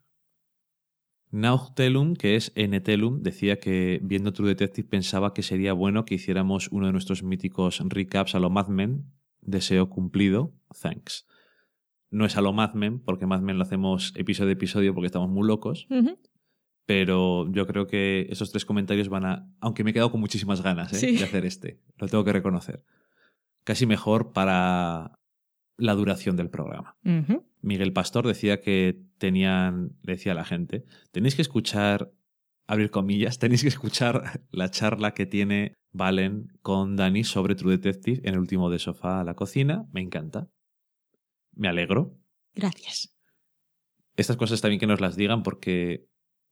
Nauchtelum, 1.32 2.14
que 2.14 2.36
es 2.36 2.52
Ntelum, 2.56 3.20
decía 3.22 3.58
que 3.58 3.98
viendo 4.02 4.32
True 4.32 4.48
Detective 4.48 4.88
pensaba 4.88 5.34
que 5.34 5.42
sería 5.42 5.72
bueno 5.72 6.04
que 6.04 6.14
hiciéramos 6.14 6.68
uno 6.70 6.86
de 6.86 6.92
nuestros 6.92 7.22
míticos 7.24 7.82
recaps 7.84 8.34
a 8.36 8.38
lo 8.40 8.48
Mad 8.48 8.68
Men. 8.68 9.04
Deseo 9.40 9.90
cumplido. 9.90 10.54
Thanks. 10.80 11.26
No 12.10 12.24
es 12.24 12.36
a 12.36 12.40
lo 12.40 12.52
Mad 12.52 12.74
Men, 12.74 13.00
porque 13.00 13.26
Mad 13.26 13.40
Men 13.40 13.58
lo 13.58 13.64
hacemos 13.64 14.12
episodio 14.16 14.50
a 14.50 14.52
episodio 14.52 14.94
porque 14.94 15.06
estamos 15.06 15.28
muy 15.28 15.46
locos. 15.46 15.88
Pero 16.86 17.50
yo 17.50 17.66
creo 17.66 17.88
que 17.88 18.26
esos 18.30 18.50
tres 18.50 18.64
comentarios 18.64 19.08
van 19.08 19.26
a... 19.26 19.50
Aunque 19.60 19.82
me 19.82 19.90
he 19.90 19.92
quedado 19.92 20.12
con 20.12 20.20
muchísimas 20.20 20.62
ganas 20.62 20.92
¿eh? 20.92 20.96
Sí. 20.96 21.16
de 21.16 21.24
hacer 21.24 21.44
este, 21.44 21.80
lo 21.96 22.06
tengo 22.06 22.24
que 22.24 22.32
reconocer. 22.32 22.84
Casi 23.64 23.86
mejor 23.86 24.32
para 24.32 25.18
la 25.76 25.94
duración 25.94 26.36
del 26.36 26.48
programa. 26.48 26.96
Miguel 27.60 27.92
Pastor 27.92 28.26
decía 28.26 28.60
que 28.60 29.02
tenían, 29.18 29.96
le 30.02 30.14
decía 30.14 30.32
a 30.32 30.36
la 30.36 30.44
gente, 30.44 30.84
tenéis 31.10 31.34
que 31.34 31.42
escuchar, 31.42 32.12
abrir 32.68 32.90
comillas, 32.90 33.38
tenéis 33.40 33.62
que 33.62 33.68
escuchar 33.68 34.40
la 34.50 34.70
charla 34.70 35.12
que 35.12 35.26
tiene 35.26 35.74
Valen 35.92 36.52
con 36.62 36.94
Dani 36.94 37.24
sobre 37.24 37.56
True 37.56 37.78
Detective 37.78 38.20
en 38.22 38.34
el 38.34 38.40
último 38.40 38.70
de 38.70 38.78
sofá 38.78 39.20
a 39.20 39.24
la 39.24 39.34
cocina. 39.34 39.86
Me 39.92 40.00
encanta. 40.00 40.48
Me 41.52 41.68
alegro. 41.68 42.16
Gracias. 42.54 43.12
Estas 44.14 44.36
cosas 44.36 44.60
también 44.60 44.78
que 44.78 44.86
nos 44.86 45.00
las 45.00 45.16
digan 45.16 45.42
porque 45.42 46.06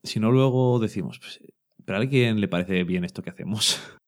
si 0.05 0.21
no 0.21 0.31
luego 0.31 0.79
decimos, 0.79 1.19
pues, 1.19 1.41
pero 1.85 1.99
a 1.99 2.01
alguien 2.01 2.41
le 2.41 2.49
parece 2.49 2.85
bien 2.85 3.05
esto 3.05 3.23
que 3.23 3.31
hacemos. 3.31 3.81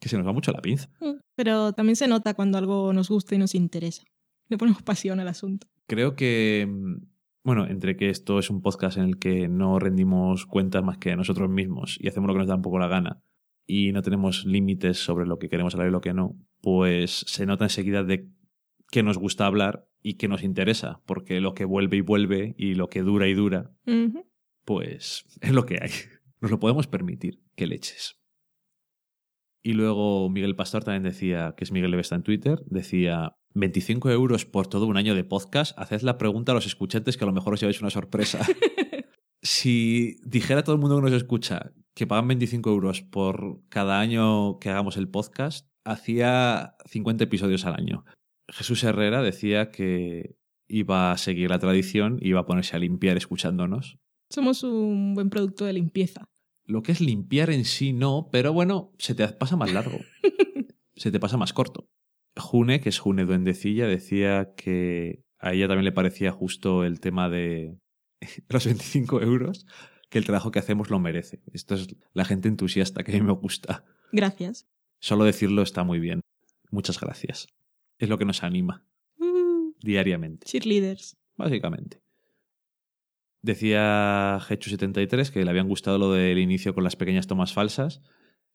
que 0.00 0.08
se 0.08 0.16
nos 0.16 0.26
va 0.26 0.32
mucho 0.32 0.52
la 0.52 0.60
pinza. 0.60 0.88
Mm, 1.00 1.18
Pero 1.34 1.72
también 1.72 1.96
se 1.96 2.08
nota 2.08 2.34
cuando 2.34 2.58
algo 2.58 2.92
nos 2.92 3.08
gusta 3.08 3.34
y 3.34 3.38
nos 3.38 3.54
interesa. 3.54 4.04
Le 4.48 4.58
ponemos 4.58 4.82
pasión 4.82 5.20
al 5.20 5.28
asunto. 5.28 5.66
Creo 5.86 6.14
que, 6.14 6.68
mm, 6.68 7.06
bueno, 7.44 7.66
entre 7.66 7.96
que 7.96 8.10
esto 8.10 8.38
es 8.38 8.50
un 8.50 8.60
podcast 8.60 8.98
en 8.98 9.04
el 9.04 9.18
que 9.18 9.48
no 9.48 9.78
rendimos 9.78 10.46
cuentas 10.46 10.84
más 10.84 10.98
que 10.98 11.12
a 11.12 11.16
nosotros 11.16 11.48
mismos 11.48 11.98
y 12.00 12.08
hacemos 12.08 12.28
lo 12.28 12.34
que 12.34 12.40
nos 12.40 12.48
da 12.48 12.56
un 12.56 12.62
poco 12.62 12.78
la 12.78 12.88
gana 12.88 13.22
y 13.66 13.92
no 13.92 14.02
tenemos 14.02 14.44
límites 14.44 14.98
sobre 14.98 15.26
lo 15.26 15.38
que 15.38 15.48
queremos 15.48 15.74
hablar 15.74 15.88
y 15.88 15.92
lo 15.92 16.00
que 16.00 16.12
no, 16.12 16.36
pues 16.60 17.24
se 17.26 17.46
nota 17.46 17.64
enseguida 17.64 18.04
de 18.04 18.28
que 18.90 19.02
nos 19.02 19.18
gusta 19.18 19.46
hablar 19.46 19.88
y 20.02 20.14
que 20.14 20.28
nos 20.28 20.44
interesa, 20.44 21.00
porque 21.06 21.40
lo 21.40 21.54
que 21.54 21.64
vuelve 21.64 21.96
y 21.96 22.00
vuelve 22.00 22.54
y 22.56 22.74
lo 22.74 22.88
que 22.88 23.02
dura 23.02 23.26
y 23.26 23.34
dura. 23.34 23.72
Pues 24.66 25.24
es 25.40 25.52
lo 25.52 25.64
que 25.64 25.78
hay. 25.80 25.90
Nos 26.42 26.50
lo 26.50 26.60
podemos 26.60 26.86
permitir, 26.86 27.40
que 27.54 27.66
leches. 27.66 28.20
Y 29.62 29.72
luego 29.72 30.28
Miguel 30.28 30.54
Pastor 30.54 30.84
también 30.84 31.02
decía, 31.02 31.54
que 31.56 31.64
es 31.64 31.72
Miguel 31.72 31.90
Levesta 31.90 32.14
en 32.14 32.22
Twitter, 32.22 32.62
decía, 32.66 33.36
25 33.54 34.10
euros 34.10 34.44
por 34.44 34.66
todo 34.66 34.86
un 34.86 34.96
año 34.96 35.14
de 35.14 35.24
podcast, 35.24 35.76
haced 35.78 36.02
la 36.02 36.18
pregunta 36.18 36.52
a 36.52 36.54
los 36.54 36.66
escuchantes 36.66 37.16
que 37.16 37.24
a 37.24 37.26
lo 37.26 37.32
mejor 37.32 37.54
os 37.54 37.60
lleváis 37.60 37.80
una 37.80 37.90
sorpresa. 37.90 38.46
si 39.42 40.18
dijera 40.24 40.62
todo 40.62 40.74
el 40.74 40.80
mundo 40.80 40.96
que 40.96 41.02
nos 41.02 41.12
escucha 41.12 41.72
que 41.94 42.06
pagan 42.06 42.28
25 42.28 42.70
euros 42.70 43.02
por 43.02 43.60
cada 43.68 43.98
año 43.98 44.58
que 44.60 44.68
hagamos 44.68 44.98
el 44.98 45.08
podcast, 45.08 45.68
hacía 45.84 46.76
50 46.84 47.24
episodios 47.24 47.64
al 47.64 47.74
año. 47.74 48.04
Jesús 48.48 48.84
Herrera 48.84 49.22
decía 49.22 49.70
que 49.70 50.36
iba 50.68 51.10
a 51.10 51.18
seguir 51.18 51.50
la 51.50 51.58
tradición, 51.58 52.18
iba 52.20 52.40
a 52.40 52.46
ponerse 52.46 52.76
a 52.76 52.80
limpiar 52.80 53.16
escuchándonos. 53.16 53.98
Somos 54.30 54.62
un 54.62 55.14
buen 55.14 55.30
producto 55.30 55.64
de 55.64 55.72
limpieza. 55.72 56.28
Lo 56.64 56.82
que 56.82 56.92
es 56.92 57.00
limpiar 57.00 57.50
en 57.50 57.64
sí 57.64 57.92
no, 57.92 58.28
pero 58.32 58.52
bueno, 58.52 58.92
se 58.98 59.14
te 59.14 59.26
pasa 59.28 59.56
más 59.56 59.72
largo. 59.72 59.98
se 60.96 61.10
te 61.12 61.20
pasa 61.20 61.36
más 61.36 61.52
corto. 61.52 61.88
June, 62.36 62.80
que 62.80 62.88
es 62.88 62.98
June 62.98 63.24
Duendecilla, 63.24 63.86
decía 63.86 64.52
que 64.56 65.22
a 65.38 65.52
ella 65.52 65.68
también 65.68 65.84
le 65.84 65.92
parecía 65.92 66.32
justo 66.32 66.84
el 66.84 67.00
tema 67.00 67.28
de 67.30 67.78
los 68.48 68.64
25 68.66 69.22
euros, 69.22 69.66
que 70.10 70.18
el 70.18 70.24
trabajo 70.24 70.50
que 70.50 70.58
hacemos 70.58 70.90
lo 70.90 70.98
merece. 70.98 71.40
Esto 71.52 71.74
es 71.76 71.88
la 72.12 72.24
gente 72.24 72.48
entusiasta 72.48 73.04
que 73.04 73.12
a 73.12 73.14
mí 73.14 73.20
me 73.22 73.32
gusta. 73.32 73.84
Gracias. 74.12 74.66
Solo 74.98 75.24
decirlo 75.24 75.62
está 75.62 75.84
muy 75.84 75.98
bien. 76.00 76.20
Muchas 76.70 76.98
gracias. 77.00 77.46
Es 77.98 78.08
lo 78.08 78.18
que 78.18 78.24
nos 78.24 78.42
anima 78.42 78.84
Uh, 79.18 79.72
diariamente 79.80 80.46
cheerleaders. 80.46 81.16
básicamente. 81.36 82.02
Decía 83.46 84.40
Hechu73 84.40 85.30
que 85.30 85.44
le 85.44 85.50
habían 85.50 85.68
gustado 85.68 85.98
lo 85.98 86.10
del 86.10 86.38
inicio 86.38 86.74
con 86.74 86.82
las 86.82 86.96
pequeñas 86.96 87.28
tomas 87.28 87.52
falsas. 87.52 88.02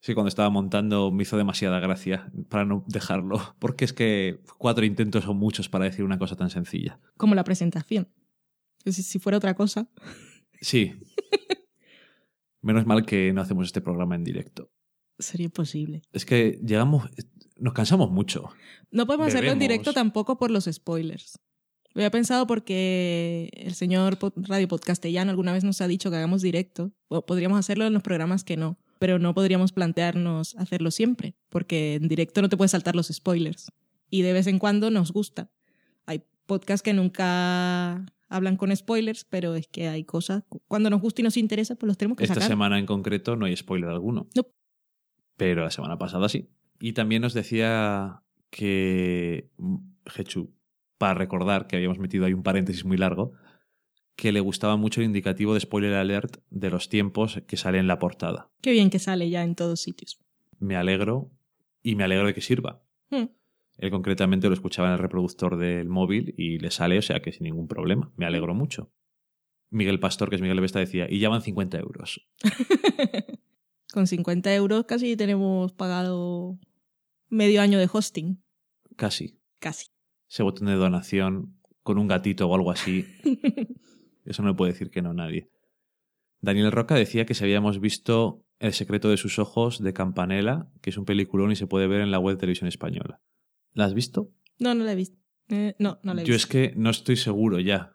Sí, 0.02 0.14
cuando 0.14 0.28
estaba 0.28 0.50
montando 0.50 1.14
me 1.14 1.24
hizo 1.24 1.38
demasiada 1.38 1.80
gracia 1.80 2.30
para 2.50 2.66
no 2.66 2.84
dejarlo, 2.90 3.56
porque 3.60 3.86
es 3.86 3.94
que 3.94 4.42
cuatro 4.58 4.84
intentos 4.84 5.24
son 5.24 5.38
muchos 5.38 5.70
para 5.70 5.86
decir 5.86 6.04
una 6.04 6.20
cosa 6.20 6.36
tan 6.36 6.50
sencilla. 6.50 7.00
Como 7.16 7.36
la 7.36 7.46
presentación. 7.46 8.10
Si, 8.86 9.18
fuera 9.18 9.38
otra 9.38 9.54
cosa. 9.54 9.88
Sí. 10.60 10.92
Menos 12.62 12.86
mal 12.86 13.06
que 13.06 13.32
no 13.32 13.40
hacemos 13.40 13.68
este 13.68 13.80
programa 13.80 14.16
en 14.16 14.26
directo. 14.26 14.74
Sería 15.20 15.46
imposible. 15.46 16.02
Es 16.12 16.26
que 16.26 16.60
llegamos, 16.66 17.10
nos 17.56 17.72
cansamos 17.72 18.12
mucho. 18.12 18.50
No 18.92 19.06
podemos 19.06 19.28
hacerlo 19.28 19.52
en 19.52 19.60
directo 19.60 19.94
tampoco 19.94 20.38
por 20.38 20.52
los 20.52 20.66
spoilers. 20.66 21.40
Lo 21.94 22.00
había 22.02 22.12
pensado 22.12 22.48
porque 22.48 23.50
el 23.54 23.74
señor 23.74 24.18
Radio 24.36 24.68
Podcastellano 24.68 25.32
alguna 25.32 25.52
vez 25.54 25.64
nos 25.64 25.82
ha 25.82 25.88
dicho 25.88 26.10
que 26.10 26.16
hagamos 26.18 26.42
directo. 26.42 26.92
O 27.10 27.26
podríamos 27.26 27.60
hacerlo 27.60 27.86
en 27.86 27.94
los 27.94 28.02
programas 28.04 28.44
que 28.44 28.56
no, 28.58 28.78
pero 29.00 29.20
no 29.20 29.34
podríamos 29.34 29.72
plantearnos 29.74 30.56
hacerlo 30.56 30.92
siempre, 30.92 31.36
porque 31.50 31.96
en 31.96 32.08
directo 32.08 32.42
no 32.42 32.50
te 32.50 32.58
puedes 32.58 32.72
saltar 32.72 32.96
los 32.96 33.08
spoilers. 33.08 33.72
Y 34.10 34.22
de 34.22 34.34
vez 34.34 34.48
en 34.48 34.60
cuando 34.60 34.90
nos 34.90 35.12
gusta. 35.12 35.52
Hay 36.06 36.24
podcasts 36.46 36.84
que 36.84 36.94
nunca 36.94 38.06
hablan 38.30 38.56
con 38.56 38.76
spoilers, 38.76 39.26
pero 39.26 39.56
es 39.56 39.68
que 39.68 39.90
hay 39.90 40.06
cosas, 40.06 40.44
cuando 40.68 40.90
nos 40.90 41.02
gusta 41.02 41.22
y 41.22 41.24
nos 41.26 41.36
interesa, 41.36 41.76
pues 41.76 41.88
los 41.88 41.98
tenemos 41.98 42.18
que 42.18 42.24
Esta 42.24 42.36
sacar. 42.36 42.50
semana 42.50 42.80
en 42.80 42.86
concreto 42.86 43.36
no 43.36 43.46
hay 43.46 43.56
spoiler 43.56 43.90
alguno. 43.90 44.28
No. 44.36 44.48
Pero 45.36 45.64
la 45.64 45.72
semana 45.72 45.98
pasada 45.98 46.30
sí. 46.30 46.50
Y 46.80 46.94
también 46.94 47.22
nos 47.22 47.34
decía 47.34 48.24
que 48.50 49.50
mm, 49.58 49.76
Hechu, 50.16 50.54
para 51.02 51.16
recordar 51.16 51.66
que 51.66 51.76
habíamos 51.78 51.98
metido 51.98 52.26
ahí 52.26 52.34
un 52.34 52.44
paréntesis 52.44 52.86
muy 52.86 52.96
largo, 52.96 53.34
que 54.16 54.32
le 54.32 54.40
gustaba 54.40 54.76
mucho 54.78 55.02
el 55.02 55.08
indicativo 55.08 55.56
de 55.56 55.60
spoiler 55.60 55.96
alert 55.96 56.38
de 56.52 56.70
los 56.70 56.90
tiempos 56.90 57.42
que 57.48 57.58
sale 57.58 57.80
en 57.80 57.88
la 57.88 57.98
portada. 57.98 58.52
Qué 58.62 58.72
bien 58.72 58.92
que 58.92 59.00
sale 59.00 59.28
ya 59.32 59.42
en 59.42 59.56
todos 59.56 59.82
sitios. 59.82 60.20
Me 60.60 60.76
alegro 60.76 61.32
y 61.82 61.96
me 61.96 62.04
alegro 62.04 62.28
de 62.28 62.36
que 62.36 62.42
sirva. 62.42 62.84
Hmm. 63.10 63.30
Él 63.80 63.90
concretamente 63.90 64.48
lo 64.48 64.54
escuchaba 64.54 64.90
en 64.90 64.94
el 64.94 65.00
reproductor 65.00 65.58
del 65.58 65.90
móvil 65.90 66.36
y 66.38 66.60
le 66.60 66.70
sale, 66.70 67.00
o 67.00 67.02
sea 67.02 67.20
que 67.20 67.32
sin 67.32 67.46
ningún 67.46 67.68
problema. 67.68 68.14
Me 68.16 68.28
alegro 68.28 68.54
mucho. 68.54 68.94
Miguel 69.72 70.00
Pastor, 70.00 70.30
que 70.30 70.36
es 70.36 70.42
Miguel 70.44 70.62
Vesta, 70.62 70.78
decía, 70.78 71.08
y 71.10 71.18
ya 71.18 71.30
van 71.30 71.42
50 71.42 71.80
euros. 71.80 72.30
Con 73.92 74.06
50 74.06 74.54
euros 74.54 74.86
casi 74.86 75.18
tenemos 75.18 75.74
pagado 75.74 76.60
medio 77.28 77.60
año 77.60 77.80
de 77.80 77.90
hosting. 77.92 78.44
Casi. 78.98 79.40
Casi. 79.58 79.91
Ese 80.32 80.44
botón 80.44 80.68
de 80.68 80.76
donación 80.76 81.58
con 81.84 81.98
un 81.98 82.08
gatito 82.08 82.48
o 82.48 82.56
algo 82.56 82.72
así. 82.72 83.06
Eso 84.26 84.42
no 84.44 84.50
le 84.50 84.56
puede 84.56 84.72
decir 84.72 84.90
que 84.90 85.02
no 85.02 85.14
nadie. 85.14 85.50
Daniel 86.40 86.72
Roca 86.72 86.96
decía 86.96 87.26
que 87.26 87.34
si 87.34 87.44
habíamos 87.44 87.82
visto 87.82 88.46
El 88.60 88.72
secreto 88.74 89.10
de 89.10 89.18
sus 89.18 89.40
ojos 89.40 89.84
de 89.84 89.92
Campanella, 89.92 90.68
que 90.82 90.92
es 90.92 90.98
un 90.98 91.04
peliculón 91.06 91.52
y 91.52 91.56
se 91.56 91.68
puede 91.68 91.88
ver 91.88 92.02
en 92.02 92.12
la 92.12 92.20
web 92.20 92.36
de 92.36 92.40
televisión 92.40 92.68
española. 92.68 93.20
¿La 93.74 93.86
has 93.86 93.94
visto? 93.94 94.32
No, 94.60 94.74
no 94.74 94.84
la 94.86 94.94
he 94.94 94.96
visto. 94.96 95.18
Eh, 95.50 95.76
no, 95.80 96.00
no 96.04 96.14
la 96.14 96.22
he 96.22 96.26
Yo 96.26 96.34
visto. 96.34 96.46
es 96.48 96.52
que 96.52 96.74
no 96.78 96.92
estoy 96.92 97.18
seguro 97.18 97.60
ya. 97.60 97.92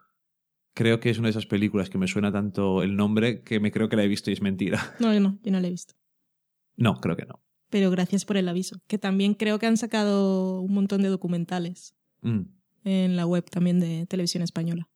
Creo 0.74 1.00
que 1.00 1.08
es 1.08 1.18
una 1.18 1.28
de 1.28 1.30
esas 1.30 1.46
películas 1.46 1.88
que 1.88 1.96
me 1.98 2.06
suena 2.08 2.32
tanto 2.32 2.82
el 2.82 2.96
nombre 2.96 3.42
que 3.44 3.60
me 3.60 3.70
creo 3.72 3.88
que 3.88 3.96
la 3.96 4.02
he 4.04 4.08
visto 4.08 4.28
y 4.30 4.34
es 4.34 4.42
mentira. 4.42 4.94
No, 5.00 5.14
yo 5.14 5.20
no, 5.20 5.38
yo 5.42 5.52
no 5.52 5.60
la 5.60 5.68
he 5.68 5.70
visto. 5.70 5.94
No, 6.76 7.00
creo 7.00 7.16
que 7.16 7.24
no. 7.24 7.40
Pero 7.70 7.90
gracias 7.90 8.24
por 8.26 8.36
el 8.36 8.48
aviso. 8.48 8.78
Que 8.88 8.98
también 8.98 9.34
creo 9.34 9.58
que 9.58 9.66
han 9.66 9.76
sacado 9.78 10.60
un 10.60 10.74
montón 10.74 11.00
de 11.02 11.08
documentales 11.08 11.94
Mm, 12.26 12.40
en 12.82 13.14
la 13.16 13.24
web 13.24 13.48
también 13.48 13.78
de 13.78 14.04
televisión 14.06 14.42
española. 14.42 14.88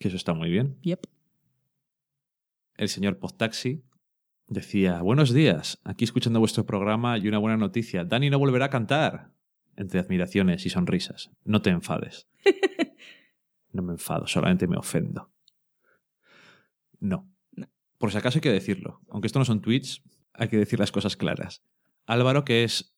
que 0.00 0.08
eso 0.08 0.16
está 0.16 0.32
muy 0.32 0.48
bien. 0.48 0.78
Yep. 0.82 1.06
El 2.76 2.88
señor 2.88 3.18
Podtaxi 3.18 3.82
decía, 4.46 5.02
buenos 5.02 5.32
días, 5.34 5.78
aquí 5.84 6.04
escuchando 6.04 6.38
vuestro 6.38 6.64
programa 6.64 7.18
y 7.18 7.28
una 7.28 7.38
buena 7.38 7.56
noticia. 7.56 8.04
Dani 8.04 8.30
no 8.30 8.38
volverá 8.38 8.66
a 8.66 8.70
cantar. 8.70 9.32
Entre 9.76 10.00
admiraciones 10.00 10.64
y 10.66 10.70
sonrisas. 10.70 11.30
No 11.44 11.60
te 11.62 11.70
enfades. 11.70 12.26
No 13.70 13.82
me 13.82 13.92
enfado, 13.92 14.26
solamente 14.26 14.66
me 14.66 14.78
ofendo. 14.78 15.30
No. 17.00 17.30
No. 17.52 17.68
Por 17.98 18.10
si 18.10 18.16
acaso 18.16 18.38
hay 18.38 18.40
que 18.40 18.50
decirlo. 18.50 19.02
Aunque 19.10 19.26
esto 19.26 19.38
no 19.38 19.44
son 19.44 19.60
tweets, 19.60 20.02
hay 20.32 20.48
que 20.48 20.56
decir 20.56 20.78
las 20.78 20.90
cosas 20.90 21.18
claras. 21.18 21.62
Álvaro, 22.06 22.46
que 22.46 22.64
es 22.64 22.96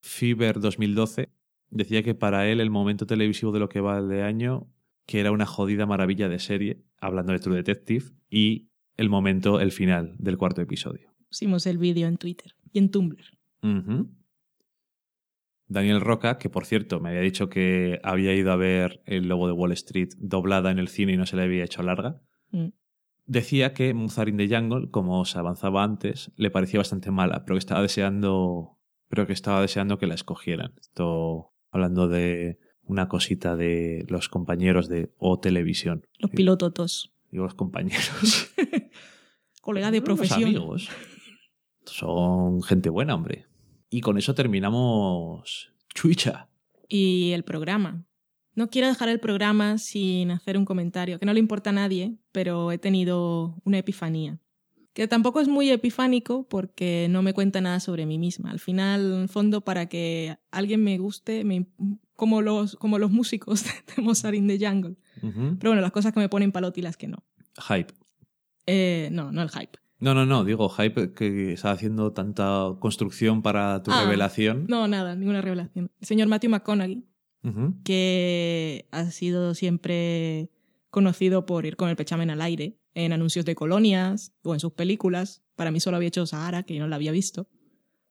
Fiber 0.00 0.60
2012, 0.60 1.30
decía 1.70 2.02
que 2.02 2.14
para 2.14 2.48
él 2.48 2.60
el 2.60 2.70
momento 2.70 3.06
televisivo 3.06 3.52
de 3.52 3.60
lo 3.60 3.68
que 3.68 3.80
va 3.80 4.02
de 4.02 4.22
año, 4.22 4.66
que 5.06 5.20
era 5.20 5.32
una 5.32 5.46
jodida 5.46 5.86
maravilla 5.86 6.28
de 6.28 6.38
serie, 6.38 6.82
hablando 7.00 7.32
de 7.32 7.38
True 7.38 7.56
Detective, 7.56 8.06
y 8.30 8.68
el 8.96 9.08
momento, 9.08 9.60
el 9.60 9.72
final 9.72 10.14
del 10.18 10.36
cuarto 10.36 10.60
episodio. 10.60 11.14
Pusimos 11.28 11.66
el 11.66 11.78
vídeo 11.78 12.08
en 12.08 12.16
Twitter 12.16 12.52
y 12.72 12.78
en 12.78 12.90
Tumblr. 12.90 13.24
Daniel 15.66 16.00
Roca, 16.00 16.38
que 16.38 16.48
por 16.48 16.64
cierto 16.64 16.98
me 17.00 17.10
había 17.10 17.20
dicho 17.20 17.48
que 17.50 18.00
había 18.02 18.34
ido 18.34 18.52
a 18.52 18.56
ver 18.56 19.02
El 19.04 19.28
Lobo 19.28 19.46
de 19.46 19.52
Wall 19.52 19.72
Street 19.72 20.08
doblada 20.18 20.70
en 20.70 20.78
el 20.78 20.88
cine 20.88 21.12
y 21.12 21.16
no 21.16 21.26
se 21.26 21.36
le 21.36 21.42
había 21.42 21.64
hecho 21.64 21.82
larga, 21.82 22.20
Mm. 22.50 22.68
decía 23.26 23.74
que 23.74 23.92
Mozart 23.92 24.30
in 24.30 24.38
the 24.38 24.48
Jungle, 24.48 24.90
como 24.90 25.20
os 25.20 25.36
avanzaba 25.36 25.84
antes, 25.84 26.32
le 26.36 26.50
parecía 26.50 26.80
bastante 26.80 27.10
mala, 27.10 27.44
pero 27.44 27.56
que 27.56 27.58
estaba 27.58 27.82
deseando, 27.82 28.78
pero 29.08 29.26
que 29.26 29.34
estaba 29.34 29.60
deseando 29.60 29.98
que 29.98 30.06
la 30.06 30.14
escogieran. 30.14 30.72
Esto 30.80 31.52
hablando 31.70 32.08
de 32.08 32.58
una 32.82 33.08
cosita 33.08 33.56
de 33.56 34.04
los 34.08 34.28
compañeros 34.28 34.88
de 34.88 35.12
O 35.18 35.38
Televisión. 35.38 36.06
Los 36.18 36.30
pilototos. 36.30 37.12
Digo 37.30 37.44
los 37.44 37.54
compañeros. 37.54 38.50
Colega 39.62 39.90
de 39.90 39.98
Los 39.98 40.04
profesión. 40.04 40.44
amigos. 40.44 40.88
Son 41.84 42.62
gente 42.62 42.88
buena, 42.90 43.14
hombre. 43.14 43.46
Y 43.90 44.00
con 44.00 44.18
eso 44.18 44.34
terminamos 44.34 45.72
Chuicha. 45.94 46.48
Y 46.88 47.32
el 47.32 47.44
programa. 47.44 48.04
No 48.54 48.70
quiero 48.70 48.88
dejar 48.88 49.08
el 49.08 49.20
programa 49.20 49.78
sin 49.78 50.30
hacer 50.30 50.58
un 50.58 50.64
comentario, 50.64 51.18
que 51.18 51.26
no 51.26 51.32
le 51.32 51.40
importa 51.40 51.70
a 51.70 51.74
nadie, 51.74 52.18
pero 52.32 52.72
he 52.72 52.78
tenido 52.78 53.60
una 53.64 53.78
epifanía. 53.78 54.40
Que 54.98 55.06
tampoco 55.06 55.38
es 55.40 55.46
muy 55.46 55.70
epifánico 55.70 56.42
porque 56.48 57.06
no 57.08 57.22
me 57.22 57.32
cuenta 57.32 57.60
nada 57.60 57.78
sobre 57.78 58.04
mí 58.04 58.18
misma. 58.18 58.50
Al 58.50 58.58
final, 58.58 59.12
en 59.12 59.28
fondo, 59.28 59.60
para 59.60 59.86
que 59.88 60.36
alguien 60.50 60.82
me 60.82 60.98
guste, 60.98 61.44
me- 61.44 61.66
como, 62.16 62.42
los, 62.42 62.74
como 62.74 62.98
los 62.98 63.12
músicos 63.12 63.62
de 63.96 64.02
Mozart 64.02 64.34
in 64.34 64.48
the 64.48 64.58
Jungle. 64.58 64.96
Pero 65.20 65.70
bueno, 65.70 65.80
las 65.82 65.92
cosas 65.92 66.12
que 66.12 66.18
me 66.18 66.28
ponen 66.28 66.50
palote 66.50 66.80
y 66.80 66.82
las 66.82 66.96
que 66.96 67.06
no. 67.06 67.18
Hype. 67.68 67.94
Eh, 68.66 69.08
no, 69.12 69.30
no 69.30 69.40
el 69.42 69.50
hype. 69.50 69.78
No, 70.00 70.14
no, 70.14 70.26
no, 70.26 70.44
digo 70.44 70.68
hype 70.68 71.14
que 71.14 71.52
está 71.52 71.70
haciendo 71.70 72.12
tanta 72.12 72.68
construcción 72.80 73.40
para 73.40 73.80
tu 73.84 73.92
Ah, 73.92 74.02
revelación. 74.02 74.66
No, 74.68 74.88
nada, 74.88 75.14
ninguna 75.14 75.40
revelación. 75.42 75.92
El 76.00 76.06
señor 76.08 76.26
Matthew 76.26 76.50
McConaughey, 76.50 77.04
que 77.84 78.86
ha 78.90 79.10
sido 79.12 79.54
siempre 79.54 80.50
conocido 80.98 81.46
por 81.46 81.64
ir 81.64 81.76
con 81.76 81.88
el 81.88 81.94
pechamen 81.94 82.28
al 82.30 82.42
aire 82.42 82.76
en 82.94 83.12
anuncios 83.12 83.44
de 83.44 83.54
colonias 83.54 84.32
o 84.42 84.52
en 84.54 84.60
sus 84.60 84.72
películas. 84.72 85.44
Para 85.54 85.70
mí 85.70 85.78
solo 85.78 85.96
había 85.96 86.08
hecho 86.08 86.26
Sahara, 86.26 86.64
que 86.64 86.74
yo 86.74 86.80
no 86.80 86.88
la 86.88 86.96
había 86.96 87.12
visto. 87.12 87.48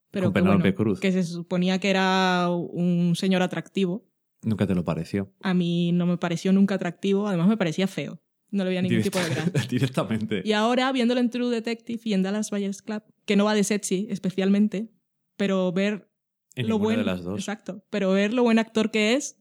Pero 0.09 0.31
Con 0.31 0.33
que, 0.33 0.49
bueno, 0.49 0.75
Cruz. 0.75 1.01
que 1.01 1.11
se 1.11 1.23
suponía 1.23 1.79
que 1.79 1.89
era 1.89 2.49
un 2.49 3.13
señor 3.17 3.41
atractivo. 3.41 4.07
Nunca 4.41 4.65
te 4.65 4.73
lo 4.73 4.85
pareció. 4.85 5.33
A 5.41 5.53
mí 5.53 5.91
no 5.91 6.05
me 6.05 6.17
pareció 6.17 6.53
nunca 6.53 6.75
atractivo, 6.75 7.27
además 7.27 7.49
me 7.49 7.57
parecía 7.57 7.87
feo. 7.87 8.21
No 8.51 8.63
le 8.63 8.69
veía 8.69 8.81
ningún 8.81 9.01
tipo 9.01 9.19
de 9.19 9.29
gracia. 9.29 9.51
Directamente. 9.69 10.41
Y 10.45 10.53
ahora, 10.53 10.89
viéndolo 10.93 11.19
en 11.19 11.29
True 11.29 11.49
Detective 11.49 11.99
y 12.05 12.13
en 12.13 12.23
Dallas 12.23 12.49
Buyers 12.51 12.81
Club, 12.81 13.03
que 13.25 13.35
no 13.35 13.43
va 13.43 13.53
de 13.53 13.65
sexy 13.65 14.07
especialmente, 14.09 14.89
pero 15.35 15.73
ver 15.73 16.09
En 16.55 16.69
lo 16.69 16.79
buen, 16.79 16.99
de 16.99 17.03
las 17.03 17.21
dos. 17.21 17.37
Exacto. 17.37 17.83
Pero 17.89 18.11
ver 18.11 18.33
lo 18.33 18.43
buen 18.43 18.59
actor 18.59 18.91
que 18.91 19.15
es, 19.15 19.37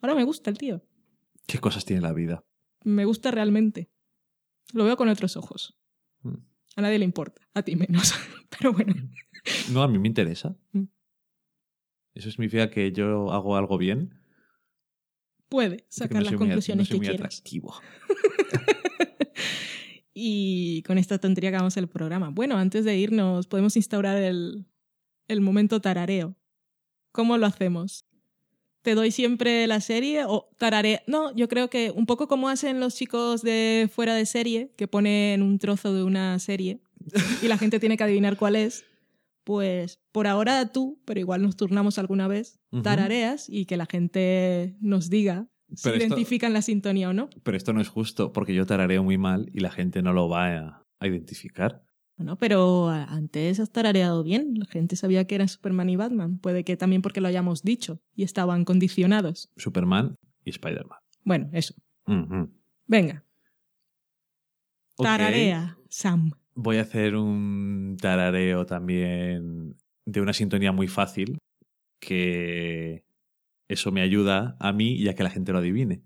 ahora 0.00 0.14
me 0.14 0.24
gusta 0.24 0.48
el 0.48 0.56
tío. 0.56 0.82
¿Qué 1.46 1.58
cosas 1.58 1.84
tiene 1.84 2.00
la 2.00 2.14
vida? 2.14 2.42
Me 2.84 3.04
gusta 3.04 3.30
realmente. 3.30 3.90
Lo 4.72 4.84
veo 4.84 4.96
con 4.96 5.08
otros 5.08 5.36
ojos. 5.36 5.76
Mm. 6.22 6.34
A 6.76 6.80
nadie 6.82 6.98
le 6.98 7.04
importa, 7.04 7.42
a 7.54 7.62
ti 7.62 7.76
menos. 7.76 8.14
Pero 8.58 8.72
bueno, 8.72 8.94
No, 9.72 9.82
a 9.82 9.88
mí 9.88 9.98
me 9.98 10.08
interesa. 10.08 10.56
Mm. 10.72 10.84
Eso 12.14 12.30
significa 12.30 12.70
que 12.70 12.92
yo 12.92 13.32
hago 13.32 13.56
algo 13.56 13.78
bien. 13.78 14.14
puede 15.48 15.84
sacar 15.88 16.16
no 16.16 16.20
las 16.20 16.28
soy 16.30 16.38
muy- 16.38 16.46
conclusiones 16.48 16.88
no 16.88 16.92
que 16.92 16.98
muy 16.98 17.06
quieras. 17.08 17.26
atractivo. 17.26 17.74
Y 20.12 20.82
con 20.82 20.98
esta 20.98 21.18
tontería 21.18 21.50
acabamos 21.50 21.76
el 21.76 21.88
programa. 21.88 22.30
Bueno, 22.30 22.56
antes 22.58 22.84
de 22.84 22.96
irnos, 22.96 23.46
podemos 23.46 23.76
instaurar 23.76 24.16
el, 24.18 24.66
el 25.28 25.40
momento 25.40 25.80
tarareo. 25.80 26.36
¿Cómo 27.12 27.38
lo 27.38 27.46
hacemos? 27.46 28.04
¿Te 28.82 28.94
doy 28.94 29.10
siempre 29.10 29.66
la 29.66 29.80
serie 29.80 30.24
o 30.26 30.48
tararea? 30.56 31.02
No, 31.06 31.34
yo 31.36 31.48
creo 31.48 31.68
que 31.68 31.90
un 31.94 32.06
poco 32.06 32.28
como 32.28 32.48
hacen 32.48 32.80
los 32.80 32.94
chicos 32.94 33.42
de 33.42 33.90
fuera 33.92 34.14
de 34.14 34.24
serie, 34.26 34.72
que 34.76 34.88
ponen 34.88 35.42
un 35.42 35.58
trozo 35.58 35.92
de 35.92 36.02
una 36.02 36.38
serie 36.38 36.80
y 37.42 37.48
la 37.48 37.58
gente 37.58 37.78
tiene 37.78 37.96
que 37.96 38.04
adivinar 38.04 38.36
cuál 38.36 38.56
es. 38.56 38.84
Pues 39.44 39.98
por 40.12 40.26
ahora 40.26 40.70
tú, 40.70 41.00
pero 41.04 41.18
igual 41.18 41.42
nos 41.42 41.56
turnamos 41.56 41.98
alguna 41.98 42.28
vez, 42.28 42.60
tarareas 42.82 43.48
y 43.48 43.64
que 43.66 43.76
la 43.76 43.86
gente 43.86 44.76
nos 44.80 45.08
diga 45.10 45.48
si 45.74 45.84
Pero 45.84 45.96
esto- 45.96 46.06
identifican 46.14 46.52
la 46.52 46.62
sintonía 46.62 47.08
o 47.08 47.12
no. 47.12 47.30
Pero 47.42 47.56
esto 47.56 47.72
no 47.72 47.80
es 47.80 47.88
justo 47.88 48.32
porque 48.32 48.54
yo 48.54 48.66
tarareo 48.66 49.02
muy 49.02 49.18
mal 49.18 49.50
y 49.52 49.60
la 49.60 49.70
gente 49.70 50.02
no 50.02 50.12
lo 50.12 50.28
va 50.28 50.56
a, 50.56 50.86
a 51.00 51.06
identificar. 51.06 51.84
Bueno, 52.20 52.36
pero 52.36 52.90
antes 52.90 53.60
has 53.60 53.70
tarareado 53.70 54.22
bien. 54.22 54.52
La 54.58 54.66
gente 54.66 54.94
sabía 54.94 55.26
que 55.26 55.36
eran 55.36 55.48
Superman 55.48 55.88
y 55.88 55.96
Batman. 55.96 56.36
Puede 56.36 56.64
que 56.64 56.76
también 56.76 57.00
porque 57.00 57.22
lo 57.22 57.28
hayamos 57.28 57.62
dicho 57.62 57.98
y 58.14 58.24
estaban 58.24 58.66
condicionados. 58.66 59.50
Superman 59.56 60.16
y 60.44 60.50
Spider-Man. 60.50 60.98
Bueno, 61.24 61.48
eso. 61.54 61.72
Venga, 62.86 63.24
tararea, 64.98 65.78
Sam. 65.88 66.32
Voy 66.54 66.76
a 66.76 66.82
hacer 66.82 67.16
un 67.16 67.96
tarareo 67.98 68.66
también 68.66 69.78
de 70.04 70.20
una 70.20 70.34
sintonía 70.34 70.72
muy 70.72 70.88
fácil 70.88 71.38
que 72.00 73.02
eso 73.66 73.92
me 73.92 74.02
ayuda 74.02 74.58
a 74.60 74.74
mí 74.74 74.92
y 74.92 75.08
a 75.08 75.14
que 75.14 75.22
la 75.22 75.30
gente 75.30 75.52
lo 75.52 75.58
adivine. 75.58 76.02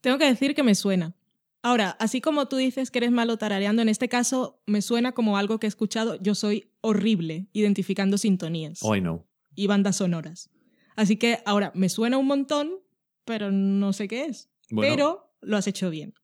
Tengo 0.00 0.18
que 0.18 0.26
decir 0.26 0.54
que 0.54 0.62
me 0.62 0.74
suena. 0.74 1.14
Ahora, 1.62 1.96
así 1.98 2.20
como 2.20 2.46
tú 2.46 2.56
dices 2.56 2.90
que 2.90 2.98
eres 2.98 3.10
malo 3.10 3.38
tarareando, 3.38 3.80
en 3.80 3.88
este 3.88 4.08
caso 4.10 4.60
me 4.66 4.82
suena 4.82 5.12
como 5.12 5.38
algo 5.38 5.58
que 5.58 5.66
he 5.66 5.68
escuchado. 5.68 6.18
Yo 6.20 6.34
soy 6.34 6.70
horrible 6.82 7.48
identificando 7.54 8.18
sintonías 8.18 8.80
Oh, 8.82 8.94
know. 8.96 9.24
y 9.54 9.66
bandas 9.66 9.96
sonoras. 9.96 10.50
Así 10.96 11.16
que 11.16 11.38
ahora 11.44 11.72
me 11.74 11.88
suena 11.88 12.18
un 12.18 12.26
montón, 12.26 12.70
pero 13.24 13.50
no 13.50 13.92
sé 13.92 14.08
qué 14.08 14.24
es. 14.26 14.50
Bueno. 14.70 14.90
Pero 14.94 15.34
lo 15.42 15.56
has 15.56 15.66
hecho 15.66 15.90
bien. 15.90 16.14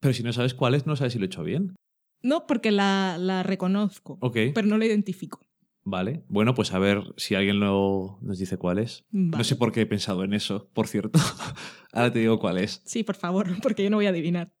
Pero 0.00 0.14
si 0.14 0.22
no 0.22 0.32
sabes 0.32 0.54
cuál 0.54 0.74
es, 0.74 0.86
no 0.86 0.96
sabes 0.96 1.12
si 1.12 1.18
lo 1.18 1.24
he 1.24 1.26
hecho 1.26 1.42
bien. 1.42 1.74
No, 2.22 2.46
porque 2.46 2.70
la, 2.70 3.16
la 3.18 3.42
reconozco, 3.42 4.18
Ok, 4.20 4.36
pero 4.54 4.66
no 4.66 4.78
la 4.78 4.86
identifico. 4.86 5.40
vale. 5.82 6.24
Bueno, 6.28 6.54
pues 6.54 6.72
a 6.72 6.78
ver 6.78 7.02
si 7.18 7.34
alguien 7.34 7.60
lo, 7.60 8.18
nos 8.22 8.38
dice 8.38 8.56
cuál 8.56 8.78
es. 8.78 9.04
Vale. 9.10 9.38
No 9.38 9.44
sé 9.44 9.56
por 9.56 9.72
qué 9.72 9.82
he 9.82 9.86
pensado 9.86 10.24
en 10.24 10.32
eso, 10.32 10.70
por 10.72 10.88
cierto. 10.88 11.18
Ahora 11.92 12.10
te 12.12 12.20
digo 12.20 12.38
cuál 12.38 12.58
es. 12.58 12.80
Sí, 12.86 13.02
por 13.04 13.14
favor, 13.16 13.46
porque 13.62 13.84
yo 13.84 13.90
no 13.90 13.96
voy 13.98 14.06
a 14.06 14.10
adivinar. 14.10 14.52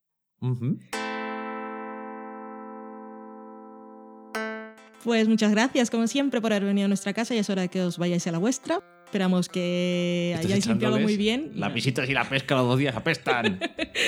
Pues 5.04 5.28
muchas 5.28 5.50
gracias, 5.50 5.90
como 5.90 6.06
siempre, 6.06 6.40
por 6.40 6.50
haber 6.50 6.64
venido 6.64 6.86
a 6.86 6.88
nuestra 6.88 7.12
casa 7.12 7.34
y 7.34 7.38
es 7.38 7.50
hora 7.50 7.60
de 7.60 7.68
que 7.68 7.82
os 7.82 7.98
vayáis 7.98 8.26
a 8.26 8.32
la 8.32 8.38
vuestra. 8.38 8.80
Esperamos 9.04 9.50
que 9.50 10.34
hayáis 10.38 10.66
limpiado 10.66 10.98
muy 10.98 11.18
bien. 11.18 11.52
Las 11.54 11.74
visitas 11.74 12.08
y 12.08 12.14
la 12.14 12.26
pesca 12.26 12.54
los 12.54 12.66
dos 12.66 12.78
días 12.78 12.96
apestan. 12.96 13.60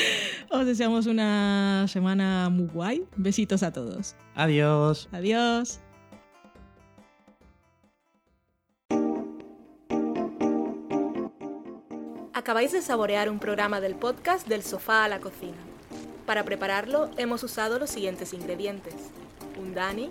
Os 0.50 0.64
deseamos 0.64 1.06
una 1.06 1.84
semana 1.86 2.48
muy 2.48 2.66
guay. 2.68 3.04
Besitos 3.14 3.62
a 3.62 3.72
todos. 3.72 4.16
Adiós. 4.34 5.08
Adiós. 5.12 5.80
Acabáis 12.32 12.72
de 12.72 12.80
saborear 12.80 13.28
un 13.28 13.38
programa 13.38 13.80
del 13.80 13.96
podcast 13.96 14.48
Del 14.48 14.62
sofá 14.62 15.04
a 15.04 15.08
la 15.08 15.20
cocina. 15.20 15.58
Para 16.24 16.44
prepararlo 16.44 17.10
hemos 17.18 17.42
usado 17.42 17.78
los 17.78 17.90
siguientes 17.90 18.32
ingredientes. 18.32 18.94
Un 19.60 19.74
Dani, 19.74 20.10